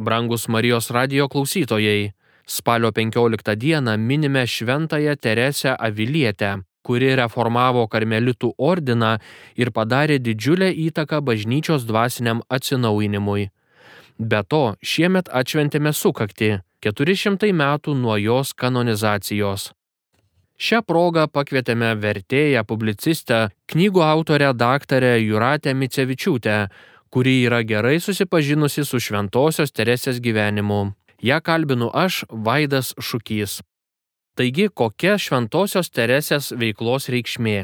Brangus 0.00 0.48
Marijos 0.48 0.90
radio 0.90 1.28
klausytojai, 1.28 2.12
spalio 2.46 2.92
15 2.92 3.56
dieną 3.56 3.96
minime 3.98 4.46
Šventąją 4.46 5.16
Teresę 5.16 5.74
Avilietę, 5.78 6.50
kuri 6.82 7.08
reformavo 7.18 7.82
karmelitų 7.90 8.52
ordiną 8.58 9.16
ir 9.58 9.72
padarė 9.74 10.20
didžiulę 10.22 10.68
įtaką 10.86 11.18
bažnyčios 11.28 11.82
dvasiniam 11.88 12.42
atsinaujinimui. 12.48 13.48
Be 14.18 14.42
to, 14.46 14.76
šiemet 14.82 15.32
atšventėme 15.40 15.90
sukakti 15.90 16.52
400 16.86 17.50
metų 17.50 17.96
nuo 17.98 18.14
jos 18.22 18.54
kanonizacijos. 18.54 19.72
Šią 20.58 20.84
progą 20.86 21.26
pakvietėme 21.26 21.90
vertėją, 21.98 22.62
publicistę, 22.62 23.48
knygų 23.66 24.02
autorę 24.02 24.54
daktarę 24.54 25.18
Juratę 25.22 25.74
Micevičiūtę, 25.74 26.68
kuri 27.10 27.42
yra 27.46 27.62
gerai 27.62 27.98
susipažinusi 28.00 28.84
su 28.84 29.00
Šventojios 29.00 29.72
Teresės 29.72 30.20
gyvenimu. 30.24 30.92
Ja 31.22 31.40
kalbinu 31.40 31.90
aš, 31.94 32.24
Vaidas 32.30 32.94
Šukys. 33.00 33.60
Taigi, 34.38 34.68
kokia 34.68 35.16
Šventojios 35.18 35.90
Teresės 35.90 36.52
veiklos 36.54 37.08
reikšmė? 37.10 37.56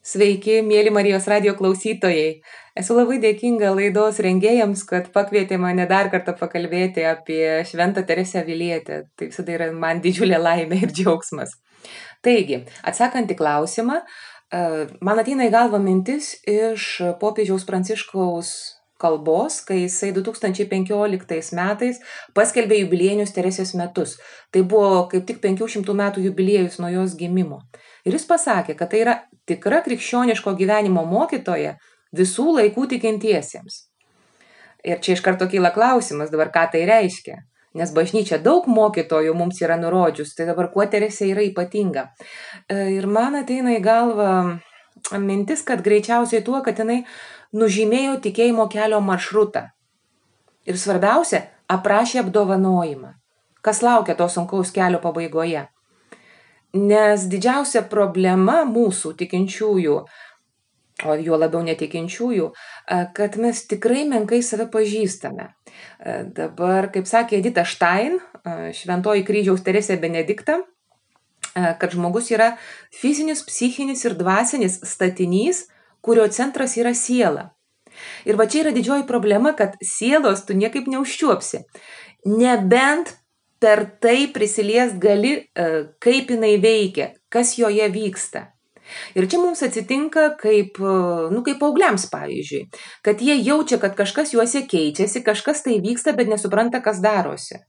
Sveiki, 0.00 0.60
mėly 0.64 0.88
Marijos 0.94 1.26
radio 1.28 1.52
klausytojai. 1.58 2.40
Esu 2.80 2.94
labai 2.96 3.18
dėkinga 3.20 3.74
laidos 3.76 4.20
rengėjams, 4.24 4.86
kad 4.88 5.10
pakvietė 5.12 5.58
mane 5.60 5.84
dar 5.90 6.08
kartą 6.12 6.32
pakalbėti 6.38 7.04
apie 7.04 7.42
Šventą 7.68 8.06
Teresę 8.08 8.40
Vilietę. 8.46 9.02
Tai 9.12 9.28
visada 9.28 9.52
yra 9.58 9.68
man 9.76 10.00
didžiulė 10.00 10.38
laimė 10.40 10.78
ir 10.86 10.94
džiaugsmas. 10.96 11.52
Taigi, 12.24 12.62
atsakant 12.86 13.28
į 13.32 13.36
klausimą, 13.36 13.98
e, 14.00 14.04
man 14.50 15.22
ateina 15.22 15.46
į 15.46 15.54
galvą 15.54 15.78
mintis 15.82 16.34
iš 16.48 16.96
popiežiaus 17.20 17.66
Pranciškaus 17.68 18.52
kalbos, 19.00 19.60
kai 19.64 19.80
jisai 19.84 20.10
2015 20.12 21.54
metais 21.56 22.00
paskelbė 22.36 22.82
jubiliejinius 22.82 23.32
Teresės 23.36 23.72
metus. 23.78 24.18
Tai 24.52 24.64
buvo 24.68 25.06
kaip 25.12 25.26
tik 25.28 25.40
500 25.44 25.96
metų 26.02 26.26
jubiliejus 26.26 26.80
nuo 26.82 26.90
jos 26.92 27.16
gimimo. 27.16 27.62
Ir 28.04 28.16
jis 28.16 28.26
pasakė, 28.28 28.76
kad 28.76 28.92
tai 28.92 29.04
yra 29.04 29.16
tikra 29.48 29.80
krikščioniško 29.86 30.52
gyvenimo 30.58 31.06
mokytoja 31.08 31.76
visų 32.16 32.50
laikų 32.58 32.90
tikintiesiems. 32.94 33.86
Ir 34.84 35.00
čia 35.04 35.14
iš 35.16 35.22
karto 35.24 35.48
kyla 35.48 35.72
klausimas 35.72 36.32
dabar, 36.32 36.52
ką 36.52 36.66
tai 36.72 36.84
reiškia 36.88 37.42
nes 37.74 37.92
bažnyčia 37.94 38.40
daug 38.42 38.66
mokytojų 38.70 39.34
mums 39.38 39.60
yra 39.62 39.76
nurodžius, 39.80 40.34
tai 40.34 40.48
dabar 40.48 40.70
kuo 40.72 40.86
Teresė 40.90 41.30
yra 41.30 41.44
ypatinga. 41.46 42.08
E, 42.66 42.90
ir 42.96 43.06
man 43.06 43.38
ateina 43.38 43.76
į 43.76 43.82
galvą 43.84 44.32
mintis, 45.18 45.62
kad 45.66 45.84
greičiausiai 45.86 46.42
tuo, 46.46 46.62
kad 46.66 46.78
jinai 46.82 47.04
nužymėjo 47.56 48.18
tikėjimo 48.26 48.66
kelio 48.72 49.00
maršrutą. 49.04 49.68
Ir 50.66 50.78
svarbiausia, 50.78 51.46
aprašė 51.70 52.24
apdovanojimą. 52.24 53.14
Kas 53.62 53.82
laukia 53.84 54.16
to 54.16 54.26
sunkaus 54.28 54.72
kelio 54.72 55.00
pabaigoje. 55.02 55.68
Nes 56.80 57.24
didžiausia 57.30 57.82
problema 57.90 58.62
mūsų 58.66 59.16
tikinčiųjų 59.18 59.96
o 61.06 61.16
juo 61.16 61.38
labiau 61.40 61.62
netikinčiųjų, 61.64 62.50
kad 63.16 63.38
mes 63.40 63.64
tikrai 63.70 64.04
menkai 64.08 64.40
save 64.44 64.68
pažįstame. 64.72 65.48
Dabar, 66.36 66.90
kaip 66.94 67.08
sakė 67.08 67.38
Edita 67.40 67.64
Štain, 67.68 68.18
šventoji 68.76 69.24
kryžiaus 69.28 69.62
Teresė 69.66 69.98
Benedikta, 70.00 70.60
kad 71.54 71.92
žmogus 71.92 72.30
yra 72.32 72.54
fizinis, 72.94 73.42
psichinis 73.44 74.04
ir 74.06 74.14
dvasinis 74.18 74.78
statinys, 74.86 75.66
kurio 76.00 76.28
centras 76.32 76.76
yra 76.80 76.94
siela. 76.96 77.50
Ir 78.24 78.38
va 78.40 78.46
čia 78.48 78.62
yra 78.64 78.72
didžioji 78.72 79.04
problema, 79.08 79.52
kad 79.58 79.74
sielos 79.84 80.46
tu 80.48 80.54
niekaip 80.56 80.86
neužčiuopsi. 80.88 81.64
Nebent 82.30 83.16
per 83.60 83.84
tai 84.00 84.30
prisilies 84.32 84.94
gali, 85.02 85.34
kaip 86.00 86.30
jinai 86.32 86.54
veikia, 86.62 87.10
kas 87.28 87.58
joje 87.58 87.90
vyksta. 87.92 88.46
Ir 89.18 89.26
čia 89.30 89.40
mums 89.42 89.62
atsitinka 89.66 90.30
kaip, 90.40 90.80
nu, 91.32 91.42
kaip 91.46 91.62
augliams, 91.66 92.06
pavyzdžiui, 92.12 92.66
kad 93.06 93.22
jie 93.22 93.36
jaučia, 93.40 93.80
kad 93.82 93.96
kažkas 93.98 94.34
juose 94.34 94.64
keičiasi, 94.70 95.24
kažkas 95.26 95.64
tai 95.66 95.80
vyksta, 95.82 96.14
bet 96.16 96.30
nesupranta, 96.30 96.82
kas 96.84 97.02
darosi. 97.04 97.62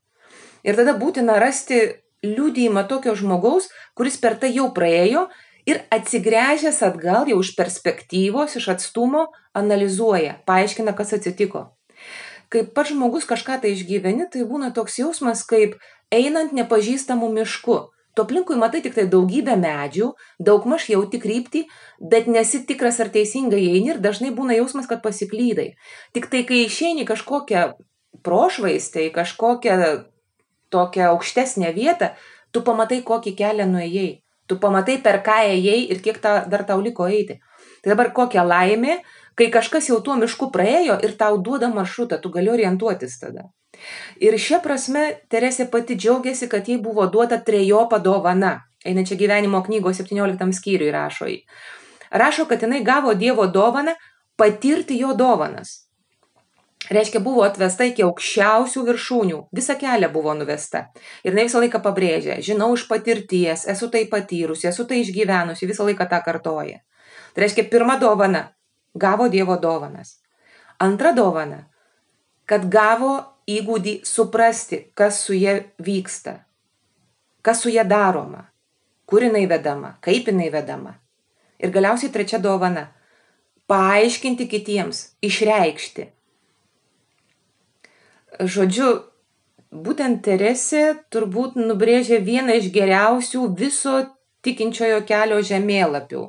Ir 0.67 0.77
tada 0.77 0.93
būtina 0.97 1.39
rasti 1.41 1.81
liūdėjimą 2.25 2.85
tokio 2.89 3.15
žmogaus, 3.17 3.69
kuris 3.97 4.19
per 4.21 4.37
tai 4.41 4.51
jau 4.53 4.69
praėjo 4.75 5.27
ir 5.69 5.81
atsigręžęs 5.93 6.81
atgal 6.85 7.29
jau 7.29 7.39
iš 7.41 7.53
perspektyvos, 7.57 8.57
iš 8.57 8.69
atstumo, 8.75 9.27
analizuoja, 9.57 10.39
paaiškina, 10.45 10.93
kas 10.97 11.15
atsitiko. 11.17 11.69
Kai 12.51 12.65
pats 12.67 12.91
žmogus 12.91 13.25
kažką 13.29 13.61
tai 13.63 13.73
išgyveni, 13.75 14.27
tai 14.31 14.43
būna 14.47 14.73
toks 14.75 14.99
jausmas, 14.99 15.45
kaip 15.47 15.77
einant 16.11 16.53
nepažįstamų 16.53 17.31
mišku 17.39 17.77
tu 18.15 18.25
aplinkui 18.25 18.57
matai 18.59 18.81
tiktai 18.85 19.07
daugybę 19.11 19.55
medžių, 19.59 20.11
daugmaž 20.39 20.89
jauti 20.91 21.19
kryptį, 21.21 21.65
bet 22.13 22.27
nesi 22.27 22.63
tikras 22.67 22.99
ar 23.03 23.11
teisingai 23.13 23.61
eini 23.61 23.93
ir 23.93 24.01
dažnai 24.03 24.33
būna 24.35 24.57
jausmas, 24.57 24.89
kad 24.89 25.03
pasiklydai. 25.05 25.71
Tik 26.15 26.27
tai, 26.31 26.43
kai 26.47 26.65
išeini 26.65 27.07
kažkokią 27.07 27.63
prošvaistę, 28.25 29.07
kažkokią 29.15 29.77
tokią 30.71 31.07
aukštesnę 31.13 31.71
vietą, 31.75 32.11
tu 32.51 32.63
pamatai, 32.67 33.01
kokį 33.07 33.35
kelią 33.39 33.67
nuėjai. 33.71 34.11
Tu 34.47 34.57
pamatai, 34.59 34.97
per 34.99 35.21
ką 35.23 35.37
ėjai 35.53 35.79
ir 35.93 36.03
kiek 36.03 36.19
ta, 36.19 36.41
dar 36.51 36.65
tau 36.67 36.81
liko 36.83 37.07
eiti. 37.07 37.39
Tai 37.81 37.93
dabar 37.93 38.11
kokia 38.11 38.43
laimė, 38.43 38.99
kai 39.39 39.47
kažkas 39.53 39.87
jau 39.89 40.01
tuo 40.03 40.17
mišku 40.19 40.51
praėjo 40.51 40.99
ir 41.05 41.15
tau 41.17 41.39
duoda 41.39 41.71
maršrutą, 41.71 42.19
tu 42.19 42.31
gali 42.33 42.51
orientuotis 42.51 43.15
tada. 43.21 43.47
Ir 44.21 44.37
šia 44.37 44.59
prasme 44.63 45.03
Teresė 45.31 45.67
pati 45.71 45.95
džiaugiasi, 45.95 46.49
kad 46.49 46.67
jai 46.67 46.77
buvo 46.81 47.07
duota 47.07 47.39
trejopa 47.41 47.99
dovana. 47.99 48.59
Einančia 48.85 49.15
gyvenimo 49.17 49.61
knygos 49.63 50.01
17 50.01 50.57
skyriui 50.57 50.91
rašo. 50.91 51.29
Rašo, 52.11 52.45
kad 52.45 52.61
jinai 52.61 52.83
gavo 52.83 53.13
Dievo 53.13 53.47
dovaną 53.47 53.93
patirti 54.35 54.97
jo 54.97 55.13
dovanas. 55.13 55.91
Reiškia, 56.89 57.19
buvo 57.21 57.43
atvesta 57.45 57.85
iki 57.85 58.01
aukščiausių 58.03 58.81
viršūnių, 58.87 59.37
visą 59.55 59.75
kelią 59.79 60.09
buvo 60.11 60.33
nuvesta. 60.33 60.87
Ir 61.23 61.31
jinai 61.31 61.45
visą 61.45 61.61
laiką 61.61 61.79
pabrėžia, 61.83 62.39
žinau 62.41 62.71
iš 62.73 62.87
patirties, 62.89 63.67
esu 63.69 63.87
tai 63.93 64.07
patyrusi, 64.09 64.67
esu 64.71 64.87
tai 64.89 65.03
išgyvenusi, 65.03 65.69
visą 65.69 65.85
laiką 65.85 66.09
tą 66.09 66.19
kartoja. 66.25 66.81
Tai 67.35 67.45
reiškia, 67.45 67.69
pirma 67.69 67.99
dovana- 68.01 68.47
gavo 69.05 69.29
Dievo 69.29 69.59
dovanas. 69.61 70.17
Antra 70.79 71.11
dovana- 71.13 71.69
kad 72.49 72.67
gavo 72.69 73.30
įgūdį 73.57 73.99
suprasti, 74.07 74.85
kas 74.95 75.21
su 75.25 75.35
ja 75.37 75.57
vyksta, 75.81 76.39
kas 77.41 77.61
su 77.63 77.73
ja 77.73 77.83
daroma, 77.83 78.45
kur 79.05 79.23
jinai 79.25 79.45
vedama, 79.49 79.95
kaip 80.01 80.27
jinai 80.31 80.49
vedama. 80.53 80.95
Ir 81.59 81.71
galiausiai 81.71 82.11
trečia 82.11 82.39
dovana- 82.39 82.87
paaiškinti 83.71 84.47
kitiems, 84.47 85.15
išreikšti. 85.21 86.07
Žodžiu, 88.39 88.89
būtent 89.71 90.21
Teresė 90.25 90.83
turbūt 91.11 91.55
nubrėžė 91.55 92.19
vieną 92.23 92.57
iš 92.59 92.71
geriausių 92.71 93.47
viso 93.55 93.95
tikinčiojo 94.43 95.01
kelio 95.05 95.41
žemėlapių. 95.41 96.23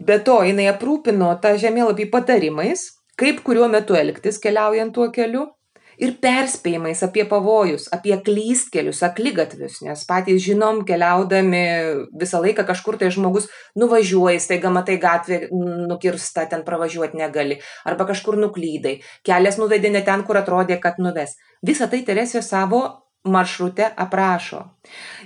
Be 0.00 0.18
to, 0.24 0.38
jinai 0.48 0.68
aprūpino 0.72 1.30
tą 1.42 1.56
žemėlapį 1.60 2.10
patarimais, 2.10 2.86
kaip 3.20 3.42
kuriuo 3.44 3.68
metu 3.68 3.96
elgtis 3.98 4.38
keliaujant 4.40 4.94
tuo 4.94 5.10
keliu, 5.12 5.48
ir 6.00 6.14
perspėjimais 6.22 7.02
apie 7.04 7.24
pavojus, 7.28 7.86
apie 7.94 8.16
klystkelius, 8.24 9.02
aklygatvius, 9.06 9.80
nes 9.84 10.04
patys 10.08 10.40
žinom, 10.44 10.82
keliaudami 10.88 11.62
visą 12.20 12.40
laiką 12.44 12.64
kažkur 12.68 12.98
tai 13.00 13.12
žmogus 13.14 13.50
nuvažiuoja, 13.80 14.40
staiga 14.42 14.72
matai 14.72 14.96
gatvė 15.02 15.42
nukirsta, 15.52 16.46
ten 16.50 16.64
pravažiuoti 16.66 17.20
negali, 17.20 17.60
arba 17.88 18.08
kažkur 18.10 18.40
nuklydai, 18.40 18.98
kelias 19.26 19.60
nuvedė 19.60 19.92
ne 19.92 20.04
ten, 20.06 20.24
kur 20.26 20.40
atrodė, 20.40 20.80
kad 20.82 21.00
nuves. 21.02 21.36
Visą 21.66 21.90
tai 21.92 22.02
Teresė 22.06 22.42
savo 22.44 22.82
maršrute 23.28 23.90
aprašo. 24.00 24.64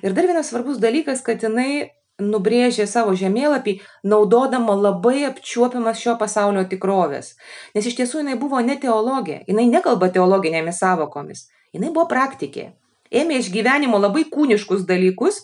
Ir 0.03 0.17
dar 0.17 0.27
vienas 0.27 0.51
svarbus 0.51 0.81
dalykas, 0.83 1.23
kad 1.23 1.43
jinai 1.43 1.95
nubrėžė 2.23 2.87
savo 2.87 3.15
žemėlapį, 3.19 3.79
naudodama 4.07 4.77
labai 4.79 5.25
apčiuopiamas 5.29 5.99
šio 5.99 6.15
pasaulio 6.21 6.63
tikrovės. 6.71 7.35
Nes 7.75 7.87
iš 7.87 7.97
tiesų 7.99 8.23
jinai 8.23 8.37
buvo 8.39 8.61
ne 8.63 8.77
teologė, 8.79 9.43
jinai 9.49 9.67
nekalba 9.71 10.11
teologinėmis 10.15 10.79
savokomis, 10.79 11.49
jinai 11.75 11.91
buvo 11.91 12.07
praktikė. 12.11 12.73
Ėmė 13.15 13.41
iš 13.41 13.51
gyvenimo 13.55 13.99
labai 13.99 14.25
kūniškus 14.31 14.87
dalykus 14.87 15.41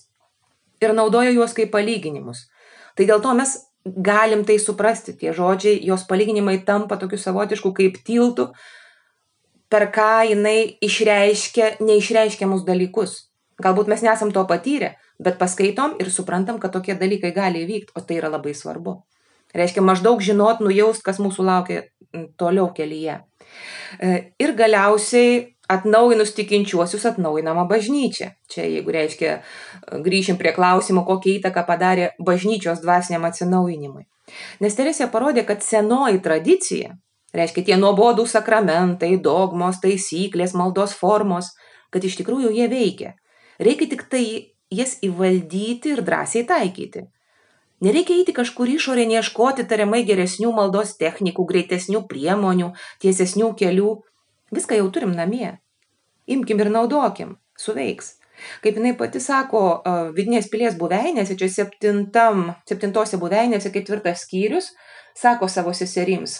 ir 0.82 0.94
naudojo 0.94 1.34
juos 1.34 1.54
kaip 1.54 1.72
palyginimus. 1.74 2.46
Tai 2.94 3.06
dėl 3.06 3.22
to 3.22 3.34
mes 3.34 3.56
galim 3.84 4.44
tai 4.44 4.58
suprasti, 4.58 5.16
tie 5.16 5.34
žodžiai, 5.34 5.80
jos 5.86 6.06
palyginimai 6.06 6.60
tampa 6.66 6.98
tokiu 7.00 7.18
savotišku 7.18 7.72
kaip 7.74 7.98
tiltu, 8.06 8.50
per 9.70 9.88
ką 9.94 10.30
jinai 10.30 10.76
išreiškia 10.82 11.78
neišreiškiamus 11.82 12.66
dalykus. 12.66 13.30
Galbūt 13.60 13.90
mes 13.92 14.02
nesam 14.02 14.32
to 14.32 14.42
patyrę, 14.48 14.96
bet 15.20 15.38
paskaitom 15.40 15.98
ir 16.00 16.10
suprantam, 16.12 16.58
kad 16.60 16.72
tokie 16.72 16.96
dalykai 16.98 17.32
gali 17.36 17.64
įvykti, 17.66 17.94
o 17.94 18.02
tai 18.04 18.18
yra 18.20 18.32
labai 18.32 18.54
svarbu. 18.56 19.00
Reiškia, 19.54 19.82
maždaug 19.82 20.20
žinot, 20.22 20.60
nujaust, 20.62 21.02
kas 21.04 21.18
mūsų 21.22 21.44
laukia 21.46 21.82
toliau 22.38 22.70
kelyje. 22.74 23.18
E, 23.98 24.12
ir 24.38 24.54
galiausiai 24.58 25.56
atnaujinus 25.70 26.32
tikinčiuosius 26.34 27.06
atnaujinama 27.12 27.66
bažnyčia. 27.70 28.32
Čia 28.50 28.66
jeigu 28.66 28.94
reiškia, 28.94 29.36
grįšim 30.06 30.38
prie 30.38 30.54
klausimo, 30.54 31.04
kokią 31.06 31.36
įtaką 31.38 31.66
padarė 31.66 32.10
bažnyčios 32.18 32.82
dvasiniam 32.82 33.26
atsinaujinimui. 33.28 34.06
Nes 34.62 34.76
Teresė 34.78 35.10
parodė, 35.10 35.44
kad 35.46 35.62
senoji 35.66 36.22
tradicija, 36.22 36.94
reiškia 37.34 37.66
tie 37.70 37.78
nuobodų 37.78 38.26
sakramentai, 38.30 39.16
dogmos, 39.22 39.82
taisyklės, 39.82 40.54
maldos 40.58 40.94
formos, 40.98 41.52
kad 41.90 42.06
iš 42.06 42.18
tikrųjų 42.22 42.54
jie 42.54 42.70
veikia. 42.70 43.14
Reikia 43.62 43.90
tik 43.90 44.06
tai 44.10 44.24
jas 44.70 44.96
įvaldyti 45.04 45.94
ir 45.94 46.04
drąsiai 46.06 46.44
taikyti. 46.46 47.06
Nereikia 47.80 48.18
eiti 48.20 48.34
kažkur 48.36 48.68
išorė, 48.68 49.06
neieškoti 49.08 49.64
tariamai 49.68 50.02
geresnių 50.04 50.52
maldos 50.52 50.92
technikų, 51.00 51.46
greitesnių 51.48 52.04
priemonių, 52.10 52.74
tiesesnių 53.00 53.54
kelių. 53.56 53.94
Viską 54.52 54.76
jau 54.76 54.90
turim 54.92 55.14
namie. 55.16 55.54
Imkim 56.28 56.60
ir 56.60 56.68
naudokim, 56.74 57.38
suveiks. 57.56 58.18
Kaip 58.64 58.76
jinai 58.76 58.92
pati 58.96 59.20
sako, 59.20 59.80
vidinės 60.16 60.48
pilies 60.52 60.76
buveinėse, 60.80 61.36
čia 61.40 61.48
septintam, 61.52 62.50
septintose 62.68 63.20
buveinėse 63.20 63.72
ketvirtas 63.72 64.26
skyrius, 64.26 64.70
sako 65.16 65.48
savo 65.48 65.72
seserims. 65.76 66.36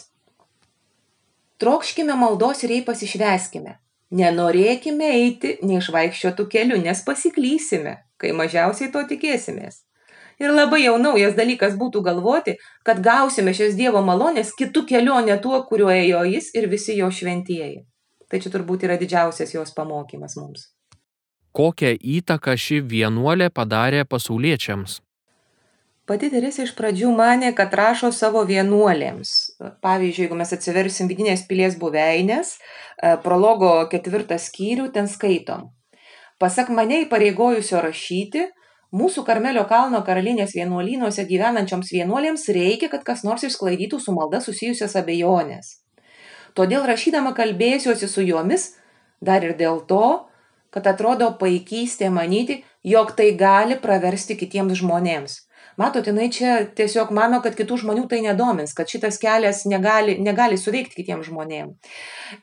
Trokškime 1.61 2.17
maldos 2.17 2.65
ir 2.65 2.77
jai 2.77 2.85
pasišveskime. 2.85 3.77
Nenorėkime 4.17 5.09
eiti 5.15 5.57
neišvaikščiotų 5.65 6.47
kelių, 6.51 6.81
nes 6.85 7.03
pasiklysime, 7.07 7.99
kai 8.21 8.35
mažiausiai 8.37 8.93
to 8.93 9.03
tikėsimės. 9.13 9.83
Ir 10.41 10.55
labai 10.57 10.81
jau 10.87 10.97
naujas 10.97 11.35
dalykas 11.37 11.75
būtų 11.77 12.01
galvoti, 12.05 12.57
kad 12.87 13.03
gausime 13.05 13.53
šios 13.57 13.75
Dievo 13.77 14.01
malonės 14.05 14.55
kitų 14.57 14.87
keliu, 14.89 15.13
o 15.19 15.21
ne 15.25 15.37
tuo, 15.37 15.59
kuriuo 15.69 15.91
ėjo 15.93 16.23
jis 16.31 16.49
ir 16.57 16.69
visi 16.73 16.97
jo 16.97 17.11
šventieji. 17.13 17.83
Tai 18.31 18.41
čia 18.41 18.53
turbūt 18.55 18.87
yra 18.89 18.97
didžiausias 18.97 19.53
jos 19.53 19.75
pamokymas 19.77 20.39
mums. 20.41 20.71
Kokią 21.53 21.97
įtaką 21.99 22.55
ši 22.57 22.79
vienuolė 22.87 23.51
padarė 23.53 24.07
pasauliečiams? 24.09 25.01
Pati 26.09 26.31
Teresė 26.31 26.65
iš 26.67 26.73
pradžių 26.79 27.11
mane, 27.15 27.51
kad 27.59 27.75
rašo 27.77 28.09
savo 28.15 28.41
vienuolėms. 28.47 29.35
Pavyzdžiui, 29.85 30.25
jeigu 30.25 30.39
mes 30.39 30.55
atsiversim 30.57 31.11
vidinės 31.11 31.45
pilies 31.51 31.77
buveinės, 31.79 32.57
prologo 33.27 33.75
ketvirtą 33.93 34.41
skyrių, 34.41 34.89
ten 34.95 35.11
skaitom. 35.11 35.69
Pasak 36.41 36.71
mane 36.73 37.03
įpareigojusio 37.05 37.83
rašyti, 37.85 38.47
mūsų 38.97 39.27
Karmelio 39.27 39.67
kalno 39.69 40.01
karalienės 40.07 40.55
vienuolynuose 40.57 41.27
gyvenančioms 41.29 41.93
vienuolėms 41.93 42.47
reikia, 42.57 42.89
kad 42.89 43.05
kas 43.05 43.27
nors 43.27 43.45
išsklaidytų 43.45 44.01
su 44.01 44.15
malda 44.17 44.41
susijusias 44.41 44.97
abejonės. 44.97 45.75
Todėl 46.57 46.87
rašydama 46.89 47.35
kalbėsiuosi 47.37 48.09
su 48.09 48.25
jomis 48.25 48.71
dar 49.21 49.45
ir 49.45 49.53
dėl 49.59 49.85
to, 49.91 50.31
kad 50.73 50.87
atrodo 50.87 51.29
paikystė 51.39 52.09
manyti, 52.15 52.63
jog 52.83 53.13
tai 53.19 53.31
gali 53.37 53.77
praversti 53.77 54.39
kitiems 54.41 54.81
žmonėms. 54.81 55.37
Matot, 55.79 56.07
jinai 56.07 56.31
čia 56.35 56.57
tiesiog 56.77 57.13
mano, 57.15 57.39
kad 57.45 57.55
kitų 57.59 57.79
žmonių 57.85 58.07
tai 58.11 58.23
nedomins, 58.25 58.75
kad 58.77 58.91
šitas 58.91 59.21
kelias 59.23 59.63
negali, 59.71 60.17
negali 60.23 60.59
suveikti 60.61 60.99
kitiems 60.99 61.29
žmonėms. 61.31 61.93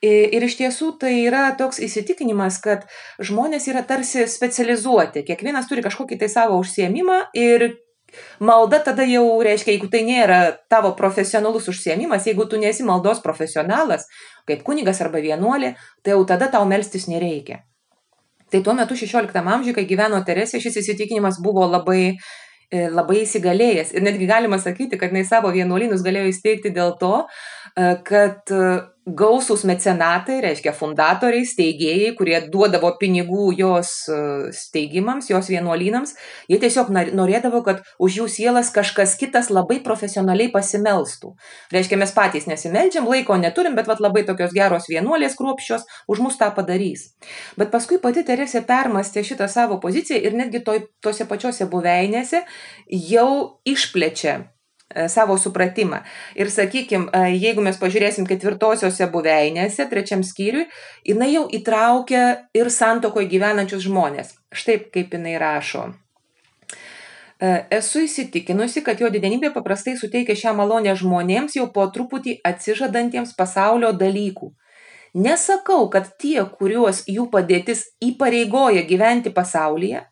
Ir 0.06 0.48
iš 0.48 0.60
tiesų 0.62 0.94
tai 1.02 1.14
yra 1.26 1.50
toks 1.60 1.82
įsitikinimas, 1.84 2.62
kad 2.64 2.88
žmonės 3.20 3.68
yra 3.72 3.84
tarsi 3.88 4.28
specializuoti, 4.32 5.26
kiekvienas 5.28 5.68
turi 5.68 5.84
kažkokį 5.86 6.22
tai 6.24 6.32
savo 6.32 6.62
užsiemimą 6.64 7.26
ir 7.38 7.70
Malda 8.40 8.80
tada 8.80 9.04
jau 9.04 9.42
reiškia, 9.44 9.74
jeigu 9.74 9.90
tai 9.92 10.00
nėra 10.08 10.40
tavo 10.72 10.94
profesionalus 10.96 11.68
užsiemimas, 11.72 12.28
jeigu 12.30 12.46
tu 12.48 12.60
nesi 12.62 12.86
maldos 12.88 13.20
profesionalas, 13.24 14.06
kaip 14.48 14.64
kunigas 14.68 15.02
arba 15.04 15.20
vienuolė, 15.24 15.74
tai 16.04 16.16
jau 16.16 16.24
tada 16.30 16.48
tau 16.54 16.64
melstis 16.70 17.10
nereikia. 17.12 17.66
Tai 18.48 18.62
tuo 18.64 18.74
metu 18.78 18.96
16 18.96 19.42
amžiuje, 19.44 19.76
kai 19.76 19.88
gyveno 19.90 20.22
Teresė, 20.24 20.62
šis 20.64 20.80
įsitikinimas 20.84 21.42
buvo 21.44 21.66
labai, 21.68 22.16
labai 22.72 23.22
įsigalėjęs. 23.24 23.94
Ir 23.96 24.04
netgi 24.04 24.28
galima 24.28 24.60
sakyti, 24.60 25.00
kad 25.00 25.14
jinai 25.14 25.26
savo 25.28 25.52
vienuolynus 25.56 26.04
galėjo 26.06 26.32
įsteigti 26.34 26.74
dėl 26.76 26.98
to, 27.00 27.14
e, 27.76 27.94
kad 28.08 28.52
gausūs 29.08 29.64
mecenatai, 29.68 30.42
reiškia 30.44 30.74
fundatoriai, 30.76 31.46
steigėjai, 31.48 32.12
kurie 32.18 32.38
duodavo 32.52 32.90
pinigų 33.00 33.54
jos 33.56 33.92
e, 34.12 34.18
steigimams, 34.56 35.30
jos 35.32 35.48
vienuolynams, 35.52 36.14
jie 36.52 36.60
tiesiog 36.60 36.92
norėdavo, 36.92 37.62
kad 37.64 37.84
už 38.04 38.20
jų 38.22 38.28
sielas 38.32 38.72
kažkas 38.76 39.16
kitas 39.20 39.48
labai 39.54 39.80
profesionaliai 39.86 40.52
pasimelstų. 40.52 41.34
Reiškia, 41.72 42.02
mes 42.02 42.12
patys 42.16 42.50
nesimeldžiam, 42.52 43.08
laiko 43.08 43.40
neturim, 43.40 43.78
bet 43.80 43.88
vat, 43.88 44.04
labai 44.04 44.26
tokios 44.28 44.52
geros 44.56 44.90
vienuolės 44.92 45.40
kruopščios 45.40 45.88
už 46.12 46.24
mus 46.26 46.38
tą 46.40 46.52
padarys. 46.56 47.14
Bet 47.60 47.72
paskui 47.72 48.02
pati 48.04 48.26
Teresė 48.28 48.66
permastė 48.68 49.24
šitą 49.24 49.48
savo 49.52 49.80
poziciją 49.84 50.20
ir 50.20 50.36
netgi 50.36 50.66
toj, 50.68 50.84
tose 51.04 51.30
pačiose 51.30 51.70
buveinėse 51.72 52.44
jau 52.92 53.32
išplečia 53.68 54.42
savo 55.08 55.38
supratimą. 55.38 56.02
Ir 56.36 56.52
sakykim, 56.52 57.10
e, 57.12 57.24
jeigu 57.36 57.62
mes 57.62 57.78
pažiūrėsim 57.80 58.28
ketvirtosiose 58.30 59.10
buveinėse, 59.12 59.88
trečiam 59.92 60.24
skyriui, 60.24 60.68
jinai 61.06 61.32
jau 61.34 61.46
įtraukia 61.52 62.24
ir 62.56 62.72
santokoje 62.72 63.28
gyvenančius 63.28 63.84
žmonės. 63.88 64.36
Štai 64.56 64.80
kaip 64.94 65.14
jinai 65.14 65.36
rašo. 65.42 65.90
E, 67.40 67.66
esu 67.78 68.02
įsitikinusi, 68.08 68.82
kad 68.82 69.02
jo 69.04 69.12
didenybė 69.14 69.52
paprastai 69.54 69.98
suteikia 70.00 70.36
šią 70.40 70.56
malonę 70.58 70.96
žmonėms 70.98 71.60
jau 71.60 71.68
po 71.74 71.86
truputį 71.94 72.40
atsižadantiems 72.48 73.36
pasaulio 73.38 73.92
dalykų. 73.94 74.54
Nesakau, 75.18 75.88
kad 75.90 76.10
tie, 76.22 76.40
kuriuos 76.46 77.04
jų 77.10 77.28
padėtis 77.34 77.88
įpareigoja 78.04 78.84
gyventi 78.90 79.32
pasaulyje, 79.34 80.04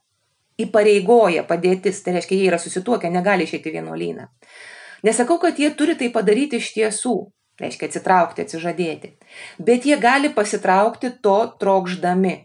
įpareigoja 0.61 1.43
padėtis, 1.47 2.01
tai 2.05 2.15
reiškia, 2.17 2.39
jie 2.39 2.49
yra 2.49 2.59
susituokę, 2.61 3.11
negali 3.11 3.47
išeiti 3.47 3.73
vienuolyną. 3.75 4.29
Nesakau, 5.05 5.37
kad 5.41 5.59
jie 5.59 5.69
turi 5.77 5.95
tai 5.99 6.09
padaryti 6.13 6.61
iš 6.61 6.71
tiesų, 6.77 7.15
reiškia 7.61 7.89
atsitraukti, 7.89 8.45
atsižadėti, 8.45 9.13
bet 9.59 9.85
jie 9.85 9.99
gali 10.01 10.31
pasitraukti 10.33 11.13
to 11.23 11.37
trokšdami. 11.61 12.35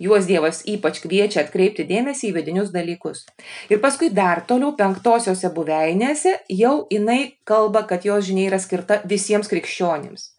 Juos 0.00 0.24
Dievas 0.24 0.62
ypač 0.64 1.02
kviečia 1.04 1.42
atkreipti 1.44 1.84
dėmesį 1.84 2.30
į 2.30 2.36
vidinius 2.38 2.70
dalykus. 2.72 3.26
Ir 3.68 3.82
paskui 3.84 4.08
dar 4.16 4.40
toliau 4.48 4.72
penktosiose 4.78 5.50
buveinėse 5.52 6.38
jau 6.56 6.86
jinai 6.88 7.36
kalba, 7.44 7.82
kad 7.84 8.06
jos 8.08 8.24
žinia 8.30 8.46
yra 8.48 8.60
skirta 8.64 9.02
visiems 9.04 9.52
krikščionims. 9.52 10.30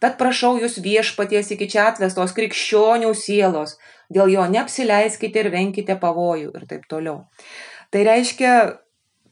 Tad 0.00 0.14
prašau 0.20 0.54
jūs 0.62 0.78
viešpaties 0.80 1.50
iki 1.56 1.66
čia 1.74 1.88
atvestos 1.90 2.30
krikščionių 2.38 3.10
sielos, 3.18 3.74
dėl 4.12 4.32
jo 4.34 4.44
neapsileiskite 4.50 5.44
ir 5.44 5.50
venkite 5.54 5.96
pavojų 6.00 6.52
ir 6.54 6.66
taip 6.70 6.86
toliau. 6.90 7.24
Tai 7.90 8.04
reiškia, 8.06 8.54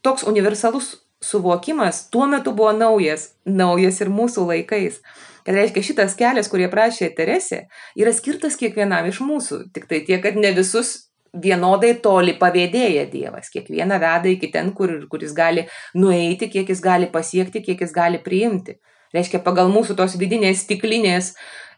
toks 0.03 0.27
universalus 0.27 0.97
suvokimas 1.23 2.07
tuo 2.11 2.27
metu 2.31 2.53
buvo 2.55 2.73
naujas, 2.73 3.33
naujas 3.45 4.01
ir 4.03 4.13
mūsų 4.15 4.47
laikais. 4.53 5.03
Kad 5.47 5.57
reiškia, 5.57 5.83
šitas 5.83 6.15
kelias, 6.19 6.51
kurį 6.53 6.69
prašė 6.71 7.09
Teresė, 7.17 7.63
yra 7.97 8.13
skirtas 8.13 8.59
kiekvienam 8.61 9.07
iš 9.09 9.23
mūsų. 9.25 9.63
Tik 9.75 9.87
tai 9.91 10.03
tiek, 10.07 10.21
kad 10.23 10.37
ne 10.37 10.53
visus 10.53 11.09
vienodai 11.33 11.95
toli 12.05 12.35
pavėdėja 12.39 13.07
Dievas. 13.13 13.49
Kiekvieną 13.53 13.99
veda 14.03 14.29
iki 14.31 14.51
ten, 14.53 14.73
kur, 14.77 14.93
kur 15.09 15.25
jis 15.25 15.33
gali 15.37 15.65
nueiti, 15.97 16.51
kiek 16.53 16.69
jis 16.69 16.83
gali 16.85 17.09
pasiekti, 17.13 17.65
kiek 17.65 17.81
jis 17.81 17.95
gali 17.97 18.21
priimti. 18.23 18.79
Reiškia, 19.17 19.41
pagal 19.45 19.73
mūsų 19.73 19.97
tos 19.97 20.19
vidinės 20.21 20.67
stiklinės 20.67 21.33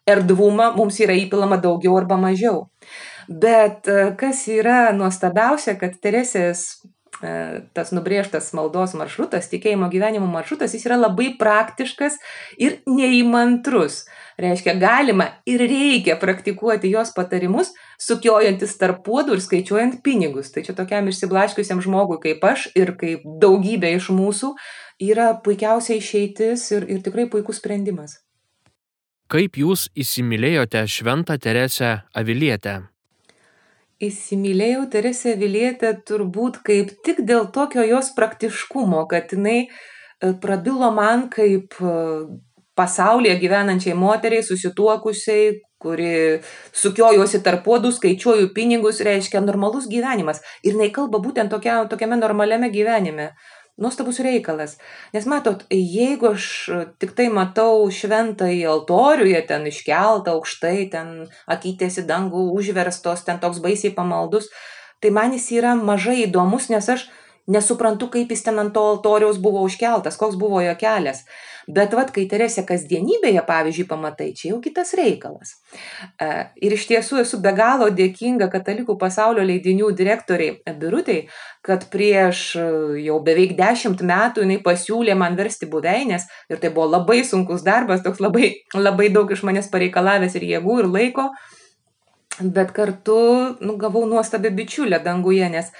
erdvumą 0.08 0.72
mums 0.74 0.98
yra 1.02 1.14
įpilama 1.14 1.60
daugiau 1.62 1.94
arba 2.00 2.18
mažiau. 2.18 2.64
Bet 3.30 3.86
e, 3.86 4.10
kas 4.18 4.42
yra 4.50 4.90
nuostabiausia, 4.90 5.76
kad 5.78 5.94
Teresės 6.02 6.64
e, 7.22 7.60
tas 7.76 7.92
nubrėžtas 7.94 8.48
maldos 8.58 8.96
maršrutas, 8.98 9.46
tikėjimo 9.52 9.86
gyvenimo 9.92 10.26
maršrutas, 10.26 10.74
jis 10.74 10.88
yra 10.88 10.98
labai 10.98 11.28
praktiškas 11.38 12.18
ir 12.58 12.80
neįmantrus. 12.90 14.02
Reiškia, 14.40 14.74
galima 14.82 15.28
ir 15.46 15.62
reikia 15.62 16.18
praktikuoti 16.18 16.90
jos 16.90 17.14
patarimus, 17.14 17.70
sukiojantis 18.02 18.74
tarp 18.82 19.04
puodų 19.06 19.38
ir 19.38 19.46
skaičiuojant 19.46 20.00
pinigus. 20.02 20.50
Tai 20.50 20.66
čia 20.66 20.74
tokiam 20.74 21.06
išsiblaškiusiam 21.12 21.84
žmogui 21.86 22.18
kaip 22.26 22.42
aš 22.50 22.66
ir 22.74 22.96
kaip 22.98 23.22
daugybė 23.22 23.94
iš 24.00 24.10
mūsų 24.10 24.56
yra 25.06 25.36
puikiausia 25.44 26.00
išeitis 26.02 26.66
ir, 26.74 26.90
ir 26.90 27.06
tikrai 27.06 27.30
puikus 27.30 27.62
sprendimas. 27.62 28.18
Kaip 29.30 29.54
jūs 29.54 29.86
įsimylėjote 29.94 30.88
Šventą 30.90 31.38
Teresę 31.38 32.00
Avilietę? 32.18 32.80
Įsimylėjau 34.00 34.86
Teresę 34.88 35.34
Avilietę 35.36 35.90
turbūt 36.08 36.62
kaip 36.64 36.94
tik 37.04 37.18
dėl 37.28 37.50
tokio 37.52 37.82
jos 37.84 38.14
praktiškumo, 38.16 39.02
kad 39.10 39.34
jinai 39.34 39.58
e, 39.66 39.68
prabilo 40.40 40.88
man 40.96 41.26
kaip 41.34 41.76
e, 41.84 41.96
pasaulyje 42.80 43.34
gyvenančiai 43.42 43.98
moteriai, 44.00 44.46
susituokusiai, 44.46 45.50
kuri 45.80 46.40
sukiojosi 46.76 47.42
tarp 47.44 47.66
puodų, 47.66 47.92
skaičiuoju 47.98 48.48
pinigus, 48.56 49.02
reiškia 49.04 49.44
normalus 49.44 49.88
gyvenimas. 49.92 50.40
Ir 50.64 50.78
jinai 50.78 50.88
kalba 50.96 51.20
būtent 51.20 51.52
tokia, 51.52 51.82
tokiame 51.92 52.16
normaliame 52.20 52.72
gyvenime 52.72 53.34
nuostabus 53.80 54.20
reikalas. 54.24 54.76
Nes 55.14 55.26
matot, 55.26 55.64
jeigu 55.72 56.34
aš 56.34 56.46
tik 57.02 57.14
tai 57.18 57.30
matau 57.32 57.88
šventąjį 57.90 58.66
altorių, 58.74 59.30
jie 59.32 59.40
ten 59.48 59.64
iškeltą 59.70 60.36
aukštai, 60.36 60.90
ten 60.92 61.14
akytės 61.50 62.02
į 62.02 62.06
dangų 62.10 62.50
užverstos, 62.60 63.24
ten 63.26 63.40
toks 63.42 63.62
baisiai 63.64 63.94
pamaldus, 63.96 64.50
tai 65.00 65.12
man 65.16 65.32
jis 65.36 65.48
yra 65.56 65.74
mažai 65.78 66.20
įdomus, 66.26 66.68
nes 66.72 66.92
aš 66.92 67.08
nesuprantu, 67.50 68.10
kaip 68.12 68.30
jis 68.30 68.44
ten 68.46 68.60
ant 68.62 68.74
to 68.76 68.82
altoriaus 68.94 69.40
buvo 69.42 69.64
užkeltas, 69.66 70.20
koks 70.20 70.38
buvo 70.40 70.60
jo 70.62 70.76
kelias. 70.78 71.24
Bet 71.70 71.92
vat, 71.94 72.08
kai 72.14 72.24
Teresė 72.30 72.64
kasdienybėje, 72.66 73.42
pavyzdžiui, 73.46 73.84
pamatai, 73.90 74.30
čia 74.36 74.48
jau 74.50 74.58
kitas 74.64 74.94
reikalas. 74.98 75.52
E, 76.16 76.28
ir 76.64 76.74
iš 76.74 76.86
tiesų 76.88 77.20
esu 77.22 77.38
be 77.44 77.52
galo 77.56 77.90
dėkinga 77.94 78.48
Katalikų 78.50 78.96
pasaulio 78.98 79.44
leidinių 79.46 79.90
direktoriai 79.96 80.74
Birutei, 80.80 81.26
kad 81.66 81.86
prieš 81.92 82.42
e, 82.58 82.66
jau 83.04 83.20
beveik 83.26 83.54
dešimt 83.58 84.02
metų 84.08 84.46
jinai 84.46 84.58
pasiūlė 84.64 85.14
man 85.20 85.38
versti 85.38 85.68
buveinės 85.70 86.26
ir 86.50 86.62
tai 86.62 86.72
buvo 86.74 86.88
labai 86.96 87.20
sunkus 87.28 87.62
darbas, 87.66 88.02
toks 88.06 88.22
labai, 88.24 88.54
labai 88.74 89.10
daug 89.14 89.30
iš 89.30 89.44
manęs 89.46 89.70
pareikalavęs 89.70 90.38
ir 90.40 90.48
jėgų, 90.54 90.80
ir 90.82 90.90
laiko, 90.90 91.28
bet 92.40 92.74
kartu 92.74 93.20
nu, 93.60 93.76
gavau 93.78 94.06
nuostabią 94.08 94.54
bičiulę 94.56 95.04
danguje, 95.04 95.52
nes 95.52 95.70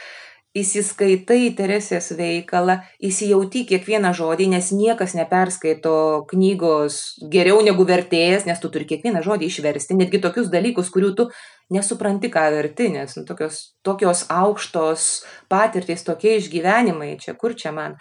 įsiskaitai 0.57 1.45
į 1.47 1.50
Teresės 1.59 2.11
veikalą, 2.19 2.80
įsijauti 3.07 3.62
kiekvieną 3.69 4.11
žodį, 4.19 4.49
nes 4.50 4.71
niekas 4.75 5.14
neperskaito 5.14 6.25
knygos 6.30 6.97
geriau 7.30 7.61
negu 7.62 7.87
vertėjas, 7.87 8.49
nes 8.49 8.59
tu 8.59 8.71
turi 8.73 8.88
kiekvieną 8.90 9.23
žodį 9.23 9.47
išversti, 9.47 9.95
netgi 9.99 10.19
tokius 10.23 10.50
dalykus, 10.50 10.90
kurių 10.90 11.12
tu 11.21 11.28
nesupranti, 11.71 12.33
ką 12.35 12.49
verti, 12.57 12.88
nes 12.90 13.14
nu, 13.19 13.25
tokios, 13.28 13.61
tokios 13.87 14.25
aukštos 14.26 15.07
patirtys, 15.52 16.02
tokie 16.07 16.35
išgyvenimai, 16.40 17.14
čia 17.23 17.37
kur 17.38 17.54
čia 17.54 17.71
man. 17.76 17.95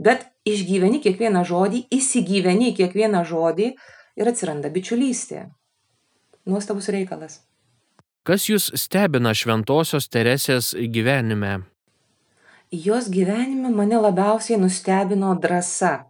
Bet 0.00 0.24
išgyveni 0.48 1.02
kiekvieną 1.04 1.44
žodį, 1.44 1.84
įsigyveni 1.92 2.72
kiekvieną 2.78 3.26
žodį 3.28 3.74
ir 4.16 4.32
atsiranda 4.32 4.72
bičiulystė. 4.72 5.50
Nuostabus 6.48 6.88
reikalas. 6.88 7.42
Kas 8.24 8.48
jūs 8.48 8.70
stebina 8.76 9.34
šventosios 9.36 10.08
Teresės 10.08 10.72
gyvenime? 10.92 11.58
Jos 12.70 13.08
gyvenime 13.10 13.70
mane 13.70 13.96
labiausiai 13.96 14.60
nustebino 14.60 15.34
drąsa. 15.42 16.04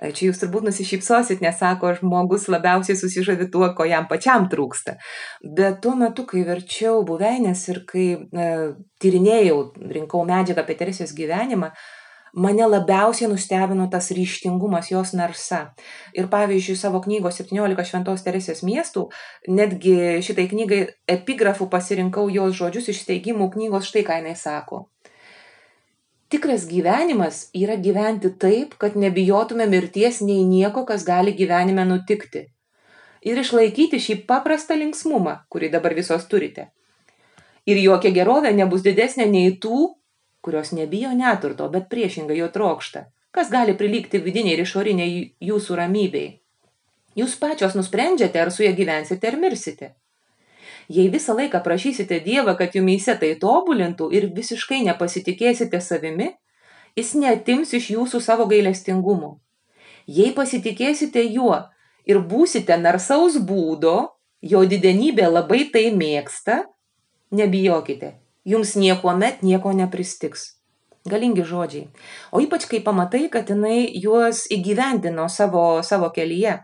Čia 0.00 0.28
jūs 0.30 0.40
turbūt 0.40 0.64
nusišypsosit, 0.68 1.42
nes 1.44 1.58
sako, 1.60 1.90
žmogus 1.98 2.46
labiausiai 2.48 2.96
susižavi 2.96 3.50
tuo, 3.52 3.66
ko 3.76 3.84
jam 3.84 4.06
pačiam 4.08 4.46
trūksta. 4.48 4.96
Bet 5.42 5.82
tuo 5.84 5.96
metu, 5.98 6.24
kai 6.28 6.46
verčiau 6.46 7.02
buveinės 7.04 7.66
ir 7.72 7.82
kai 7.90 8.06
e, 8.16 8.48
tyrinėjau, 9.02 9.60
rinkau 9.92 10.24
medžiagą 10.28 10.64
apie 10.64 10.78
Teresės 10.78 11.12
gyvenimą, 11.18 11.72
mane 12.46 12.70
labiausiai 12.70 13.28
nustebino 13.28 13.90
tas 13.92 14.08
ryštingumas, 14.14 14.92
jos 14.94 15.12
narsa. 15.18 15.62
Ir 16.16 16.30
pavyzdžiui, 16.32 16.78
savo 16.80 17.02
knygos 17.04 17.42
17 17.42 17.90
Šventos 17.90 18.24
Teresės 18.24 18.64
miestų, 18.64 19.08
netgi 19.52 20.22
šitai 20.24 20.48
knygai 20.48 20.82
epigrafų 21.18 21.68
pasirinkau 21.68 22.30
jos 22.32 22.56
žodžius 22.56 22.94
iš 22.94 23.04
steigimų 23.04 23.50
knygos, 23.58 23.90
štai 23.90 24.06
ką 24.06 24.22
jinai 24.22 24.38
sako 24.38 24.86
tikras 26.28 26.66
gyvenimas 26.68 27.48
yra 27.54 27.76
gyventi 27.76 28.32
taip, 28.38 28.74
kad 28.78 28.96
nebijotume 28.96 29.66
mirties 29.66 30.20
nei 30.20 30.44
nieko, 30.44 30.84
kas 30.84 31.04
gali 31.04 31.34
gyvenime 31.36 31.84
nutikti. 31.88 32.46
Ir 33.26 33.40
išlaikyti 33.42 33.98
šį 34.02 34.16
paprastą 34.28 34.76
linksmumą, 34.78 35.40
kurį 35.50 35.70
dabar 35.74 35.94
visos 35.98 36.26
turite. 36.30 36.70
Ir 37.66 37.80
jokia 37.82 38.12
gerovė 38.14 38.52
nebus 38.54 38.84
didesnė 38.86 39.26
nei 39.26 39.56
tų, 39.62 39.96
kurios 40.40 40.70
nebijo 40.70 41.10
neturto, 41.10 41.66
bet 41.68 41.88
priešingai 41.90 42.38
jo 42.38 42.48
trokšta. 42.54 43.08
Kas 43.34 43.50
gali 43.50 43.74
prilygti 43.76 44.20
vidiniai 44.22 44.54
ir 44.54 44.62
išoriniai 44.62 45.22
jūsų 45.48 45.78
ramybei? 45.80 46.28
Jūs 47.18 47.34
pačios 47.40 47.74
nusprendžiate, 47.74 48.38
ar 48.38 48.52
su 48.52 48.62
ja 48.62 48.70
gyvensite 48.76 49.26
ar 49.28 49.38
mirsite. 49.40 49.94
Jei 50.88 51.08
visą 51.10 51.34
laiką 51.34 51.60
prašysite 51.64 52.20
Dievą, 52.22 52.54
kad 52.58 52.74
jumyse 52.74 53.16
tai 53.18 53.34
tobulintų 53.40 54.10
ir 54.14 54.28
visiškai 54.34 54.84
nepasitikėsite 54.86 55.80
savimi, 55.82 56.30
jis 56.96 57.14
netims 57.18 57.74
iš 57.74 57.90
jūsų 57.96 58.20
savo 58.22 58.46
gailestingumo. 58.50 59.36
Jei 60.06 60.30
pasitikėsite 60.34 61.24
juo 61.26 61.58
ir 62.06 62.20
būsite 62.22 62.76
narsaus 62.78 63.40
būdo, 63.42 63.96
jo 64.42 64.62
didenybė 64.62 65.26
labai 65.26 65.64
tai 65.74 65.88
mėgsta, 65.90 66.62
nebijokite, 67.34 68.14
jums 68.46 68.76
niekuomet 68.78 69.42
nieko 69.42 69.74
nepristiks. 69.74 70.52
Galingi 71.06 71.44
žodžiai. 71.46 71.86
O 72.34 72.40
ypač 72.42 72.66
kai 72.66 72.80
pamatai, 72.82 73.26
kad 73.30 73.50
jinai 73.50 73.86
juos 74.02 74.42
įgyvendino 74.50 75.28
savo, 75.30 75.82
savo 75.86 76.10
kelyje. 76.14 76.56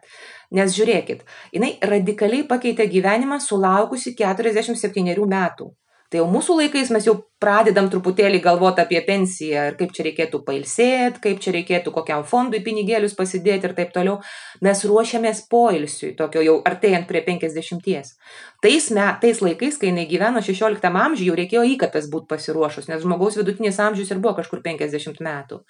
Nes 0.53 0.75
žiūrėkit, 0.77 1.23
jinai 1.57 1.77
radikaliai 1.93 2.45
pakeitė 2.49 2.89
gyvenimą 2.93 3.41
sulaukusi 3.41 4.13
47 4.19 5.15
metų. 5.25 5.73
Tai 6.13 6.21
jau 6.21 6.27
mūsų 6.29 6.59
laikais 6.59 6.91
mes 6.93 7.07
jau 7.09 7.15
pradedam 7.41 7.87
truputėlį 7.89 8.43
galvoti 8.45 8.83
apie 8.83 8.99
pensiją 9.07 9.63
ir 9.71 9.77
kaip 9.79 9.95
čia 9.97 10.05
reikėtų 10.05 10.43
pailsėti, 10.45 11.23
kaip 11.25 11.39
čia 11.41 11.55
reikėtų 11.55 11.95
kokiam 11.95 12.27
fondui 12.29 12.61
pinigėlius 12.67 13.15
pasidėti 13.17 13.65
ir 13.71 13.73
taip 13.79 13.95
toliau. 13.95 14.19
Mes 14.61 14.83
ruošiamės 14.85 15.41
poilsiui, 15.49 16.11
tokio 16.19 16.43
jau 16.45 16.59
artėjant 16.69 17.09
prie 17.09 17.23
50. 17.25 18.13
Tais, 18.61 18.91
me, 18.93 19.07
tais 19.25 19.41
laikais, 19.41 19.81
kai 19.81 19.89
jinai 19.89 20.05
gyveno 20.11 20.45
16 20.45 20.85
amžiuje, 21.07 21.31
jau 21.31 21.39
reikėjo 21.41 21.65
įkapės 21.79 22.11
būti 22.13 22.29
pasiruošus, 22.35 22.93
nes 22.93 23.01
žmogaus 23.01 23.41
vidutinis 23.41 23.81
amžius 23.81 24.13
ir 24.13 24.21
buvo 24.21 24.37
kažkur 24.43 24.61
50 24.69 25.25
metų. 25.25 25.63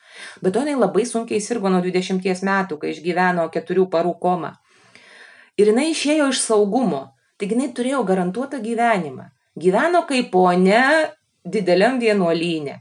Bet 0.42 0.58
to 0.58 0.66
jinai 0.66 0.74
labai 0.74 1.06
sunkiai 1.06 1.38
sirgo 1.38 1.70
nuo 1.70 1.84
20 1.86 2.42
metų, 2.50 2.82
kai 2.82 2.90
išgyveno 2.96 3.46
keturių 3.54 3.86
parų 3.94 4.18
komą. 4.26 4.56
Ir 5.62 5.70
jinai 5.70 5.92
išėjo 5.92 6.32
iš 6.32 6.42
saugumo. 6.42 7.04
Taigi 7.38 7.54
jinai 7.54 7.70
turėjo 7.76 8.02
garantuotą 8.08 8.58
gyvenimą. 8.64 9.28
Gyveno 9.62 10.02
kaip 10.08 10.32
ponia 10.34 10.82
dideliam 11.44 12.00
vienuolynė. 12.02 12.80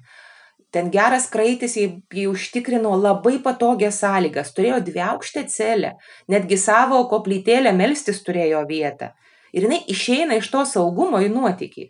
Ten 0.72 0.88
geras 0.92 1.28
kraitis 1.28 1.76
jai, 1.76 1.90
užtikrino 2.32 2.94
labai 2.96 3.42
patogias 3.44 4.00
sąlygas, 4.00 4.54
turėjo 4.56 4.80
dvi 4.88 5.02
aukštę 5.04 5.44
celę, 5.52 5.96
netgi 6.32 6.58
savo 6.58 7.02
koplytėlę 7.12 7.74
melstis 7.76 8.22
turėjo 8.24 8.62
vietą. 8.70 9.12
Ir 9.52 9.68
jinai 9.68 9.82
išeina 9.92 10.38
iš 10.40 10.48
to 10.54 10.62
saugumo 10.70 11.20
į 11.20 11.28
nuotykį. 11.34 11.90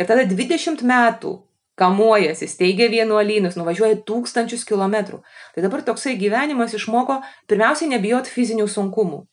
Ir 0.00 0.08
tada 0.08 0.24
20 0.30 0.80
metų 0.80 1.34
kamuojasi, 1.76 2.48
steigia 2.48 2.88
vienuolynus, 2.88 3.58
nuvažiuoja 3.60 4.00
tūkstančius 4.08 4.64
kilometrų. 4.64 5.20
Tai 5.54 5.66
dabar 5.66 5.84
toksai 5.84 6.16
gyvenimas 6.16 6.72
išmoko 6.78 7.20
pirmiausiai 7.50 7.92
nebijot 7.92 8.30
fizinių 8.30 8.70
sunkumų. 8.70 9.26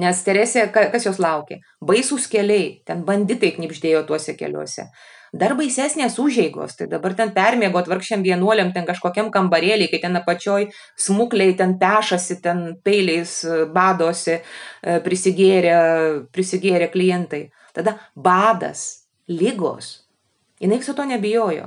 Nes 0.00 0.22
Teresė, 0.26 0.66
kas 0.74 1.04
jos 1.06 1.20
laukia? 1.22 1.60
Baisūs 1.84 2.26
keliai, 2.30 2.80
ten 2.86 3.04
banditai 3.06 3.52
knipždėjo 3.54 4.02
tuose 4.08 4.34
keliuose. 4.34 4.88
Dar 5.34 5.56
baisesnės 5.58 6.14
užėgos, 6.22 6.76
tai 6.78 6.86
dabar 6.90 7.14
ten 7.18 7.32
permėgot 7.34 7.88
vargšiam 7.90 8.22
vienuoliam, 8.22 8.70
ten 8.74 8.86
kažkokiam 8.86 9.32
kambarėlį, 9.34 9.88
kai 9.90 9.98
ten 10.02 10.14
apačioj 10.18 10.68
smukliai 11.06 11.56
ten 11.58 11.74
pešasi, 11.78 12.38
ten 12.42 12.60
peiliais 12.86 13.40
e, 13.42 13.64
badosi, 13.74 14.36
e, 14.38 14.98
prisigėrė, 15.02 15.74
prisigėrė 16.34 16.90
klientai. 16.94 17.48
Tada 17.74 17.96
badas, 18.14 19.06
lygos. 19.26 20.04
Jis 20.62 20.70
viso 20.70 20.94
to 20.94 21.06
nebijojo. 21.06 21.66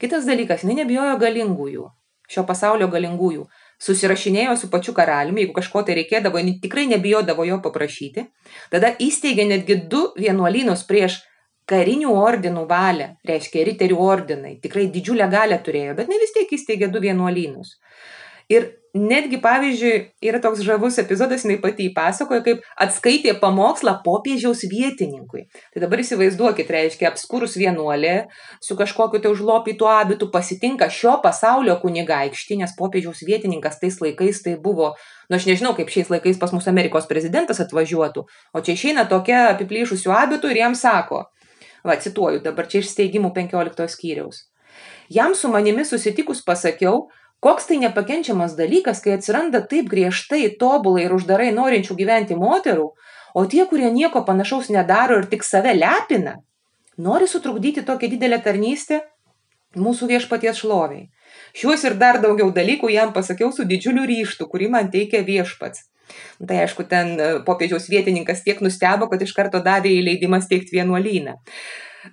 Kitas 0.00 0.28
dalykas, 0.28 0.64
jinai 0.64 0.82
nebijojo 0.82 1.16
galingųjų, 1.20 1.88
šio 2.28 2.44
pasaulio 2.48 2.90
galingųjų 2.92 3.48
susirašinėjo 3.82 4.56
su 4.58 4.70
pačiu 4.72 4.94
karaliumi, 4.96 5.44
jeigu 5.44 5.54
kažko 5.58 5.84
tai 5.86 5.96
reikėdavo, 6.00 6.42
tikrai 6.62 6.86
nebijodavo 6.90 7.46
jo 7.46 7.60
paprašyti. 7.62 8.26
Tada 8.72 8.94
įsteigė 8.98 9.46
netgi 9.48 9.78
du 9.90 10.08
vienuolynus 10.18 10.84
prieš 10.88 11.20
karinių 11.68 12.14
ordinų 12.16 12.64
valią, 12.68 13.08
reiškia 13.28 13.64
riterių 13.68 13.98
ordinai. 14.00 14.56
Tikrai 14.62 14.88
didžiulę 14.92 15.28
galę 15.30 15.60
turėjo, 15.64 15.94
bet 15.98 16.08
ne 16.08 16.18
vis 16.20 16.32
tiek 16.34 16.52
įsteigė 16.56 16.88
du 16.92 17.02
vienuolynus. 17.04 17.76
Ir 18.48 18.70
netgi, 18.94 19.38
pavyzdžiui, 19.42 19.96
yra 20.24 20.40
toks 20.42 20.62
žavus 20.64 20.98
epizodas, 21.00 21.44
jinai 21.44 21.58
pati 21.62 21.88
įpasakoja, 21.88 22.42
kaip 22.44 22.64
atskaitė 22.80 23.34
pamokslą 23.40 23.98
popiežiaus 24.04 24.64
vietininkui. 24.70 25.44
Tai 25.74 25.82
dabar 25.84 26.02
įsivaizduokit, 26.02 26.70
reiškia, 26.72 27.10
apskurus 27.12 27.58
vienuolė 27.60 28.28
su 28.64 28.76
kažkokiu 28.78 29.20
tai 29.22 29.32
užlopytu 29.34 29.88
abitu 29.90 30.30
pasitinka 30.32 30.88
šio 30.92 31.18
pasaulio 31.24 31.76
kunigaikštį, 31.82 32.60
nes 32.62 32.74
popiežiaus 32.78 33.24
vietininkas 33.28 33.80
tais 33.82 34.00
laikais 34.02 34.42
tai 34.44 34.56
buvo, 34.62 34.94
nu 35.28 35.38
aš 35.38 35.48
nežinau, 35.50 35.74
kaip 35.78 35.92
šiais 35.92 36.12
laikais 36.12 36.40
pas 36.40 36.54
mus 36.56 36.68
Amerikos 36.70 37.08
prezidentas 37.10 37.60
atvažiuotų, 37.64 38.24
o 38.54 38.64
čia 38.64 38.76
išeina 38.78 39.08
tokia 39.10 39.48
apiplyšusių 39.52 40.14
abitų 40.24 40.54
ir 40.54 40.62
jam 40.64 40.78
sako, 40.78 41.26
va, 41.84 41.96
cituoju 42.00 42.42
dabar 42.44 42.68
čia 42.70 42.82
iš 42.82 42.92
steigimų 42.94 43.34
15 43.36 43.88
skyriaus. 43.92 44.46
Jam 45.08 45.34
su 45.34 45.48
manimi 45.48 45.86
susitikus 45.88 46.42
pasakiau, 46.44 47.06
Koks 47.40 47.68
tai 47.70 47.78
nepakenčiamas 47.78 48.56
dalykas, 48.58 48.98
kai 49.02 49.14
atsiranda 49.14 49.60
taip 49.70 49.86
griežtai, 49.92 50.56
tobulai 50.58 51.04
ir 51.06 51.14
uždarai 51.14 51.52
norinčių 51.54 51.94
gyventi 52.00 52.38
moterų, 52.38 52.88
o 53.34 53.44
tie, 53.46 53.62
kurie 53.70 53.90
nieko 53.94 54.24
panašaus 54.26 54.72
nedaro 54.74 55.20
ir 55.20 55.28
tik 55.30 55.46
save 55.46 55.76
lepina, 55.76 56.34
nori 56.98 57.28
sutrukdyti 57.30 57.84
tokią 57.86 58.10
didelę 58.16 58.40
tarnystę 58.42 59.04
mūsų 59.78 60.08
viešpaties 60.10 60.64
šloviai. 60.64 61.06
Šiuos 61.54 61.84
ir 61.86 61.94
dar 62.00 62.18
daugiau 62.24 62.50
dalykų 62.54 62.90
jam 62.90 63.14
pasakiau 63.14 63.52
su 63.54 63.68
didžiuliu 63.68 64.08
ryštu, 64.10 64.48
kurį 64.50 64.72
man 64.74 64.90
teikia 64.90 65.22
viešpats. 65.22 65.86
Tai 66.38 66.62
aišku, 66.64 66.86
ten 66.90 67.14
e, 67.18 67.28
popiežiaus 67.46 67.88
vietininkas 67.90 68.44
tiek 68.46 68.62
nustebo, 68.64 69.08
kad 69.10 69.22
iš 69.22 69.34
karto 69.36 69.60
davė 69.64 69.92
įleidimą 69.98 70.40
steigti 70.44 70.76
vienuolyną. 70.78 71.38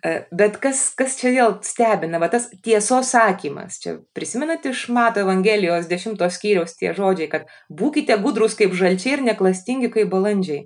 E, 0.03 0.13
bet 0.33 0.57
kas, 0.63 0.87
kas 0.97 1.17
čia 1.19 1.31
vėl 1.35 1.53
stebina, 1.65 2.19
va 2.21 2.29
tas 2.33 2.47
tiesos 2.65 3.11
sakymas, 3.13 3.77
čia 3.83 3.99
prisimenat 4.17 4.65
iš 4.67 4.87
Mato 4.93 5.21
Evangelijos 5.21 5.87
dešimtos 5.91 6.39
skyriaus 6.39 6.75
tie 6.79 6.91
žodžiai, 6.97 7.29
kad 7.31 7.45
būkite 7.69 8.17
gudrus 8.23 8.57
kaip 8.57 8.73
žalčiai 8.75 9.19
ir 9.19 9.25
neklastingi 9.29 9.91
kaip 9.93 10.09
balandžiai. 10.11 10.65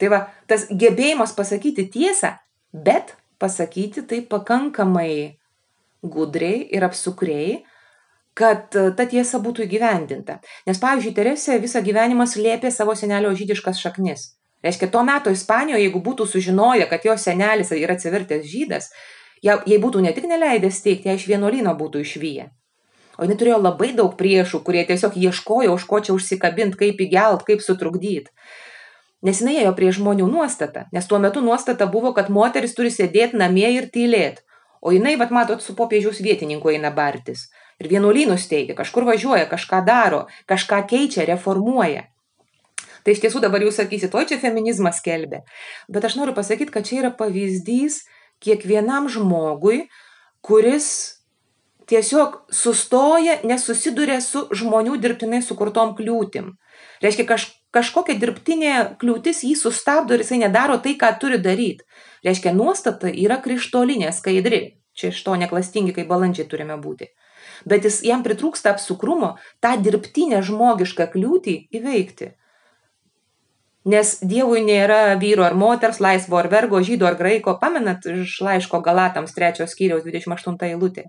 Tai 0.00 0.12
va, 0.12 0.20
tas 0.48 0.68
gebėjimas 0.68 1.34
pasakyti 1.36 1.88
tiesą, 1.92 2.36
bet 2.72 3.16
pasakyti 3.40 4.04
tai 4.08 4.20
pakankamai 4.28 5.40
gudriai 6.04 6.62
ir 6.72 6.84
apsukriai, 6.86 7.60
kad 8.34 8.76
e, 8.76 8.90
ta 8.96 9.06
tiesa 9.10 9.40
būtų 9.42 9.64
įgyvendinta. 9.66 10.38
Nes, 10.68 10.78
pavyzdžiui, 10.82 11.14
Teresė 11.16 11.58
visą 11.62 11.82
gyvenimą 11.84 12.26
slėpė 12.30 12.70
savo 12.74 12.94
senelio 12.98 13.32
žydiškas 13.36 13.80
šaknis. 13.82 14.30
Reiškia, 14.64 14.90
tuo 14.92 15.02
metu 15.06 15.32
Ispanijoje, 15.32 15.86
jeigu 15.86 16.02
būtų 16.04 16.26
sužinoję, 16.28 16.86
kad 16.90 17.04
jo 17.04 17.16
senelis 17.16 17.72
yra 17.72 17.96
atsivertęs 17.96 18.46
žydas, 18.46 18.90
jei 19.42 19.78
būtų 19.80 20.02
ne 20.04 20.12
tik 20.12 20.26
neleidęs 20.28 20.82
steigti, 20.82 21.08
ją 21.08 21.16
iš 21.16 21.28
vienuolino 21.30 21.72
būtų 21.78 22.02
išvyję. 22.04 22.50
O 23.16 23.24
jinai 23.24 23.36
turėjo 23.40 23.60
labai 23.60 23.92
daug 23.96 24.12
priešų, 24.16 24.62
kurie 24.64 24.84
tiesiog 24.88 25.16
ieškojo, 25.16 25.72
už 25.76 25.86
ko 25.88 26.00
čia 26.04 26.12
užsikabinti, 26.12 26.76
kaip 26.80 27.00
įgelt, 27.04 27.44
kaip 27.48 27.64
sutrukdyti. 27.64 28.28
Nes 29.24 29.40
jinai 29.40 29.58
ėjo 29.60 29.72
prie 29.76 29.90
žmonių 29.92 30.28
nuostatą, 30.28 30.86
nes 30.92 31.08
tuo 31.08 31.18
metu 31.20 31.42
nuostata 31.44 31.88
buvo, 31.88 32.14
kad 32.16 32.30
moteris 32.32 32.76
turi 32.76 32.92
sėdėti 32.92 33.36
namie 33.40 33.68
ir 33.76 33.90
tylėti. 33.92 34.44
O 34.80 34.92
jinai, 34.96 35.18
vat 35.20 35.32
matot, 35.32 35.60
su 35.60 35.74
popiežiaus 35.76 36.22
vietininku 36.24 36.72
eina 36.72 36.88
bartis 36.92 37.48
ir 37.80 37.88
vienuolynus 37.88 38.46
teigia, 38.50 38.76
kažkur 38.78 39.06
važiuoja, 39.08 39.48
kažką 39.50 39.82
daro, 39.86 40.26
kažką 40.50 40.82
keičia, 40.90 41.24
reformuoja. 41.28 42.06
Tai 43.00 43.14
iš 43.14 43.22
tiesų 43.24 43.40
dabar 43.40 43.62
jūs 43.64 43.78
sakysit, 43.80 44.14
oi 44.14 44.26
čia 44.28 44.36
feminizmas 44.42 45.00
kelbė. 45.04 45.42
Bet 45.88 46.04
aš 46.04 46.18
noriu 46.20 46.36
pasakyti, 46.36 46.72
kad 46.74 46.84
čia 46.84 46.98
yra 47.00 47.10
pavyzdys 47.16 48.02
kiekvienam 48.44 49.08
žmogui, 49.12 49.86
kuris 50.44 50.90
tiesiog 51.90 52.42
sustoja, 52.54 53.38
nesusiduria 53.48 54.20
su 54.22 54.44
žmonių 54.52 54.98
dirbtinai 55.00 55.40
sukurtom 55.42 55.94
kliūtim. 55.96 56.52
Reiškia, 57.00 57.24
kaž, 57.28 57.48
kažkokia 57.72 58.18
dirbtinė 58.20 58.74
kliūtis 59.00 59.40
jį 59.48 59.56
sustabdo 59.58 60.14
ir 60.14 60.22
jisai 60.22 60.42
nedaro 60.44 60.76
tai, 60.84 60.94
ką 61.00 61.14
turi 61.22 61.40
daryti. 61.40 61.88
Reiškia, 62.26 62.52
nuostata 62.52 63.08
yra 63.08 63.40
krištolinė, 63.40 64.12
skaidri. 64.12 64.76
Čia 64.92 65.08
iš 65.14 65.24
to 65.24 65.32
neklastingi, 65.40 65.96
kaip 65.96 66.10
balandžiai 66.10 66.48
turime 66.50 66.76
būti 66.76 67.08
bet 67.68 67.86
jis, 67.88 68.00
jam 68.06 68.24
pritrūksta 68.26 68.74
apsukrumo 68.74 69.34
tą 69.64 69.76
dirbtinę 69.82 70.42
žmogišką 70.46 71.10
kliūtį 71.14 71.56
įveikti. 71.80 72.34
Nes 73.90 74.18
Dievui 74.20 74.60
nėra 74.60 75.16
vyro 75.20 75.46
ar 75.46 75.54
moters, 75.56 76.02
laisvo 76.04 76.36
ar 76.36 76.50
vergo, 76.52 76.82
žydo 76.84 77.06
ar 77.08 77.16
graiko, 77.16 77.56
pamenat 77.60 78.04
iš 78.04 78.40
laiško 78.44 78.82
Galatams 78.84 79.32
3 79.36 79.64
skyriaus 79.70 80.04
28 80.04 80.68
eilutė. 80.68 81.06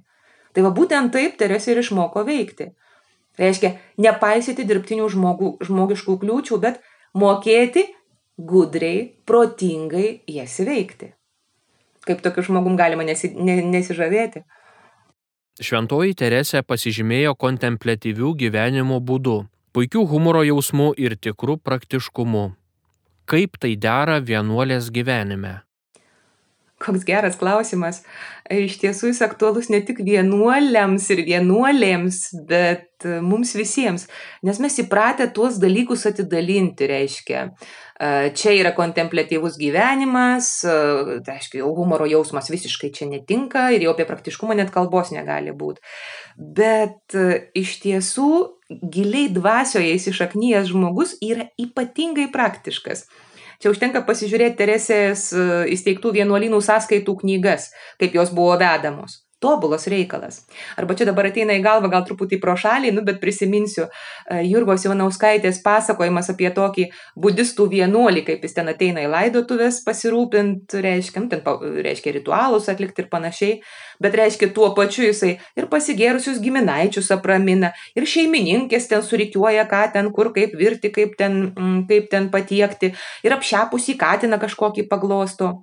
Tai 0.55 0.63
va 0.67 0.72
būtent 0.75 1.12
taip 1.12 1.36
Teresė 1.39 1.74
ir 1.74 1.81
išmoko 1.84 2.24
veikti. 2.27 2.72
Reiškia, 3.39 3.74
nepaisyti 4.03 4.63
dirbtinių 4.67 5.08
žmogų, 5.12 5.51
žmogiškų 5.67 6.17
kliūčių, 6.24 6.60
bet 6.63 6.79
mokėti 7.15 7.86
gudriai, 8.38 9.03
protingai 9.27 10.22
jas 10.31 10.58
įveikti. 10.63 11.12
Kaip 12.08 12.24
tokiu 12.25 12.43
žmogum 12.48 12.77
galima 12.79 13.05
nesi, 13.08 13.31
ne, 13.36 13.60
nesižavėti. 13.67 14.43
Šventoji 15.61 16.15
Teresė 16.17 16.63
pasižymėjo 16.65 17.35
kontemplatyvių 17.37 18.31
gyvenimo 18.39 18.97
būdu, 18.97 19.35
puikių 19.77 20.07
humoro 20.09 20.41
jausmų 20.41 20.87
ir 20.97 21.13
tikrų 21.21 21.59
praktiškumu. 21.61 22.45
Kaip 23.29 23.59
tai 23.61 23.75
dera 23.77 24.17
vienuolės 24.25 24.89
gyvenime? 24.89 25.59
Koks 26.81 27.05
geras 27.05 27.38
klausimas. 27.39 28.01
Iš 28.51 28.79
tiesų 28.81 29.11
jis 29.11 29.21
aktualus 29.23 29.69
ne 29.71 29.79
tik 29.85 30.01
vienuoliams 30.03 31.05
ir 31.13 31.22
vienuolėms, 31.27 32.17
bet 32.50 33.05
mums 33.24 33.53
visiems. 33.57 34.07
Nes 34.46 34.59
mes 34.61 34.79
įpratę 34.83 35.29
tuos 35.35 35.59
dalykus 35.61 36.07
atidalinti, 36.09 36.89
reiškia. 36.89 37.46
Čia 38.37 38.53
yra 38.57 38.74
kontemplatyvus 38.74 39.59
gyvenimas, 39.61 40.50
tai 40.65 41.37
aiškiai, 41.37 41.61
jau 41.61 41.70
humoro 41.77 42.07
jausmas 42.09 42.50
visiškai 42.50 42.89
čia 42.98 43.07
netinka 43.11 43.70
ir 43.75 43.85
jau 43.85 43.94
apie 43.94 44.07
praktiškumą 44.09 44.57
net 44.57 44.74
kalbos 44.74 45.13
negali 45.13 45.53
būti. 45.53 45.85
Bet 46.57 47.13
iš 47.57 47.77
tiesų 47.85 48.31
giliai 48.81 49.29
dvasioje 49.33 49.94
įsišaknyjas 50.00 50.72
žmogus 50.74 51.13
yra 51.22 51.51
ypatingai 51.61 52.31
praktiškas. 52.33 53.05
Čia 53.61 53.74
užtenka 53.74 54.01
pasižiūrėti 54.07 54.57
Teresės 54.57 55.27
e, 55.37 55.50
įsteigtų 55.75 56.15
vienuolynų 56.17 56.61
sąskaitų 56.65 57.19
knygas, 57.21 57.69
kaip 58.01 58.17
jos 58.17 58.33
buvo 58.33 58.55
vedamos 58.61 59.21
tobulas 59.41 59.87
reikalas. 59.91 60.41
Arba 60.77 60.95
čia 60.97 61.07
dabar 61.09 61.27
ateina 61.31 61.55
į 61.57 61.63
galvą 61.65 61.89
gal 61.91 62.05
truputį 62.05 62.39
pro 62.41 62.53
šalį, 62.59 62.93
nu, 62.95 63.03
bet 63.07 63.19
prisiminsiu 63.23 63.87
e, 63.87 64.41
Jurgos 64.45 64.85
Jaunauskaitės 64.85 65.61
pasakojimas 65.65 66.29
apie 66.33 66.51
tokį 66.53 66.87
budistų 67.19 67.67
vienuolį, 67.71 68.25
kaip 68.27 68.45
jis 68.45 68.57
ten 68.57 68.69
ateina 68.71 69.05
į 69.05 69.09
laidotuvės 69.11 69.81
pasirūpint, 69.87 70.77
reiškia, 70.85 71.23
nu, 71.25 71.31
ten 71.31 71.81
reiškia 71.87 72.15
ritualus 72.19 72.69
atlikti 72.71 73.05
ir 73.05 73.09
panašiai, 73.11 73.57
bet 74.03 74.17
reiškia 74.21 74.51
tuo 74.55 74.71
pačiu 74.77 75.07
jisai 75.09 75.33
ir 75.57 75.69
pasigėrusius 75.71 76.41
giminaičius 76.43 77.11
apramina, 77.17 77.73
ir 77.97 78.07
šeimininkės 78.09 78.89
ten 78.91 79.01
surikiuoja, 79.05 79.65
ką 79.71 79.87
ten, 79.95 80.13
kur, 80.15 80.31
kaip 80.35 80.53
virti, 80.57 80.93
kaip 80.93 81.17
ten, 81.17 81.41
mm, 81.55 81.83
kaip 81.89 82.13
ten 82.13 82.29
patiekti, 82.33 82.93
ir 83.25 83.37
apšiapusį 83.37 83.97
katiną 84.05 84.41
kažkokį 84.41 84.87
paglosto. 84.91 85.55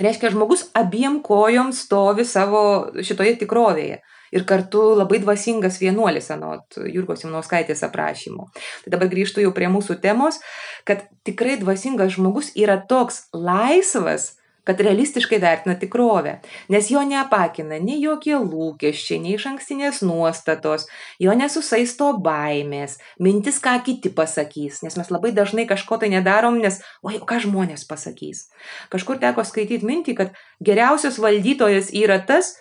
Reiškia, 0.00 0.30
žmogus 0.34 0.66
abiem 0.76 1.22
kojom 1.24 1.72
stovi 1.72 2.26
savo 2.28 2.60
šitoje 3.00 3.36
tikrovėje. 3.40 4.02
Ir 4.34 4.42
kartu 4.44 4.82
labai 4.98 5.20
dvasingas 5.22 5.78
vienuolis, 5.80 6.28
anot 6.34 6.76
Jurgos 6.90 7.22
Jaunauskaitės 7.22 7.84
aprašymo. 7.86 8.48
Tai 8.84 8.92
dabar 8.92 9.08
grįžtu 9.12 9.44
jau 9.44 9.52
prie 9.56 9.70
mūsų 9.72 10.00
temos, 10.02 10.40
kad 10.84 11.06
tikrai 11.24 11.56
dvasingas 11.60 12.16
žmogus 12.18 12.50
yra 12.58 12.76
toks 12.90 13.28
laisvas, 13.32 14.34
kad 14.66 14.80
realistiškai 14.80 15.38
vertina 15.38 15.76
tikrovę, 15.78 16.40
nes 16.68 16.88
jo 16.90 17.02
neapakina 17.06 17.78
nei 17.78 18.00
jokie 18.02 18.34
lūkesčiai, 18.34 19.20
nei 19.22 19.36
iš 19.36 19.46
ankstinės 19.52 20.00
nuostatos, 20.02 20.88
jo 21.22 21.34
nesusaisto 21.38 22.10
baimės, 22.24 22.96
mintis, 23.22 23.60
ką 23.62 23.76
kiti 23.86 24.10
pasakys, 24.10 24.82
nes 24.82 24.98
mes 24.98 25.12
labai 25.14 25.30
dažnai 25.36 25.68
kažko 25.70 26.00
tai 26.02 26.10
nedarom, 26.10 26.58
nes, 26.62 26.80
oi, 27.06 27.20
ką 27.22 27.38
žmonės 27.46 27.86
pasakys. 27.86 28.48
Kažkur 28.90 29.22
teko 29.22 29.46
skaityti 29.46 29.86
mintį, 29.86 30.16
kad 30.18 30.34
geriausias 30.58 31.20
valdytojas 31.22 31.94
yra 31.94 32.18
tas, 32.26 32.56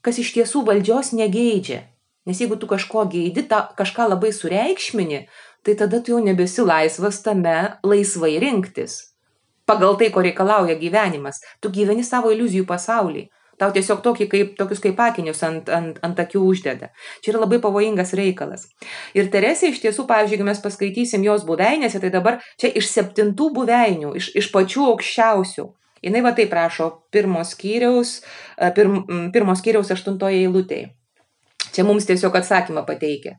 kas 0.00 0.16
iš 0.22 0.32
tiesų 0.38 0.64
valdžios 0.64 1.12
negeidžia. 1.12 1.84
Nes 2.28 2.40
jeigu 2.40 2.56
tu 2.60 2.68
kažko 2.70 3.04
geidi, 3.12 3.44
ta, 3.48 3.66
kažką 3.76 4.08
labai 4.14 4.32
sureikšmini, 4.32 5.26
tai 5.64 5.76
tada 5.76 6.00
tu 6.00 6.16
jau 6.16 6.24
nebesi 6.24 6.64
laisvas 6.64 7.20
tame 7.24 7.76
laisvai 7.84 8.38
rinktis 8.40 9.09
pagal 9.70 9.94
tai, 10.00 10.10
ko 10.14 10.24
reikalauja 10.26 10.74
gyvenimas. 10.80 11.38
Tu 11.62 11.70
gyveni 11.74 12.02
savo 12.06 12.34
iliuzijų 12.34 12.66
pasaulį. 12.66 13.28
Tau 13.60 13.74
tiesiog 13.76 13.98
tokį 14.00 14.26
kaip, 14.32 14.52
tokius 14.56 14.80
kaip 14.80 15.00
akinius 15.04 15.42
ant, 15.44 15.68
ant, 15.68 15.98
ant 16.06 16.20
akių 16.22 16.40
uždeda. 16.48 16.88
Čia 17.20 17.34
yra 17.34 17.42
labai 17.42 17.58
pavojingas 17.60 18.14
reikalas. 18.16 18.64
Ir 19.12 19.28
Teresė 19.32 19.68
iš 19.68 19.82
tiesų, 19.82 20.06
pavyzdžiui, 20.08 20.38
jeigu 20.38 20.46
mes 20.48 20.62
paskaitysim 20.64 21.26
jos 21.26 21.44
buveinėse, 21.48 22.00
tai 22.00 22.08
dabar 22.14 22.38
čia 22.60 22.70
iš 22.80 22.88
septintų 22.88 23.50
buveinių, 23.58 24.14
iš, 24.16 24.30
iš 24.40 24.48
pačių 24.54 24.86
aukščiausių. 24.94 25.66
Jis 26.00 26.24
va 26.24 26.32
taip 26.32 26.48
prašo 26.48 26.88
pirmos 27.12 27.52
skyriaus, 27.52 28.14
e, 28.56 28.70
pirm, 28.72 29.02
pirmos 29.34 29.60
skyriaus 29.60 29.92
aštuntoje 29.92 30.40
eilutėje. 30.46 30.94
Čia 31.76 31.84
mums 31.84 32.08
tiesiog 32.08 32.40
atsakymą 32.40 32.86
pateikia. 32.88 33.36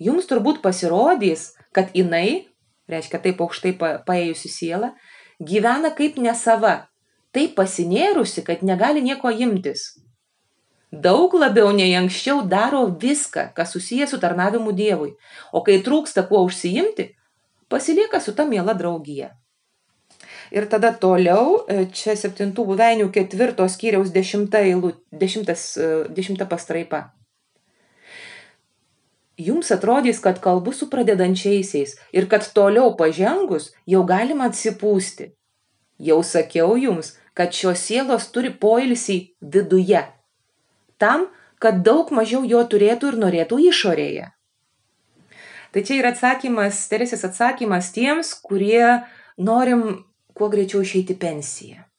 Jums 0.00 0.24
turbūt 0.30 0.62
pasirodys, 0.64 1.50
kad 1.76 1.92
jinai, 1.92 2.48
reiškia 2.88 3.20
taip 3.20 3.42
aukštai 3.44 3.76
paėjusi 4.08 4.48
siela, 4.48 4.94
gyvena 5.40 5.90
kaip 5.96 6.18
nesava, 6.20 6.90
taip 7.34 7.56
pasinėrusi, 7.56 8.44
kad 8.46 8.62
negali 8.66 9.02
nieko 9.02 9.32
imtis. 9.32 9.96
Daug 10.90 11.34
labiau 11.38 11.70
nei 11.70 11.94
anksčiau 11.94 12.42
daro 12.50 12.86
viską, 13.02 13.52
kas 13.54 13.72
susijęs 13.76 14.10
su 14.10 14.18
tarnavimu 14.18 14.72
Dievui, 14.74 15.12
o 15.52 15.62
kai 15.62 15.78
trūksta 15.86 16.26
kuo 16.26 16.42
užsiimti, 16.48 17.12
pasilieka 17.70 18.18
su 18.20 18.34
ta 18.34 18.44
miela 18.44 18.74
draugija. 18.74 19.30
Ir 20.50 20.66
tada 20.66 20.90
toliau, 20.90 21.62
e, 21.70 21.84
čia 21.94 22.16
septintų 22.18 22.64
buveinių 22.72 23.06
ketvirtos 23.14 23.76
skyriaus 23.78 24.10
dešimta, 24.10 24.64
dešimtas, 25.14 25.76
e, 25.78 25.90
dešimta 26.10 26.48
pastraipa. 26.50 27.12
Jums 29.40 29.70
atrodys, 29.72 30.18
kad 30.20 30.40
kalbu 30.44 30.72
su 30.76 30.90
pradedančiaisiais 30.92 31.96
ir 32.12 32.28
kad 32.28 32.44
toliau 32.56 32.92
pažengus 32.96 33.70
jau 33.88 34.02
galima 34.04 34.50
atsipūsti. 34.50 35.30
Jau 36.00 36.20
sakiau 36.24 36.76
jums, 36.76 37.14
kad 37.32 37.56
šios 37.56 37.80
sielos 37.88 38.28
turi 38.34 38.52
poilsį 38.52 39.18
viduje. 39.40 40.02
Tam, 41.00 41.28
kad 41.60 41.80
daug 41.86 42.12
mažiau 42.12 42.44
jo 42.44 42.60
turėtų 42.72 43.14
ir 43.14 43.18
norėtų 43.24 43.60
išorėje. 43.70 44.30
Tai 45.70 45.82
čia 45.86 46.00
yra 46.00 46.12
atsakymas, 46.12 46.82
Teresės 46.90 47.24
atsakymas 47.28 47.92
tiems, 47.94 48.32
kurie 48.44 49.06
norim 49.38 50.04
kuo 50.34 50.50
greičiau 50.52 50.82
išeiti 50.84 51.16
pensiją. 51.20 51.89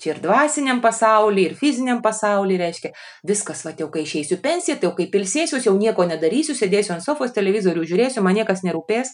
Čia 0.00 0.14
ir 0.14 0.22
dvasiniam 0.24 0.80
pasaulyje, 0.80 1.50
ir 1.50 1.58
fiziniam 1.58 2.00
pasaulyje 2.04 2.62
reiškia, 2.62 2.90
viskas, 3.28 3.64
va, 3.66 3.74
jau 3.76 3.90
kai 3.92 4.06
išeisiu 4.06 4.40
pensiją, 4.42 4.78
tai 4.80 4.88
jau 4.88 4.96
kai 4.96 5.10
pilsėsiu, 5.12 5.60
jau 5.66 5.76
nieko 5.76 6.06
nedarysiu, 6.08 6.56
sėdėsiu 6.56 6.94
ant 6.96 7.04
sofos, 7.04 7.34
televizorių 7.36 7.84
žiūrėsiu, 7.90 8.24
man 8.24 8.38
niekas 8.40 8.64
nerūpės. 8.64 9.12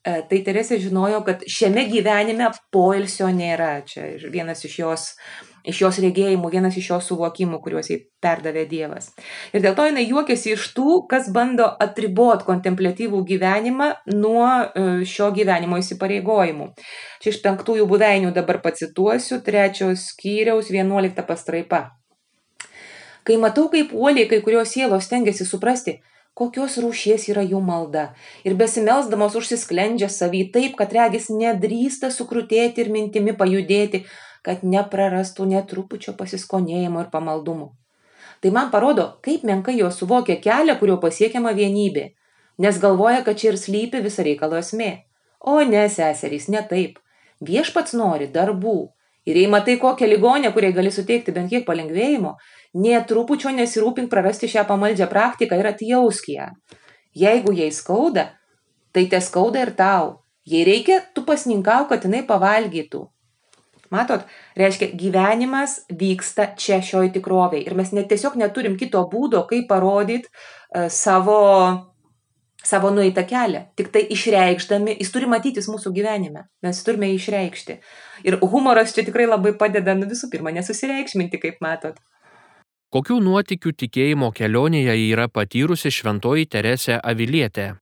E, 0.00 0.20
tai 0.28 0.40
Teresė 0.44 0.78
žinojo, 0.80 1.22
kad 1.24 1.44
šiame 1.48 1.86
gyvenime 1.88 2.50
poilsio 2.72 3.28
nėra. 3.32 3.80
Čia 3.88 4.06
vienas 4.32 4.64
iš 4.68 4.78
jos, 4.80 5.06
iš 5.64 5.82
jos 5.84 6.00
regėjimų, 6.02 6.50
vienas 6.52 6.76
iš 6.80 6.90
jos 6.92 7.10
suvokimų, 7.10 7.60
kuriuos 7.64 7.90
jai 7.92 7.98
perdavė 8.22 8.64
Dievas. 8.70 9.10
Ir 9.52 9.64
dėl 9.64 9.76
to 9.78 9.86
jinai 9.88 10.06
juokiasi 10.08 10.54
iš 10.56 10.70
tų, 10.76 11.00
kas 11.10 11.30
bando 11.34 11.68
atribot 11.82 12.44
kontemplatyvų 12.48 13.22
gyvenimą 13.28 13.90
nuo 14.16 14.46
e, 14.48 14.84
šio 15.08 15.30
gyvenimo 15.36 15.80
įsipareigojimų. 15.80 16.70
Čia 17.20 17.32
iš 17.34 17.40
penktųjų 17.44 17.88
buveinių 17.90 18.34
dabar 18.36 18.60
pacituosiu, 18.64 19.40
trečios 19.44 20.10
skyriaus, 20.14 20.72
vienuolikta 20.72 21.26
pastraipa. 21.28 21.88
Kai 23.26 23.36
matau, 23.36 23.68
kaip 23.72 23.92
uoliai 23.92 24.28
kai 24.30 24.40
kurios 24.44 24.72
sielos 24.72 25.10
tengiasi 25.10 25.44
suprasti, 25.44 25.98
kokios 26.40 26.78
rūšies 26.80 27.26
yra 27.32 27.42
jų 27.44 27.60
malda 27.64 28.10
ir 28.48 28.56
besimelsdamos 28.58 29.36
užsisklendžia 29.36 30.08
savy 30.12 30.46
taip, 30.54 30.76
kad 30.78 30.92
regis 30.96 31.28
nedrįsta 31.34 32.10
sukrutėti 32.14 32.84
ir 32.84 32.92
mintimi 32.94 33.34
pajudėti, 33.36 34.04
kad 34.46 34.62
neprarastų 34.64 35.46
netrupučio 35.50 36.14
pasiskonėjimo 36.18 37.04
ir 37.04 37.10
pamaldumo. 37.12 37.72
Tai 38.40 38.52
man 38.56 38.70
parodo, 38.72 39.06
kaip 39.24 39.44
menkai 39.44 39.76
jos 39.78 40.00
suvokia 40.00 40.38
kelią, 40.40 40.78
kurio 40.80 40.96
pasiekiama 41.02 41.52
vienybė, 41.56 42.06
nes 42.58 42.80
galvoja, 42.80 43.24
kad 43.26 43.36
čia 43.40 43.52
ir 43.52 43.60
slypi 43.60 44.00
visa 44.04 44.24
reikalo 44.24 44.56
esmė. 44.60 44.92
O 45.40 45.60
ne, 45.64 45.84
seserys, 45.88 46.48
ne 46.52 46.64
taip. 46.68 46.98
Viešpats 47.40 47.96
nori 47.96 48.28
darbų. 48.32 48.78
Ir 49.28 49.36
jei 49.36 49.48
matai 49.52 49.76
kokią 49.80 50.08
ligonę, 50.08 50.48
kuriai 50.52 50.72
gali 50.72 50.90
suteikti 50.92 51.32
bent 51.36 51.52
kiek 51.52 51.66
palengvėjimo, 51.68 52.38
Nė 52.70 53.00
trupučio 53.02 53.50
nesirūpink 53.50 54.10
prarasti 54.10 54.46
šią 54.46 54.62
pamaldžią 54.68 55.08
praktiką 55.10 55.56
ir 55.58 55.68
atjausk 55.72 56.28
ją. 56.30 56.50
Jeigu 57.18 57.52
jai 57.52 57.70
skauda, 57.74 58.28
tai 58.94 59.08
te 59.10 59.18
skauda 59.18 59.64
ir 59.64 59.72
tau. 59.74 60.20
Jei 60.46 60.62
reikia, 60.64 61.00
tu 61.14 61.24
pasninkau, 61.26 61.88
kad 61.90 62.06
jinai 62.06 62.22
pavalgytų. 62.28 63.02
Matot, 63.90 64.22
reiškia, 64.54 64.92
gyvenimas 64.94 65.80
vyksta 65.90 66.52
čia 66.58 66.78
šioj 66.84 67.10
tikroviai. 67.16 67.64
Ir 67.66 67.74
mes 67.78 67.90
net 67.96 68.06
tiesiog 68.12 68.36
neturim 68.38 68.76
kito 68.78 69.02
būdo, 69.10 69.42
kaip 69.50 69.66
parodyti 69.70 70.30
uh, 70.30 70.86
savo, 70.94 71.40
savo 72.62 72.92
nueitą 72.94 73.24
kelią. 73.26 73.64
Tik 73.74 73.90
tai 73.90 74.04
išreikšdami, 74.14 74.94
jis 75.02 75.10
turi 75.10 75.26
matytis 75.30 75.66
mūsų 75.72 75.90
gyvenime. 75.96 76.46
Mes 76.62 76.84
turime 76.86 77.10
išreikšti. 77.16 77.80
Ir 78.30 78.38
humoras 78.46 78.94
čia 78.94 79.02
tikrai 79.08 79.26
labai 79.26 79.56
padeda, 79.58 79.98
nu 79.98 80.06
visų 80.06 80.30
pirma, 80.30 80.54
nesusireikšminti, 80.54 81.42
kaip 81.42 81.58
matot. 81.64 81.98
Kokių 82.94 83.20
nuotikių 83.22 83.74
tikėjimo 83.84 84.30
kelionėje 84.34 84.96
yra 85.10 85.28
patyrusi 85.30 85.90
šventoji 85.94 86.46
Teresė 86.50 86.96
Avilietė? 86.98 87.72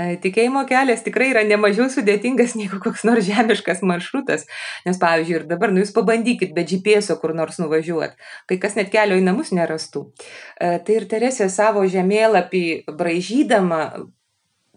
E, 0.00 0.14
tikėjimo 0.22 0.62
kelias 0.64 1.02
tikrai 1.04 1.26
yra 1.34 1.42
nemažiau 1.44 1.90
sudėtingas 1.92 2.54
negu 2.56 2.78
koks 2.80 3.02
nors 3.04 3.26
žemiškas 3.28 3.82
maršrutas, 3.84 4.46
nes 4.86 5.00
pavyzdžiui, 5.02 5.36
ir 5.42 5.44
dabar, 5.50 5.74
nu 5.74 5.82
jūs 5.82 5.92
pabandykit 5.92 6.54
be 6.56 6.64
GPS 6.68 7.12
kur 7.20 7.34
nors 7.36 7.60
nuvažiuoti, 7.60 8.16
kai 8.48 8.56
kas 8.62 8.78
net 8.78 8.88
kelio 8.94 9.18
į 9.20 9.26
namus 9.26 9.52
nerastų. 9.52 10.06
E, 10.56 10.78
tai 10.80 10.96
ir 10.96 11.06
Teresė 11.10 11.50
savo 11.52 11.84
žemėlapį 11.92 12.64
bražydama 12.88 13.82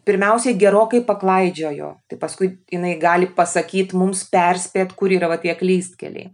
pirmiausiai 0.06 0.58
gerokai 0.60 1.00
paklaidžiojo, 1.08 1.94
tai 2.12 2.20
paskui 2.22 2.52
jinai 2.72 2.98
gali 3.02 3.32
pasakyti 3.40 3.96
mums 3.98 4.26
perspėt, 4.30 4.94
kur 5.00 5.16
yra 5.16 5.32
va 5.32 5.40
tie 5.42 5.56
klystkeliai. 5.58 6.28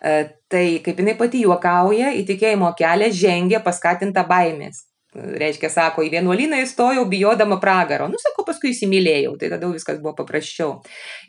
E, 0.00 0.16
tai 0.48 0.64
kaip 0.86 1.04
jinai 1.04 1.18
pati 1.20 1.44
juokauja, 1.44 2.16
į 2.16 2.24
tikėjimo 2.32 2.72
kelią 2.80 3.12
žengia 3.12 3.60
paskatinta 3.64 4.24
baimės. 4.32 4.86
Reiškia, 5.14 5.70
sako, 5.70 6.02
į 6.02 6.10
vienuolyną 6.16 6.58
įstojau 6.64 7.04
bijodama 7.10 7.60
pragaro. 7.62 8.08
Nu, 8.10 8.18
sako, 8.18 8.42
paskui 8.48 8.72
įsimylėjau, 8.72 9.36
tai 9.38 9.52
tada 9.52 9.70
viskas 9.70 10.00
buvo 10.02 10.16
paprasčiau. 10.18 10.80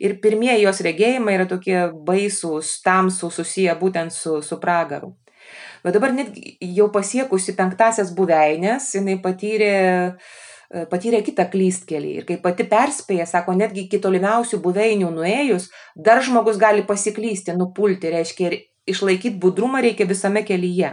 Ir 0.02 0.16
pirmieji 0.22 0.64
jos 0.64 0.82
regėjimai 0.86 1.36
yra 1.38 1.46
tokie 1.50 1.78
baisūs, 2.08 2.80
tamsūs, 2.86 3.38
susiję 3.38 3.76
būtent 3.78 4.14
su, 4.14 4.40
su 4.42 4.58
pragaru. 4.62 5.14
Bet 5.86 5.94
dabar 5.94 6.10
net 6.16 6.34
jau 6.60 6.90
pasiekusi 6.90 7.54
penktasias 7.54 8.10
buveinės, 8.16 8.90
jinai 8.98 9.20
patyrė 9.22 9.76
E, 10.66 10.82
patyrė 10.90 11.20
kitą 11.26 11.46
klystkelį. 11.50 12.12
Ir 12.20 12.24
kaip 12.28 12.42
pati 12.44 12.66
perspėja, 12.70 13.26
sako, 13.30 13.54
netgi 13.58 13.84
iki 13.86 14.00
tolimiausių 14.02 14.58
buveinių 14.64 15.12
nuėjus, 15.14 15.68
dar 15.94 16.22
žmogus 16.26 16.58
gali 16.58 16.82
pasiklysti, 16.88 17.54
nupulti, 17.58 18.10
reiškia, 18.10 18.48
ir 18.50 18.58
išlaikyti 18.86 19.36
budrumą 19.42 19.82
reikia 19.84 20.06
visame 20.06 20.42
kelyje. 20.46 20.92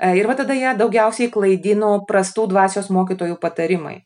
E, 0.00 0.12
ir 0.18 0.28
va 0.30 0.36
tada 0.38 0.56
ją 0.58 0.76
daugiausiai 0.78 1.30
klaidino 1.32 1.92
prastų 2.08 2.48
dvasios 2.52 2.90
mokytojų 2.90 3.38
patarimai. 3.42 4.00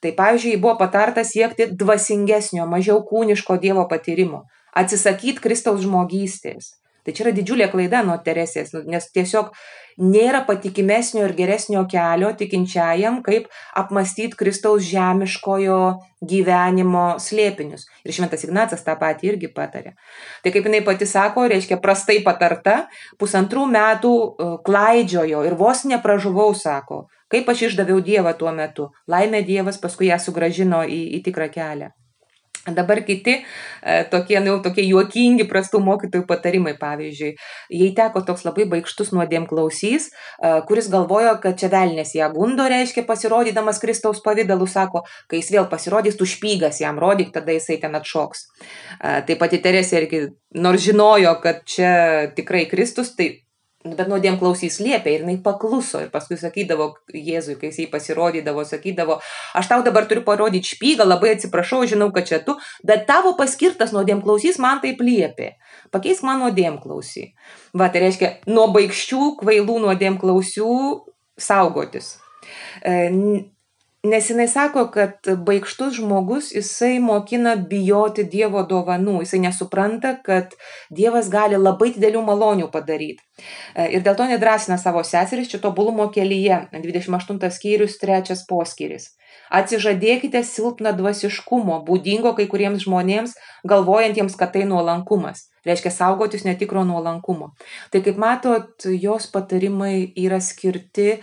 Tai 0.00 0.12
pavyzdžiui, 0.16 0.56
buvo 0.60 0.76
patarta 0.80 1.24
siekti 1.24 1.68
dvasingesnio, 1.72 2.66
mažiau 2.70 3.02
kūniško 3.08 3.58
Dievo 3.60 3.86
patyrimo, 3.90 4.44
atsisakyti 4.76 5.42
Kristaus 5.42 5.82
žmogystės. 5.84 6.74
Tai 7.04 7.14
čia 7.14 7.26
yra 7.26 7.32
didžiulė 7.36 7.68
klaida 7.70 8.02
nuo 8.06 8.16
Teresės, 8.18 8.72
nes 8.86 9.10
tiesiog 9.14 9.52
nėra 9.96 10.42
patikimesnio 10.46 11.24
ir 11.24 11.34
geresnio 11.36 11.84
kelio 11.90 12.32
tikinčiajam, 12.36 13.22
kaip 13.24 13.48
apmastyti 13.76 14.36
Kristaus 14.36 14.84
žemiškojo 14.88 15.80
gyvenimo 16.26 17.16
slėpinius. 17.22 17.86
Ir 18.04 18.16
Šventas 18.16 18.44
Ignacas 18.46 18.84
tą 18.84 18.96
patį 19.00 19.32
irgi 19.32 19.52
patarė. 19.52 19.94
Tai 20.44 20.52
kaip 20.54 20.68
jinai 20.68 20.82
pati 20.84 21.08
sako, 21.08 21.46
reiškia 21.52 21.80
prastai 21.82 22.20
patarta, 22.24 22.86
pusantrų 23.20 23.66
metų 23.72 24.14
e, 24.16 24.48
klaidžiojo 24.66 25.44
ir 25.48 25.58
vos 25.58 25.84
nepražuvau, 25.88 26.52
sako, 26.56 27.06
kaip 27.32 27.48
aš 27.52 27.70
išdaviau 27.70 28.00
Dievą 28.04 28.36
tuo 28.38 28.52
metu. 28.52 28.90
Laimė 29.08 29.44
Dievas 29.46 29.80
paskui 29.82 30.10
ją 30.10 30.20
sugražino 30.22 30.84
į, 30.84 31.02
į 31.18 31.24
tikrą 31.28 31.48
kelią. 31.52 31.92
Dabar 32.66 33.04
kiti 33.06 33.36
e, 33.82 34.04
tokie, 34.10 34.40
nu, 34.42 34.56
tokie 34.62 34.82
juokingi 34.88 35.46
prastų 35.46 35.78
mokytojų 35.86 36.24
patarimai, 36.26 36.74
pavyzdžiui, 36.80 37.30
jai 37.78 37.90
teko 37.94 38.24
toks 38.26 38.42
labai 38.46 38.66
baigštus 38.72 39.12
nuodėm 39.14 39.46
klausys, 39.46 40.08
e, 40.10 40.50
kuris 40.66 40.90
galvojo, 40.90 41.36
kad 41.42 41.60
čia 41.60 41.70
velnės 41.70 42.16
ją 42.18 42.32
gundo, 42.34 42.66
reiškia, 42.70 43.06
pasirodydamas 43.06 43.78
Kristaus 43.82 44.18
pavydalu, 44.24 44.66
sako, 44.66 45.04
kai 45.30 45.38
jis 45.42 45.52
vėl 45.54 45.70
pasirodys, 45.70 46.18
tu 46.18 46.26
špygas 46.26 46.82
jam 46.82 46.98
rodyk, 46.98 47.30
tada 47.36 47.54
jisai 47.54 47.78
ten 47.82 47.94
atšoks. 47.94 48.46
E, 48.98 49.16
taip 49.30 49.38
pat 49.42 49.54
Teresė 49.56 50.02
irgi, 50.02 50.22
nors 50.58 50.82
žinojo, 50.84 51.38
kad 51.42 51.62
čia 51.70 52.32
tikrai 52.34 52.66
Kristus, 52.70 53.14
tai 53.16 53.45
bet 53.94 54.08
nuodėm 54.10 54.38
klausys 54.40 54.78
liepė 54.82 55.14
ir 55.14 55.24
jinai 55.24 55.36
pakluso 55.44 56.00
ir 56.02 56.10
paskui 56.12 56.38
sakydavo 56.40 56.88
Jėzui, 57.14 57.56
kai 57.60 57.70
jis 57.70 57.80
jį 57.84 57.86
pasirodydavo, 57.92 58.64
sakydavo, 58.66 59.18
aš 59.56 59.70
tau 59.70 59.84
dabar 59.86 60.08
turiu 60.10 60.24
parodyti 60.26 60.74
špygą, 60.74 61.06
labai 61.06 61.34
atsiprašau, 61.36 61.84
žinau, 61.88 62.10
kad 62.14 62.28
čia 62.28 62.40
tu, 62.44 62.56
bet 62.86 63.06
tavo 63.08 63.36
paskirtas 63.38 63.94
nuodėm 63.96 64.22
klausys 64.26 64.60
man 64.62 64.82
taip 64.84 65.02
liepė. 65.04 65.54
Pakeisk 65.94 66.26
man 66.26 66.42
nuodėm 66.42 66.80
klausy. 66.82 67.30
Va, 67.76 67.90
tai 67.92 68.06
reiškia, 68.06 68.32
nuo 68.50 68.68
baigščių, 68.74 69.36
kvailų 69.42 69.80
nuodėm 69.86 70.18
klausių 70.22 70.70
saugotis. 71.38 72.16
E, 72.82 73.10
Nes 74.06 74.28
jinai 74.30 74.46
sako, 74.48 74.84
kad 74.94 75.26
baigštus 75.46 75.96
žmogus 75.98 76.52
jisai 76.54 76.98
mokina 77.02 77.56
bijoti 77.70 78.22
Dievo 78.30 78.60
dovanų, 78.70 79.16
jisai 79.24 79.40
nesupranta, 79.42 80.12
kad 80.28 80.54
Dievas 80.94 81.30
gali 81.32 81.58
labai 81.58 81.88
didelių 81.96 82.22
malonių 82.28 82.68
padaryti. 82.70 83.24
E, 83.74 83.88
ir 83.96 84.04
dėl 84.06 84.14
to 84.18 84.28
nedrasina 84.30 84.78
savo 84.78 85.02
seseris 85.02 85.50
čia 85.50 85.58
tobulumo 85.64 86.06
kelyje, 86.14 86.60
28 86.76 87.50
skyrius, 87.56 87.98
3 88.02 88.46
poskyris. 88.46 89.10
Atsižadėkite 89.58 90.44
silpną 90.46 90.94
dvasiškumo, 91.00 91.82
būdingo 91.88 92.36
kai 92.38 92.46
kuriems 92.52 92.86
žmonėms, 92.86 93.34
galvojantiems, 93.66 94.38
kad 94.38 94.54
tai 94.54 94.68
nuolankumas. 94.70 95.48
Reiškia 95.66 95.90
saugotis 95.90 96.44
netikro 96.46 96.84
nuolankumo. 96.86 97.50
Tai 97.90 98.02
kaip 98.06 98.18
matot, 98.22 98.86
jos 98.86 99.28
patarimai 99.32 100.12
yra 100.22 100.40
skirti 100.40 101.08
e, 101.12 101.20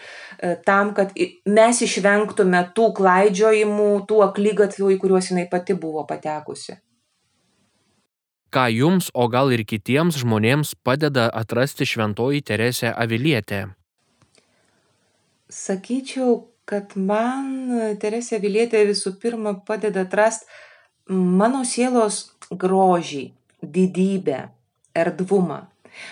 tam, 0.67 0.93
kad 0.97 1.13
mes 1.47 1.83
išvengtume 1.87 2.65
tų 2.75 2.89
klaidžiojimų, 2.97 3.91
tų 4.09 4.23
aklygatvių, 4.27 4.95
į 4.95 4.97
kuriuos 5.03 5.31
jinai 5.31 5.47
pati 5.51 5.77
buvo 5.79 6.03
patekusi. 6.09 6.75
Ką 8.53 8.67
jums, 8.69 9.07
o 9.17 9.25
gal 9.33 9.49
ir 9.55 9.63
kitiems 9.65 10.19
žmonėms 10.21 10.75
padeda 10.85 11.25
atrasti 11.33 11.87
šventoji 11.89 12.43
Teresė 12.45 12.91
Avilietė? 12.93 13.63
Sakyčiau, 15.49 16.43
kad 16.69 16.93
man 16.97 17.95
Teresė 18.01 18.39
Vilietė 18.43 18.83
visų 18.89 19.15
pirma 19.21 19.55
padeda 19.65 20.05
atrasti 20.05 20.45
mano 21.09 21.63
sielos 21.67 22.29
grožį, 22.49 23.25
didybę, 23.63 24.47
erdvumą. 24.93 25.63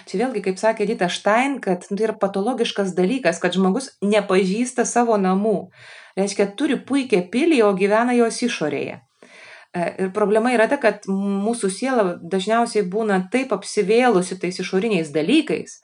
Čia 0.10 0.20
vėlgi, 0.22 0.44
kaip 0.46 0.60
sakė 0.62 0.86
Dita 0.90 1.08
Štain, 1.10 1.58
kad 1.64 1.88
tai 1.88 2.06
yra 2.06 2.14
patologiškas 2.18 2.94
dalykas, 2.98 3.42
kad 3.42 3.56
žmogus 3.58 3.92
nepažįsta 4.06 4.86
savo 4.86 5.18
namų. 5.18 5.72
Reiškia, 6.18 6.52
turi 6.58 6.78
puikią 6.78 7.24
pilį, 7.34 7.64
o 7.66 7.72
gyvena 7.78 8.14
jos 8.18 8.42
išorėje. 8.46 9.00
E, 9.72 9.84
ir 10.04 10.10
problema 10.14 10.52
yra 10.52 10.68
ta, 10.68 10.78
kad 10.82 11.08
mūsų 11.08 11.70
siela 11.72 12.04
dažniausiai 12.20 12.84
būna 12.92 13.22
taip 13.34 13.54
apsivėlusi 13.56 14.38
tais 14.42 14.60
išoriniais 14.60 15.14
dalykais, 15.16 15.78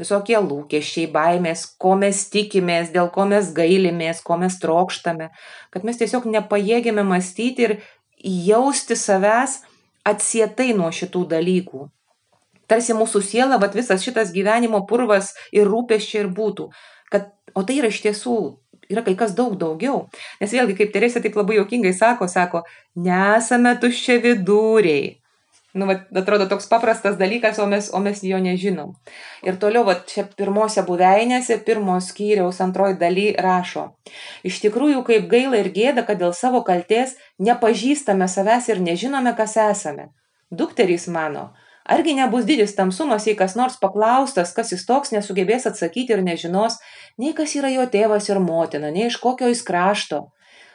visokie 0.00 0.36
lūkesčiai, 0.42 1.06
baimės, 1.14 1.64
ko 1.78 1.94
mes 2.00 2.24
tikimės, 2.32 2.90
dėl 2.94 3.12
ko 3.14 3.28
mes 3.30 3.52
gailimės, 3.54 4.24
ko 4.26 4.40
mes 4.42 4.58
trokštame, 4.58 5.30
kad 5.70 5.86
mes 5.86 6.02
tiesiog 6.02 6.26
nepajėgėme 6.34 7.06
mąstyti 7.06 7.68
ir 7.68 7.76
jausti 8.18 8.98
savęs 8.98 9.60
atsietai 10.10 10.72
nuo 10.76 10.90
šitų 10.94 11.24
dalykų. 11.32 11.88
Tarsi 12.68 12.96
mūsų 12.96 13.22
siela, 13.24 13.56
bet 13.60 13.76
visas 13.78 14.04
šitas 14.04 14.32
gyvenimo 14.34 14.82
purvas 14.88 15.32
ir 15.56 15.68
rūpeščiai 15.70 16.24
ir 16.24 16.32
būtų. 16.36 16.68
Kad, 17.08 17.30
o 17.56 17.64
tai 17.64 17.78
yra 17.80 17.88
iš 17.88 18.02
tiesų 18.04 18.38
yra 18.88 19.04
kai 19.04 19.14
kas 19.16 19.34
daug 19.36 19.56
daugiau. 19.60 20.06
Nes 20.40 20.52
vėlgi, 20.52 20.76
kaip 20.80 20.92
Teresė 20.94 21.22
taip 21.24 21.36
labai 21.38 21.58
jokingai 21.58 21.94
sako, 21.96 22.28
sako, 22.28 22.64
nesame 22.96 23.74
tuščia 23.80 24.18
vidūriai. 24.24 25.16
Nu, 25.76 25.84
va, 25.84 25.98
atrodo 26.16 26.46
toks 26.48 26.66
paprastas 26.70 27.18
dalykas, 27.20 27.58
o 27.60 27.66
mes, 27.68 27.90
o 27.92 28.00
mes 28.00 28.22
jo 28.24 28.38
nežinom. 28.40 28.94
Ir 29.44 29.58
toliau, 29.60 29.84
va, 29.84 29.98
čia 30.08 30.24
pirmose 30.38 30.80
buveinėse, 30.86 31.58
pirmos 31.66 32.08
skyriaus 32.12 32.62
antroji 32.64 32.96
daly 33.00 33.26
rašo. 33.36 33.90
Iš 34.48 34.62
tikrųjų, 34.64 35.04
kaip 35.06 35.28
gaila 35.28 35.60
ir 35.60 35.68
gėda, 35.76 36.06
kad 36.08 36.22
dėl 36.22 36.32
savo 36.32 36.64
kalties 36.64 37.18
nepažįstame 37.38 38.30
savęs 38.32 38.72
ir 38.72 38.80
nežinome, 38.80 39.36
kas 39.36 39.58
esame. 39.60 40.08
Dukterys 40.48 41.04
mano, 41.12 41.50
Argi 41.88 42.12
nebus 42.12 42.44
didis 42.44 42.74
tamsumas, 42.76 43.24
jei 43.24 43.36
kas 43.36 43.54
nors 43.56 43.78
paklaustas, 43.80 44.50
kas 44.52 44.74
jis 44.74 44.82
toks, 44.84 45.12
nesugebės 45.14 45.64
atsakyti 45.70 46.12
ir 46.12 46.20
nežinos, 46.20 46.76
nei 47.16 47.32
kas 47.36 47.54
yra 47.56 47.70
jo 47.72 47.86
tėvas 47.88 48.28
ir 48.28 48.40
motina, 48.44 48.90
nei 48.92 49.06
iš 49.08 49.16
kokio 49.22 49.48
jis 49.48 49.62
krašto. 49.64 50.26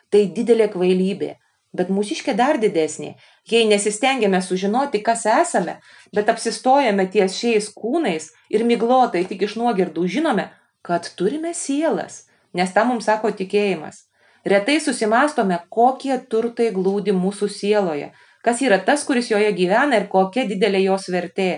Tai 0.10 0.24
didelė 0.34 0.72
kvailybė. 0.74 1.36
Bet 1.74 1.90
mūsiškė 1.90 2.36
dar 2.38 2.60
didesnė, 2.62 3.16
jei 3.50 3.66
nesistengiame 3.66 4.42
sužinoti, 4.46 5.02
kas 5.02 5.26
esame, 5.26 5.80
bet 6.14 6.30
apsistojame 6.30 7.08
ties 7.16 7.40
šiais 7.40 7.72
kūnais 7.74 8.30
ir 8.54 8.66
miglotai 8.70 9.24
tik 9.30 9.48
iš 9.48 9.56
nuogirdų 9.58 10.06
žinome, 10.16 10.52
kad 10.86 11.10
turime 11.18 11.56
sielas, 11.58 12.28
nes 12.54 12.76
tą 12.76 12.86
mums 12.86 13.10
sako 13.10 13.34
tikėjimas. 13.34 14.04
Retai 14.46 14.78
susimastome, 14.84 15.58
kokie 15.74 16.18
turtai 16.30 16.70
glūdi 16.76 17.16
mūsų 17.16 17.50
sieloje, 17.50 18.12
kas 18.46 18.62
yra 18.62 18.78
tas, 18.78 19.06
kuris 19.08 19.32
joje 19.32 19.50
gyvena 19.58 20.02
ir 20.02 20.10
kokia 20.12 20.46
didelė 20.50 20.84
jos 20.84 21.10
vertė. 21.10 21.52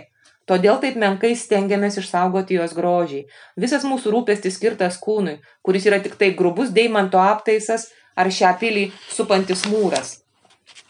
Todėl 0.46 0.78
taip 0.82 0.98
menkai 1.02 1.34
stengiamės 1.34 1.98
išsaugoti 1.98 2.60
jos 2.60 2.76
grožį. 2.78 3.24
Visas 3.58 3.84
mūsų 3.90 4.14
rūpestis 4.14 4.60
skirtas 4.60 5.00
kūnui, 5.02 5.40
kuris 5.66 5.88
yra 5.90 5.98
tik 6.04 6.20
tai 6.22 6.30
grubus 6.38 6.70
deimanto 6.70 7.18
aptaisas 7.18 7.90
ar 8.16 8.32
šią 8.32 8.54
pilį 8.60 8.86
supantis 9.12 9.66
mūras. 9.70 10.20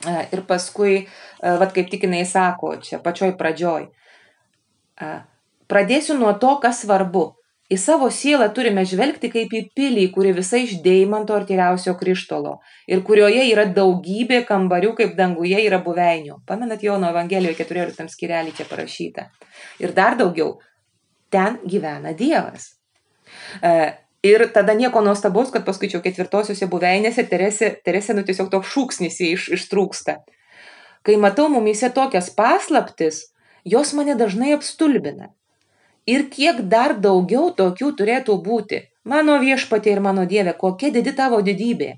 E, 0.06 0.28
ir 0.34 0.44
paskui, 0.48 0.98
e, 1.06 1.56
vad 1.60 1.74
kaip 1.74 1.90
tik 1.90 2.06
jinai 2.06 2.26
sako, 2.30 2.76
čia 2.84 3.00
pačioj 3.04 3.34
pradžioj. 3.40 3.88
E, 5.02 5.10
pradėsiu 5.72 6.18
nuo 6.20 6.36
to, 6.42 6.58
kas 6.62 6.84
svarbu. 6.86 7.32
Į 7.66 7.80
savo 7.82 8.12
sielą 8.14 8.52
turime 8.54 8.84
žvelgti 8.86 9.32
kaip 9.34 9.54
į 9.58 9.62
pilį, 9.74 10.04
kuri 10.14 10.36
visa 10.38 10.60
iš 10.62 10.76
deimanto 10.86 11.34
ar 11.34 11.48
tyriausio 11.50 11.96
krištolo 11.98 12.60
ir 12.86 13.02
kurioje 13.08 13.42
yra 13.50 13.64
daugybė 13.66 14.44
kambarių, 14.46 14.92
kaip 15.00 15.16
danguje 15.18 15.64
yra 15.64 15.80
buveinių. 15.82 16.44
Pamenat 16.46 16.86
Jono 16.86 17.10
Evangelijoje 17.10 17.58
14 17.64 18.14
skirelį 18.14 18.54
čia 18.60 18.70
parašyta. 18.70 19.26
Ir 19.82 19.98
dar 19.98 20.14
daugiau, 20.20 20.60
ten 21.34 21.58
gyvena 21.66 22.14
Dievas. 22.14 22.76
Ir 24.26 24.48
tada 24.56 24.74
nieko 24.74 25.04
nuostabaus, 25.06 25.52
kad 25.54 25.66
paskaičiau 25.68 26.02
ketvirtosiuose 26.02 26.66
buveinėse 26.72 27.28
Teresė, 27.30 27.76
Teresė 27.86 28.16
nu 28.18 28.26
tiesiog 28.26 28.50
toks 28.54 28.72
šūksnis 28.74 29.22
iš, 29.22 29.48
ištrūksta. 29.60 30.20
Kai 31.06 31.18
matau 31.22 31.46
mumise 31.54 31.92
tokias 31.94 32.32
paslaptis, 32.34 33.28
jos 33.66 33.94
mane 33.94 34.16
dažnai 34.18 34.56
apstulbina 34.58 35.30
ir 36.06 36.30
kiek 36.30 36.62
dar 36.70 36.96
daugiau 37.02 37.52
tokių 37.60 37.92
turėtų 38.00 38.38
būti. 38.48 38.82
Mano 39.06 39.38
viešpatė 39.42 39.94
ir 39.94 40.02
mano 40.02 40.26
dieve, 40.26 40.54
kokia 40.58 40.92
didi 40.94 41.14
tavo 41.18 41.42
didybė. 41.46 41.96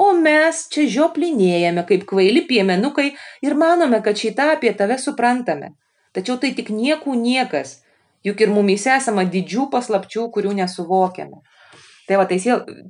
O 0.00 0.12
mes 0.16 0.64
čia 0.72 0.86
žioplinėjame 0.88 1.84
kaip 1.88 2.06
kvaili 2.08 2.46
piemenukai 2.48 3.10
ir 3.44 3.56
manome, 3.62 4.00
kad 4.04 4.16
šitą 4.16 4.50
apie 4.56 4.72
tave 4.76 4.96
suprantame. 4.98 5.74
Tačiau 6.16 6.38
tai 6.40 6.52
tik 6.56 6.72
niekų 6.72 7.14
niekas, 7.20 7.80
juk 8.24 8.40
ir 8.40 8.52
mumyse 8.52 8.92
esama 8.96 9.26
didžių 9.28 9.68
paslapčių, 9.72 10.28
kurių 10.34 10.56
nesuvokiame. 10.62 11.42
Tai 12.10 12.18
va, 12.18 12.26
tai 12.26 12.40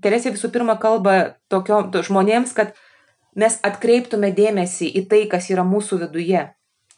Teresė 0.01 0.33
visų 0.33 0.49
pirma 0.55 0.79
kalba 0.81 1.37
tokio 1.53 1.83
to 1.93 2.01
žmonėms, 2.07 2.55
kad 2.57 2.73
mes 3.37 3.59
atkreiptume 3.67 4.33
dėmesį 4.33 4.89
į 4.97 5.05
tai, 5.11 5.27
kas 5.29 5.51
yra 5.53 5.67
mūsų 5.67 6.01
viduje, 6.07 6.47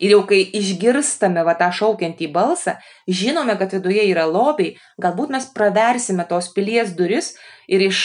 Ir 0.03 0.17
jau 0.17 0.23
kai 0.27 0.41
išgirstame 0.59 1.45
va 1.47 1.53
tą 1.59 1.69
šaukiantį 1.79 2.27
balsą, 2.35 2.75
žinome, 3.07 3.55
kad 3.61 3.71
viduje 3.77 4.03
yra 4.11 4.25
lobiai, 4.27 4.73
galbūt 5.03 5.31
mes 5.31 5.47
praversime 5.55 6.25
tos 6.27 6.49
pilies 6.57 6.97
duris 6.99 7.35
ir 7.71 7.85
iš 7.87 8.01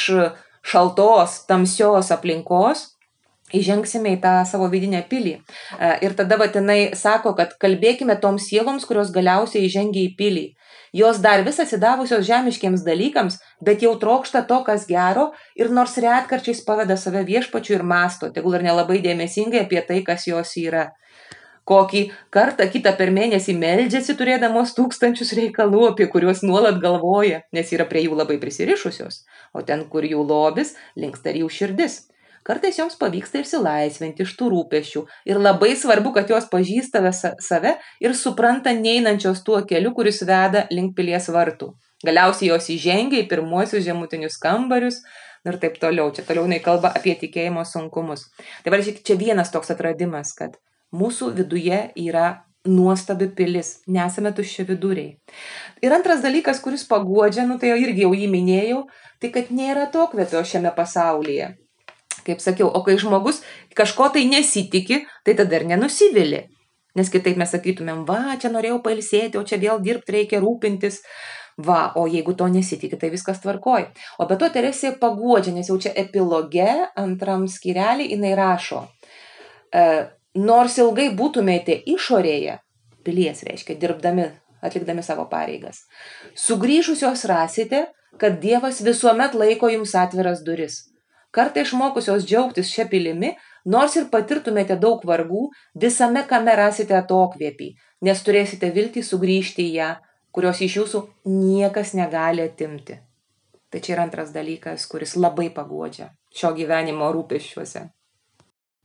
šaltos, 0.68 1.40
tamsios 1.50 2.12
aplinkos 2.14 2.84
įžengsime 3.56 4.18
į 4.18 4.22
tą 4.22 4.34
savo 4.46 4.68
vidinę 4.70 5.00
pilį. 5.10 5.38
E, 5.40 5.92
ir 6.04 6.14
tada 6.20 6.38
vatinai 6.38 6.92
sako, 7.00 7.32
kad 7.38 7.54
kalbėkime 7.62 8.18
toms 8.22 8.50
sieloms, 8.52 8.86
kurios 8.86 9.14
galiausiai 9.16 9.66
įžengia 9.66 10.04
į 10.04 10.16
pilį. 10.20 10.46
Jos 10.98 11.20
dar 11.22 11.44
vis 11.46 11.60
atsidavusios 11.62 12.26
žemiškiams 12.26 12.86
dalykams, 12.86 13.38
bet 13.62 13.84
jau 13.86 13.94
trokšta 14.02 14.42
to, 14.50 14.62
kas 14.66 14.88
gero 14.90 15.28
ir 15.60 15.70
nors 15.70 15.98
retkarčiais 16.02 16.64
paveda 16.66 16.98
save 16.98 17.22
viešpačiu 17.28 17.78
ir 17.78 17.84
masto, 17.86 18.32
tegul 18.34 18.58
ir 18.58 18.66
nelabai 18.66 18.98
dėmesingai 19.04 19.66
apie 19.68 19.84
tai, 19.90 20.00
kas 20.08 20.26
jos 20.32 20.56
yra 20.64 20.88
kokį 21.68 22.04
kartą 22.34 22.68
kitą 22.72 22.94
per 22.98 23.12
mėnesį 23.14 23.56
meldžiasi 23.60 24.16
turėdamos 24.20 24.74
tūkstančius 24.78 25.34
reikalų, 25.38 25.84
apie 25.92 26.08
kuriuos 26.12 26.44
nuolat 26.48 26.80
galvoja, 26.84 27.42
nes 27.54 27.74
yra 27.76 27.86
prie 27.90 28.06
jų 28.08 28.18
labai 28.18 28.40
prisirišusios, 28.42 29.26
o 29.54 29.64
ten, 29.68 29.84
kur 29.92 30.08
jų 30.08 30.24
lobis, 30.30 30.78
linksta 30.96 31.36
jų 31.36 31.52
širdis. 31.60 32.06
Kartais 32.48 32.80
joms 32.80 32.96
pavyksta 33.00 33.42
išsilaisvinti 33.42 34.24
iš 34.24 34.36
tų 34.40 34.52
rūpešių 34.54 35.04
ir 35.28 35.42
labai 35.42 35.74
svarbu, 35.76 36.14
kad 36.16 36.32
jos 36.32 36.48
pažįsta 36.52 37.04
save 37.44 37.76
ir 38.04 38.16
supranta 38.16 38.72
neinančios 38.76 39.44
tuo 39.44 39.60
keliu, 39.68 39.92
kuris 39.98 40.24
veda 40.24 40.66
link 40.72 40.96
pilies 40.96 41.28
vartų. 41.34 41.74
Galiausiai 42.08 42.54
jos 42.54 42.70
įžengia 42.72 43.24
į 43.24 43.28
pirmuosius 43.28 43.84
žemutinius 43.84 44.40
kambarius 44.40 45.02
ir 45.44 45.60
taip 45.60 45.76
toliau. 45.82 46.14
Čia 46.14 46.24
toliau 46.30 46.46
jinai 46.48 46.62
kalba 46.64 46.94
apie 46.96 47.18
tikėjimo 47.20 47.66
sunkumus. 47.68 48.30
Tai 48.64 48.72
va, 48.72 48.80
čia 48.80 49.20
vienas 49.20 49.52
toks 49.52 49.74
atradimas, 49.74 50.32
kad 50.38 50.56
Mūsų 50.96 51.34
viduje 51.36 51.78
yra 52.00 52.46
nuostabi 52.68 53.28
pilis, 53.36 53.82
nesame 53.92 54.32
tuščia 54.32 54.64
viduriai. 54.68 55.18
Ir 55.84 55.92
antras 55.92 56.22
dalykas, 56.24 56.62
kuris 56.64 56.86
paguodžia, 56.88 57.44
nu 57.48 57.58
tai 57.60 57.74
irgi 57.76 58.06
jau 58.06 58.14
jį 58.16 58.28
minėjau, 58.32 58.86
tai 59.20 59.32
kad 59.36 59.52
nėra 59.52 59.90
to 59.92 60.06
kvėpio 60.14 60.44
šiame 60.48 60.72
pasaulyje. 60.76 61.50
Kaip 62.28 62.44
sakiau, 62.44 62.68
o 62.68 62.84
kai 62.84 62.98
žmogus 63.00 63.42
kažko 63.78 64.12
tai 64.14 64.26
nesitiki, 64.28 65.06
tai 65.24 65.36
tada 65.40 65.60
ir 65.60 65.68
nenusivili. 65.70 66.44
Nes 66.98 67.12
kitaip 67.14 67.38
mes 67.38 67.52
sakytumėm, 67.54 68.06
va, 68.08 68.36
čia 68.42 68.50
norėjau 68.52 68.82
pailsėti, 68.86 69.38
o 69.38 69.46
čia 69.46 69.60
vėl 69.62 69.82
dirbti 69.84 70.16
reikia 70.16 70.42
rūpintis. 70.44 71.04
Va, 71.58 71.92
o 71.98 72.04
jeigu 72.06 72.36
to 72.38 72.46
nesitikė, 72.54 73.00
tai 73.02 73.10
viskas 73.10 73.40
tvarkoj. 73.42 73.88
O 74.22 74.28
be 74.30 74.36
to 74.38 74.50
Teresė 74.54 74.92
paguodžia, 75.02 75.56
nes 75.56 75.70
jau 75.72 75.78
čia 75.82 75.94
epiloge 75.98 76.70
antram 76.98 77.48
skirelį 77.50 78.12
jinai 78.12 78.36
rašo. 78.38 78.84
E, 79.74 79.86
nors 80.38 80.78
ilgai 80.78 81.08
būtumėte 81.18 81.80
išorėje, 81.96 82.60
pilies 83.06 83.42
reiškia, 83.48 83.78
dirbdami, 83.82 84.28
atlikdami 84.62 85.06
savo 85.06 85.26
pareigas, 85.32 85.82
sugrįžusios 86.38 87.26
rasite, 87.30 87.88
kad 88.22 88.38
Dievas 88.42 88.84
visuomet 88.86 89.34
laiko 89.38 89.70
jums 89.74 89.96
atviras 89.98 90.46
duris. 90.46 90.84
Kartai 91.36 91.66
išmokusios 91.66 92.26
džiaugtis 92.26 92.72
šią 92.72 92.88
pilimi, 92.92 93.34
nors 93.66 93.98
ir 94.00 94.08
patirtumėte 94.14 94.78
daug 94.80 95.04
vargų, 95.06 95.50
visame 95.76 96.24
kame 96.30 96.56
rasite 96.56 96.96
atokvėpį, 96.98 97.74
nes 98.08 98.24
turėsite 98.24 98.72
viltį 98.74 99.04
sugrįžti 99.04 99.68
į 99.68 99.74
ją, 99.80 99.90
kurios 100.32 100.62
iš 100.62 100.80
jūsų 100.80 101.04
niekas 101.28 101.94
negali 101.98 102.46
atimti. 102.48 103.02
Tai 103.70 103.84
čia 103.84 103.98
yra 103.98 104.08
antras 104.08 104.32
dalykas, 104.32 104.88
kuris 104.88 105.18
labai 105.20 105.50
paguodžia 105.52 106.14
šio 106.38 106.54
gyvenimo 106.56 107.10
rūpeščiuose. 107.16 107.88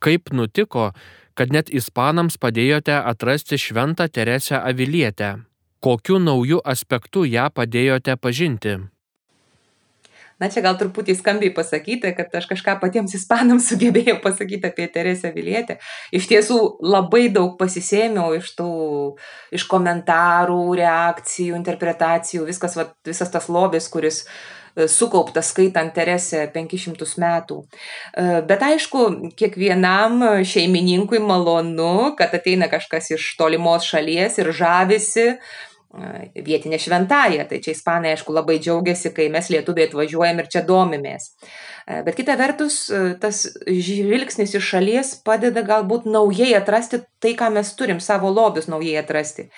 Kaip 0.03 0.33
nutiko, 0.35 0.91
kad 1.39 1.53
net 1.55 1.71
ispanams 1.71 2.39
padėjote 2.43 2.97
atrasti 2.97 3.59
šventą 3.61 4.09
Teresę 4.09 4.59
Avilietę. 4.59 5.37
Kokiu 5.83 6.19
nauju 6.23 6.61
aspektu 6.65 7.25
ją 7.27 7.49
padėjote 7.55 8.17
pažinti? 8.17 8.77
Na, 10.41 10.49
čia 10.53 10.63
gal 10.65 10.77
truputį 10.81 11.17
skambiai 11.19 11.53
pasakyti, 11.55 12.13
kad 12.17 12.33
aš 12.39 12.49
kažką 12.51 12.79
patiems 12.83 13.15
ispanams 13.19 13.67
sugebėjau 13.71 14.19
pasakyti 14.25 14.71
apie 14.71 14.89
Teresę 14.93 15.33
Vilietę. 15.35 15.79
Iš 16.15 16.29
tiesų 16.31 16.59
labai 16.85 17.29
daug 17.35 17.55
pasisėmiau 17.61 18.33
iš 18.39 18.55
tų, 18.59 18.73
iš 19.55 19.67
komentarų, 19.71 20.65
reakcijų, 20.81 21.57
interpretacijų, 21.61 22.49
viskas, 22.49 22.77
va, 22.79 22.91
visas 23.07 23.33
tas 23.33 23.49
lobis, 23.53 23.89
kuris 23.93 24.23
e, 24.25 24.89
sukauptas 24.89 25.53
skaitant 25.53 25.95
Teresę 25.95 26.47
500 26.55 27.13
metų. 27.23 27.61
E, 27.63 28.41
bet 28.49 28.65
aišku, 28.67 29.09
kiekvienam 29.39 30.25
šeimininkui 30.49 31.21
malonu, 31.23 32.15
kad 32.19 32.35
ateina 32.39 32.71
kažkas 32.73 33.13
iš 33.19 33.35
tolimos 33.41 33.87
šalies 33.89 34.41
ir 34.43 34.53
žavisi 34.57 35.29
vietinė 35.93 36.79
šventąją. 36.81 37.45
Tai 37.51 37.59
čia 37.61 37.75
ispanai, 37.77 38.15
aišku, 38.17 38.33
labai 38.33 38.57
džiaugiasi, 38.63 39.13
kai 39.13 39.27
mes 39.33 39.51
lietuviai 39.53 39.91
atvažiuojam 39.91 40.41
ir 40.41 40.49
čia 40.53 40.63
domimės. 40.65 41.29
Bet 42.07 42.17
kita 42.17 42.37
vertus, 42.41 42.87
tas 43.21 43.43
žvilgsnis 43.67 44.55
iš 44.57 44.69
šalies 44.73 45.15
padeda 45.27 45.65
galbūt 45.67 46.07
naujai 46.09 46.53
atrasti 46.57 47.03
tai, 47.23 47.35
ką 47.39 47.51
mes 47.53 47.73
turim, 47.77 48.01
savo 48.01 48.31
lobius 48.33 48.71
naujai 48.73 48.97
atrasti. 49.03 49.49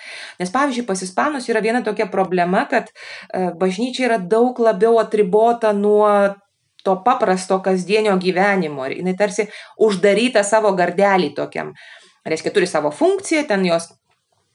Nes, 0.41 0.51
pavyzdžiui, 0.51 0.87
pas 0.89 1.03
ispanus 1.05 1.47
yra 1.51 1.63
viena 1.63 1.83
tokia 1.85 2.09
problema, 2.11 2.65
kad 2.69 2.91
bažnyčia 3.31 4.09
yra 4.09 4.17
daug 4.19 4.59
labiau 4.59 4.99
atribota 4.99 5.71
nuo 5.73 6.35
to 6.85 6.99
paprasto 7.05 7.61
kasdienio 7.65 8.17
gyvenimo. 8.21 8.85
Ir 8.85 8.99
jinai 8.99 9.15
tarsi 9.17 9.47
uždaryta 9.81 10.43
savo 10.45 10.75
gardelį 10.77 11.31
tokiam. 11.37 11.71
Reiškia, 12.25 12.51
turi 12.53 12.67
savo 12.69 12.91
funkciją, 12.93 13.45
ten 13.49 13.65
jos 13.65 13.87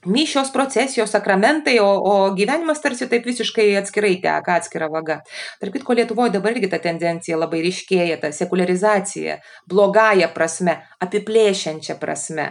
mišios, 0.07 0.53
procesijos, 0.53 1.11
sakramentai, 1.11 1.79
o, 1.81 1.89
o 1.89 2.15
gyvenimas 2.37 2.81
tarsi 2.81 3.09
taip 3.11 3.27
visiškai 3.29 3.69
atskirai 3.81 4.15
teka, 4.23 4.57
atskira 4.57 4.89
vaga. 4.93 5.21
Tarp 5.61 5.77
kitko, 5.77 5.97
Lietuvoje 5.99 6.33
dabar 6.37 6.57
irgi 6.57 6.71
ta 6.73 6.81
tendencija 6.81 7.39
labai 7.41 7.61
ryškėja, 7.67 8.17
ta 8.23 8.33
sekularizacija, 8.33 9.39
blogąją 9.69 10.31
prasme, 10.35 10.81
apiplėšiančią 11.05 11.99
prasme. 12.01 12.49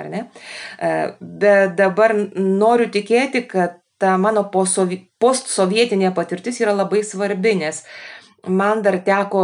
Ar 0.00 0.08
ne? 0.08 0.24
E, 0.78 0.92
bet 1.20 1.74
dabar 1.78 2.14
noriu 2.38 2.88
tikėti, 2.92 3.44
kad 3.50 3.80
ta 4.00 4.14
mano 4.16 4.46
postsovietinė 4.48 6.14
patirtis 6.16 6.62
yra 6.62 6.72
labai 6.72 7.02
svarbi, 7.04 7.58
nes 7.60 7.82
man 8.48 8.80
dar 8.86 8.96
teko 9.04 9.42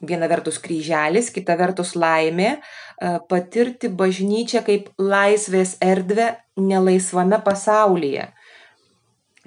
viena 0.00 0.28
vertus 0.30 0.56
kryželis, 0.62 1.28
kita 1.34 1.56
vertus 1.60 1.92
laimė, 1.98 2.54
e, 2.56 3.10
patirti 3.28 3.90
bažnyčią 3.92 4.62
kaip 4.64 4.88
laisvės 4.96 5.76
erdvę 5.84 6.30
nelaisvame 6.60 7.40
pasaulyje. 7.44 8.28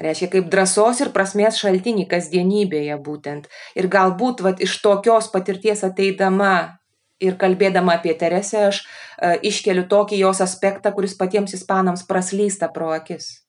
Reiškia, 0.03 0.29
kaip 0.33 0.47
drąsos 0.49 1.03
ir 1.05 1.11
prasmės 1.13 1.59
šaltinį 1.61 2.07
kasdienybėje 2.09 2.95
būtent. 3.05 3.45
Ir 3.77 3.87
galbūt 3.93 4.41
vat, 4.41 4.63
iš 4.63 4.79
tokios 4.81 5.29
patirties 5.29 5.83
ateidama 5.85 6.79
ir 7.21 7.37
kalbėdama 7.37 7.99
apie 7.99 8.15
Teresę, 8.17 8.65
aš 8.71 8.81
e, 8.81 9.35
iškeliu 9.51 9.85
tokį 9.91 10.23
jos 10.23 10.41
aspektą, 10.41 10.91
kuris 10.97 11.13
patiems 11.19 11.53
ispanams 11.53 12.07
praslysta 12.09 12.71
pro 12.73 12.89
akis. 12.95 13.43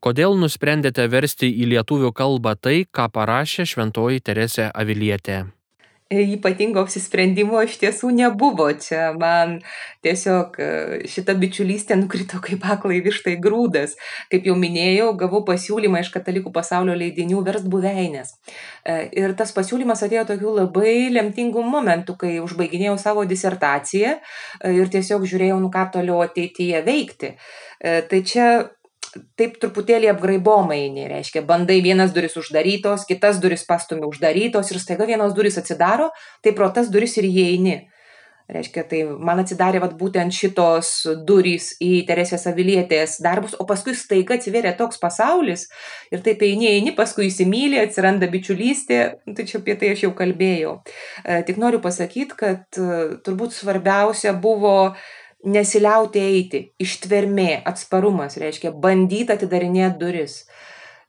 Kodėl 0.00 0.34
nusprendėte 0.40 1.04
versti 1.12 1.48
į 1.62 1.70
lietuvių 1.76 2.10
kalbą 2.16 2.56
tai, 2.56 2.82
ką 2.88 3.06
parašė 3.12 3.68
šventoji 3.68 4.24
Teresė 4.24 4.70
Avilietė? 4.72 5.44
Ypatingo 6.10 6.82
apsisprendimo 6.82 7.60
iš 7.62 7.76
tiesų 7.78 8.10
nebuvo. 8.14 8.66
Čia 8.82 9.12
man 9.18 9.60
tiesiog 10.02 10.56
e, 10.58 10.70
šita 11.10 11.36
bičiulystė 11.38 11.98
nukrito 12.00 12.40
kaip 12.42 12.64
aklai 12.66 12.98
vištai 13.04 13.36
grūdas. 13.42 13.94
Kaip 14.32 14.48
jau 14.50 14.56
minėjau, 14.58 15.12
gavau 15.20 15.44
pasiūlymą 15.46 16.02
iš 16.02 16.10
katalikų 16.16 16.52
pasaulio 16.54 16.96
leidinių 16.98 17.44
verst 17.46 17.70
buveinės. 17.70 18.34
E, 18.82 19.06
ir 19.22 19.36
tas 19.38 19.54
pasiūlymas 19.54 20.02
atėjo 20.06 20.26
tokių 20.32 20.56
labai 20.58 20.96
lemtingų 21.14 21.62
momentų, 21.62 22.18
kai 22.18 22.34
užbaiginėjau 22.42 22.98
savo 22.98 23.24
disertaciją 23.30 24.16
e, 24.18 24.74
ir 24.74 24.90
tiesiog 24.90 25.28
žiūrėjau, 25.30 25.62
nu 25.62 25.70
ką 25.70 25.86
toliau 25.94 26.20
ateityje 26.26 26.82
veikti. 26.86 27.34
Tai 27.80 28.18
čia 28.28 28.46
taip 29.38 29.56
truputėlį 29.62 30.10
apgraibom 30.12 30.72
eini, 30.74 31.06
reiškia, 31.10 31.44
bandai 31.46 31.80
vienas 31.84 32.14
duris 32.16 32.36
uždarytos, 32.40 33.06
kitas 33.08 33.40
duris 33.42 33.64
pastumi 33.68 34.06
uždarytos 34.08 34.70
ir 34.70 34.82
staiga 34.82 35.08
vienos 35.08 35.34
duris 35.36 35.58
atsidaro, 35.60 36.10
tai 36.44 36.54
pro 36.56 36.70
tas 36.74 36.92
duris 36.92 37.16
ir 37.20 37.28
įeini. 37.30 37.78
Reiškia, 38.50 38.82
tai 38.90 39.00
man 39.06 39.38
atsidarė 39.38 39.78
vat, 39.82 39.92
būtent 39.98 40.34
šitos 40.34 40.88
durys 41.26 41.68
į 41.84 42.02
Teresės 42.08 42.48
Avilietės 42.50 43.20
darbus, 43.22 43.54
o 43.54 43.66
paskui 43.68 43.94
staiga 43.94 44.34
atsiveria 44.34 44.72
toks 44.78 44.98
pasaulis 44.98 45.68
ir 46.10 46.24
taip 46.26 46.42
eini, 46.42 46.66
eini, 46.72 46.94
paskui 46.96 47.28
įsimylė, 47.28 47.84
atsiranda 47.84 48.26
bičiulystė, 48.32 49.00
tai 49.36 49.46
čia 49.46 49.60
apie 49.60 49.76
tai 49.78 49.92
aš 49.94 50.02
jau 50.08 50.12
kalbėjau. 50.18 50.74
E, 51.22 51.38
tik 51.46 51.62
noriu 51.62 51.78
pasakyti, 51.84 52.38
kad 52.42 52.80
e, 52.80 53.00
turbūt 53.22 53.54
svarbiausia 53.54 54.34
buvo 54.34 54.74
nesiliauti 55.44 56.20
eiti, 56.20 56.60
ištvermė, 56.80 57.62
atsparumas, 57.66 58.36
reiškia 58.40 58.72
bandyti 58.72 59.34
atidarinėti 59.36 59.98
duris. 60.00 60.42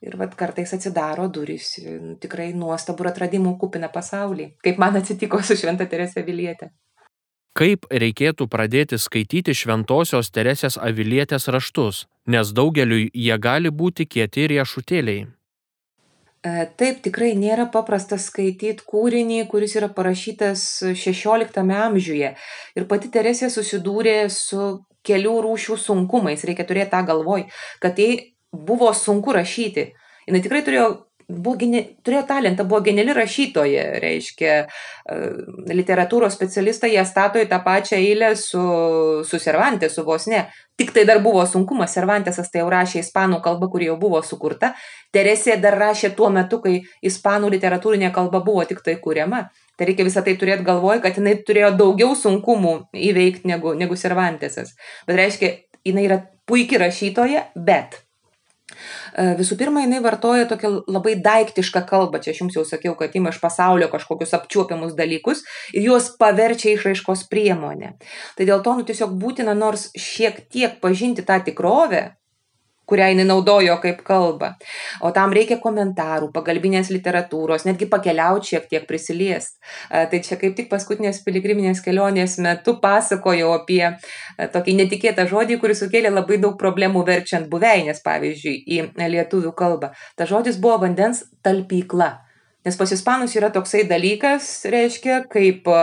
Ir 0.02 0.16
vad 0.18 0.32
kartais 0.34 0.72
atsidaro 0.74 1.28
durys, 1.30 1.76
nu, 1.84 2.16
tikrai 2.22 2.48
nuostabų 2.58 3.06
atradimų 3.12 3.54
kupina 3.60 3.90
pasaulį, 3.92 4.48
kaip 4.64 4.80
man 4.82 4.98
atsitiko 4.98 5.38
su 5.46 5.54
Šventa 5.58 5.86
Teresė 5.86 6.24
Vilietė. 6.26 6.72
Kaip 7.54 7.84
reikėtų 7.92 8.48
pradėti 8.48 8.96
skaityti 8.98 9.52
Šventojios 9.54 10.32
Teresės 10.32 10.78
Avilietės 10.80 11.46
raštus, 11.52 12.06
nes 12.26 12.50
daugeliui 12.56 13.10
jie 13.12 13.36
gali 13.38 13.70
būti 13.70 14.08
kieti 14.08 14.48
riešutėliai. 14.54 15.26
E, 16.42 16.66
taip, 16.74 16.98
tikrai 17.04 17.36
nėra 17.38 17.68
paprasta 17.70 18.16
skaityti 18.18 18.82
kūrinį, 18.88 19.44
kuris 19.50 19.76
yra 19.78 19.86
parašytas 19.94 20.64
XVI 20.90 21.62
amžiuje. 21.84 22.32
Ir 22.74 22.86
pati 22.90 23.10
Teresė 23.14 23.50
susidūrė 23.52 24.16
su 24.26 24.82
kelių 25.06 25.36
rūšių 25.46 25.78
sunkumais, 25.78 26.42
reikia 26.46 26.66
turėti 26.66 26.90
tą 26.94 27.04
galvoj, 27.06 27.46
kad 27.82 27.94
tai 27.98 28.08
buvo 28.52 28.90
sunku 28.94 29.34
rašyti. 29.38 29.92
Jis 30.26 30.42
tikrai 30.42 30.62
turėjo 30.66 30.88
buvo 31.32 31.56
geni, 31.60 31.82
turėjo 32.04 32.22
talentą, 32.28 32.66
buvo 32.68 32.82
geniali 32.84 33.14
rašytoja, 33.16 33.84
reiškia, 34.02 34.56
e, 34.62 35.16
literatūros 35.72 36.34
specialistai 36.36 36.92
ją 36.94 37.04
stato 37.08 37.40
į 37.40 37.48
tą 37.50 37.62
pačią 37.64 37.96
eilę 38.00 38.34
su, 38.36 38.62
su 39.24 39.40
Cervantes, 39.42 39.96
su 39.96 40.04
vos 40.04 40.28
ne. 40.30 40.44
Tik 40.76 40.92
tai 40.96 41.04
dar 41.08 41.22
buvo 41.24 41.44
sunkumas, 41.46 41.94
Cervantesas 41.96 42.50
tai 42.52 42.62
jau 42.62 42.70
rašė 42.72 43.02
ispanų 43.02 43.40
kalbą, 43.44 43.70
kuri 43.72 43.90
jau 43.90 43.96
buvo 44.00 44.22
sukurta, 44.26 44.74
Teresė 45.12 45.58
dar 45.60 45.76
rašė 45.76 46.14
tuo 46.16 46.30
metu, 46.32 46.60
kai 46.62 46.78
ispanų 47.04 47.50
literatūrinė 47.56 48.12
kalba 48.14 48.40
buvo 48.44 48.64
tik 48.64 48.80
tai 48.84 48.96
kuriama. 49.00 49.44
Tai 49.76 49.88
reikia 49.88 50.06
visą 50.06 50.22
tai 50.24 50.36
turėti 50.40 50.64
galvoj, 50.64 51.00
kad 51.04 51.16
jinai 51.18 51.34
turėjo 51.46 51.72
daugiau 51.76 52.16
sunkumų 52.16 52.74
įveikti 53.10 53.48
negu, 53.48 53.74
negu 53.76 53.96
Cervantesas. 53.96 54.72
Bet 55.08 55.20
reiškia, 55.20 55.52
jinai 55.84 56.06
yra 56.08 56.22
puikiai 56.48 56.82
rašytoja, 56.86 57.46
bet 57.56 58.01
visų 59.38 59.58
pirma, 59.60 59.82
jinai 59.84 60.00
vartoja 60.04 60.46
tokią 60.50 60.72
labai 60.90 61.16
daiktišką 61.24 61.84
kalbą. 61.88 62.22
Čia 62.22 62.32
aš 62.32 62.40
jums 62.44 62.56
jau 62.56 62.64
sakiau, 62.68 62.94
kad 62.98 63.14
ima 63.18 63.32
iš 63.32 63.40
pasaulio 63.42 63.90
kažkokius 63.92 64.34
apčiuopiamus 64.38 64.96
dalykus 64.98 65.44
ir 65.72 65.88
juos 65.88 66.10
paverčia 66.20 66.72
išraiškos 66.76 67.26
priemonę. 67.32 67.94
Tai 68.38 68.48
dėl 68.48 68.64
to 68.64 68.76
nu, 68.78 68.86
tiesiog 68.88 69.14
būtina 69.20 69.56
nors 69.58 69.90
šiek 69.98 70.44
tiek 70.52 70.80
pažinti 70.80 71.24
tą 71.26 71.38
tikrovę, 71.44 72.12
kurią 72.88 73.08
jinai 73.12 73.26
naudojo 73.28 73.76
kaip 73.82 74.02
kalbą. 74.06 74.52
O 75.06 75.12
tam 75.14 75.32
reikia 75.36 75.58
komentarų, 75.62 76.30
pagalbinės 76.34 76.90
literatūros, 76.92 77.66
netgi 77.68 77.88
pakeliauti 77.90 78.54
šiek 78.54 78.66
tiek 78.70 78.88
prisiliest. 78.88 79.58
Tai 79.90 80.22
čia 80.26 80.38
kaip 80.40 80.56
tik 80.58 80.70
paskutinės 80.72 81.22
piligriminės 81.26 81.82
kelionės 81.84 82.38
metu 82.42 82.78
pasakojau 82.82 83.52
apie 83.60 83.84
tokį 84.54 84.76
netikėtą 84.82 85.28
žodį, 85.30 85.60
kuris 85.62 85.84
sukėlė 85.84 86.10
labai 86.12 86.40
daug 86.42 86.58
problemų 86.60 87.04
verčiant 87.06 87.48
buveinės, 87.52 88.02
pavyzdžiui, 88.04 88.58
į 88.66 89.08
lietuvių 89.14 89.54
kalbą. 89.56 89.94
Ta 90.16 90.28
žodis 90.28 90.58
buvo 90.62 90.82
vandens 90.86 91.24
talpykla. 91.46 92.12
Nes 92.62 92.76
pas 92.78 92.92
ispanus 92.94 93.32
yra 93.34 93.48
toksai 93.50 93.82
dalykas, 93.90 94.44
reiškia, 94.70 95.16
kaip 95.32 95.66
e, 95.66 95.78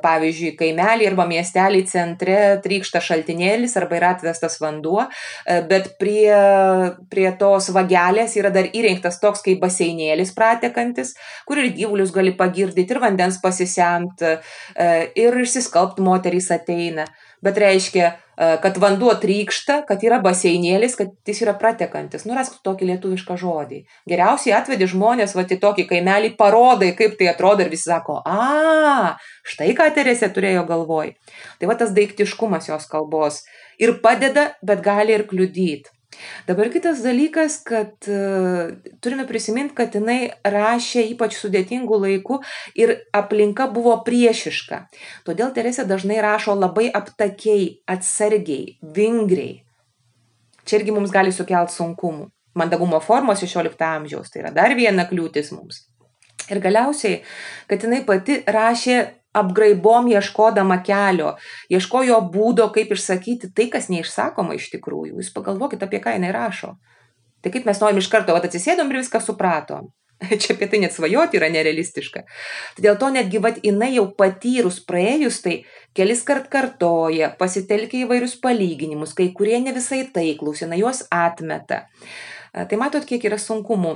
pavyzdžiui, 0.00 0.54
kaimelį 0.56 1.10
arba 1.10 1.26
miestelį 1.28 1.82
centre 1.90 2.38
trykšta 2.64 3.02
šaltinėlis 3.04 3.76
arba 3.76 3.98
yra 3.98 4.14
atvestas 4.14 4.56
vanduo, 4.62 5.04
e, 5.04 5.58
bet 5.68 5.92
prie, 6.00 6.32
prie 7.12 7.28
tos 7.36 7.68
vagelės 7.76 8.38
yra 8.40 8.48
dar 8.54 8.70
įrengtas 8.72 9.20
toks 9.20 9.44
kaip 9.44 9.60
baseinėlis 9.60 10.32
pratekantis, 10.38 11.12
kur 11.44 11.60
ir 11.60 11.74
gyvulius 11.76 12.16
gali 12.16 12.32
pagirdyti, 12.38 12.96
ir 12.96 13.02
vandens 13.04 13.36
pasisemti, 13.44 14.38
e, 14.72 14.90
ir 15.20 15.36
išsiskalbti 15.44 16.06
moterys 16.06 16.48
ateina 16.56 17.04
bet 17.46 17.60
reiškia, 17.62 18.10
e, 18.12 18.48
kad 18.62 18.80
vanduo 18.82 19.14
trykšta, 19.22 19.78
kad 19.88 20.02
yra 20.04 20.18
baseinėlis, 20.24 20.96
kad 20.98 21.14
jis 21.28 21.42
yra 21.46 21.54
pratekantis. 21.60 22.26
Nurask 22.28 22.58
tokį 22.66 22.90
lietuvišką 22.90 23.38
žodį. 23.40 23.82
Geriausiai 24.10 24.56
atvedi 24.58 24.90
žmonės 24.90 25.36
va 25.38 25.46
į 25.46 25.60
tokį 25.62 25.86
kaimelį, 25.92 26.34
parodai, 26.40 26.92
kaip 26.98 27.18
tai 27.20 27.30
atrodo 27.32 27.64
ir 27.64 27.72
visi 27.72 27.88
sako, 27.88 28.20
a, 28.26 29.16
štai 29.46 29.72
ką 29.78 29.90
Teresė 29.96 30.32
turėjo 30.34 30.66
galvoj. 30.68 31.14
Tai 31.60 31.70
va 31.70 31.78
tas 31.78 31.94
daiktiškumas 31.96 32.70
jos 32.72 32.90
kalbos 32.90 33.44
ir 33.78 33.98
padeda, 34.02 34.50
bet 34.62 34.82
gali 34.84 35.16
ir 35.16 35.28
kliudyti. 35.30 35.95
Dabar 36.46 36.70
kitas 36.72 37.02
dalykas, 37.04 37.58
kad 37.66 38.08
uh, 38.10 38.72
turime 39.04 39.26
prisiminti, 39.28 39.74
kad 39.78 39.94
jinai 39.96 40.32
rašė 40.44 41.06
ypač 41.12 41.36
sudėtingų 41.40 42.00
laikų 42.04 42.40
ir 42.78 42.94
aplinka 43.16 43.68
buvo 43.72 43.96
priešiška. 44.06 44.82
Todėl 45.26 45.52
Teresė 45.56 45.86
dažnai 45.88 46.20
rašo 46.24 46.56
labai 46.56 46.88
aptakiai, 46.94 47.76
atsargiai, 47.90 48.76
vingriai. 48.82 49.60
Čia 50.66 50.80
irgi 50.80 50.94
mums 50.94 51.12
gali 51.14 51.34
sukelti 51.34 51.76
sunkumų. 51.78 52.30
Mandagumo 52.56 52.98
formos 53.04 53.42
16 53.44 53.84
amžiaus 53.84 54.32
tai 54.32 54.40
yra 54.42 54.54
dar 54.54 54.72
viena 54.78 55.04
kliūtis 55.06 55.52
mums. 55.52 55.84
Ir 56.46 56.60
galiausiai, 56.62 57.20
kad 57.66 57.82
jinai 57.82 58.04
pati 58.06 58.38
rašė 58.46 58.96
apgraibom 59.40 60.08
ieškodama 60.12 60.80
kelio, 60.86 61.34
ieškojo 61.72 62.22
būdo, 62.32 62.70
kaip 62.74 62.94
išsakyti 62.96 63.52
tai, 63.56 63.68
kas 63.72 63.90
neišsakoma 63.92 64.56
iš 64.56 64.70
tikrųjų. 64.74 65.18
Jūs 65.20 65.32
pagalvokit, 65.36 65.84
apie 65.84 66.00
ką 66.02 66.16
jinai 66.16 66.32
rašo. 66.36 66.76
Tai 67.44 67.52
kaip 67.54 67.68
mes 67.68 67.80
norim 67.82 68.00
iš 68.02 68.10
karto, 68.10 68.34
va 68.34 68.42
atsisėdom 68.42 68.90
ir 68.90 69.02
viską 69.02 69.22
supratom. 69.22 69.92
Čia 70.40 70.54
apie 70.54 70.68
tai 70.72 70.80
net 70.80 70.94
svajoti 70.96 71.36
yra 71.36 71.50
nerealistiška. 71.52 72.22
Tai 72.76 72.84
dėl 72.84 72.96
to 73.00 73.10
netgi 73.12 73.40
vad 73.42 73.58
jinai 73.64 73.92
jau 73.98 74.06
patyrus 74.16 74.78
praėjus, 74.88 75.42
tai 75.44 75.58
kelis 75.96 76.24
kart 76.26 76.48
kartoja, 76.52 77.34
pasitelkia 77.38 78.06
įvairius 78.06 78.38
palyginimus, 78.40 79.12
kai 79.16 79.28
kurie 79.36 79.60
ne 79.60 79.76
visai 79.76 80.06
taiklus, 80.12 80.64
jinai 80.64 80.80
juos 80.80 81.04
atmeta. 81.12 81.84
Tai 82.56 82.78
matot, 82.80 83.04
kiek 83.04 83.20
yra 83.28 83.36
sunkumų. 83.36 83.92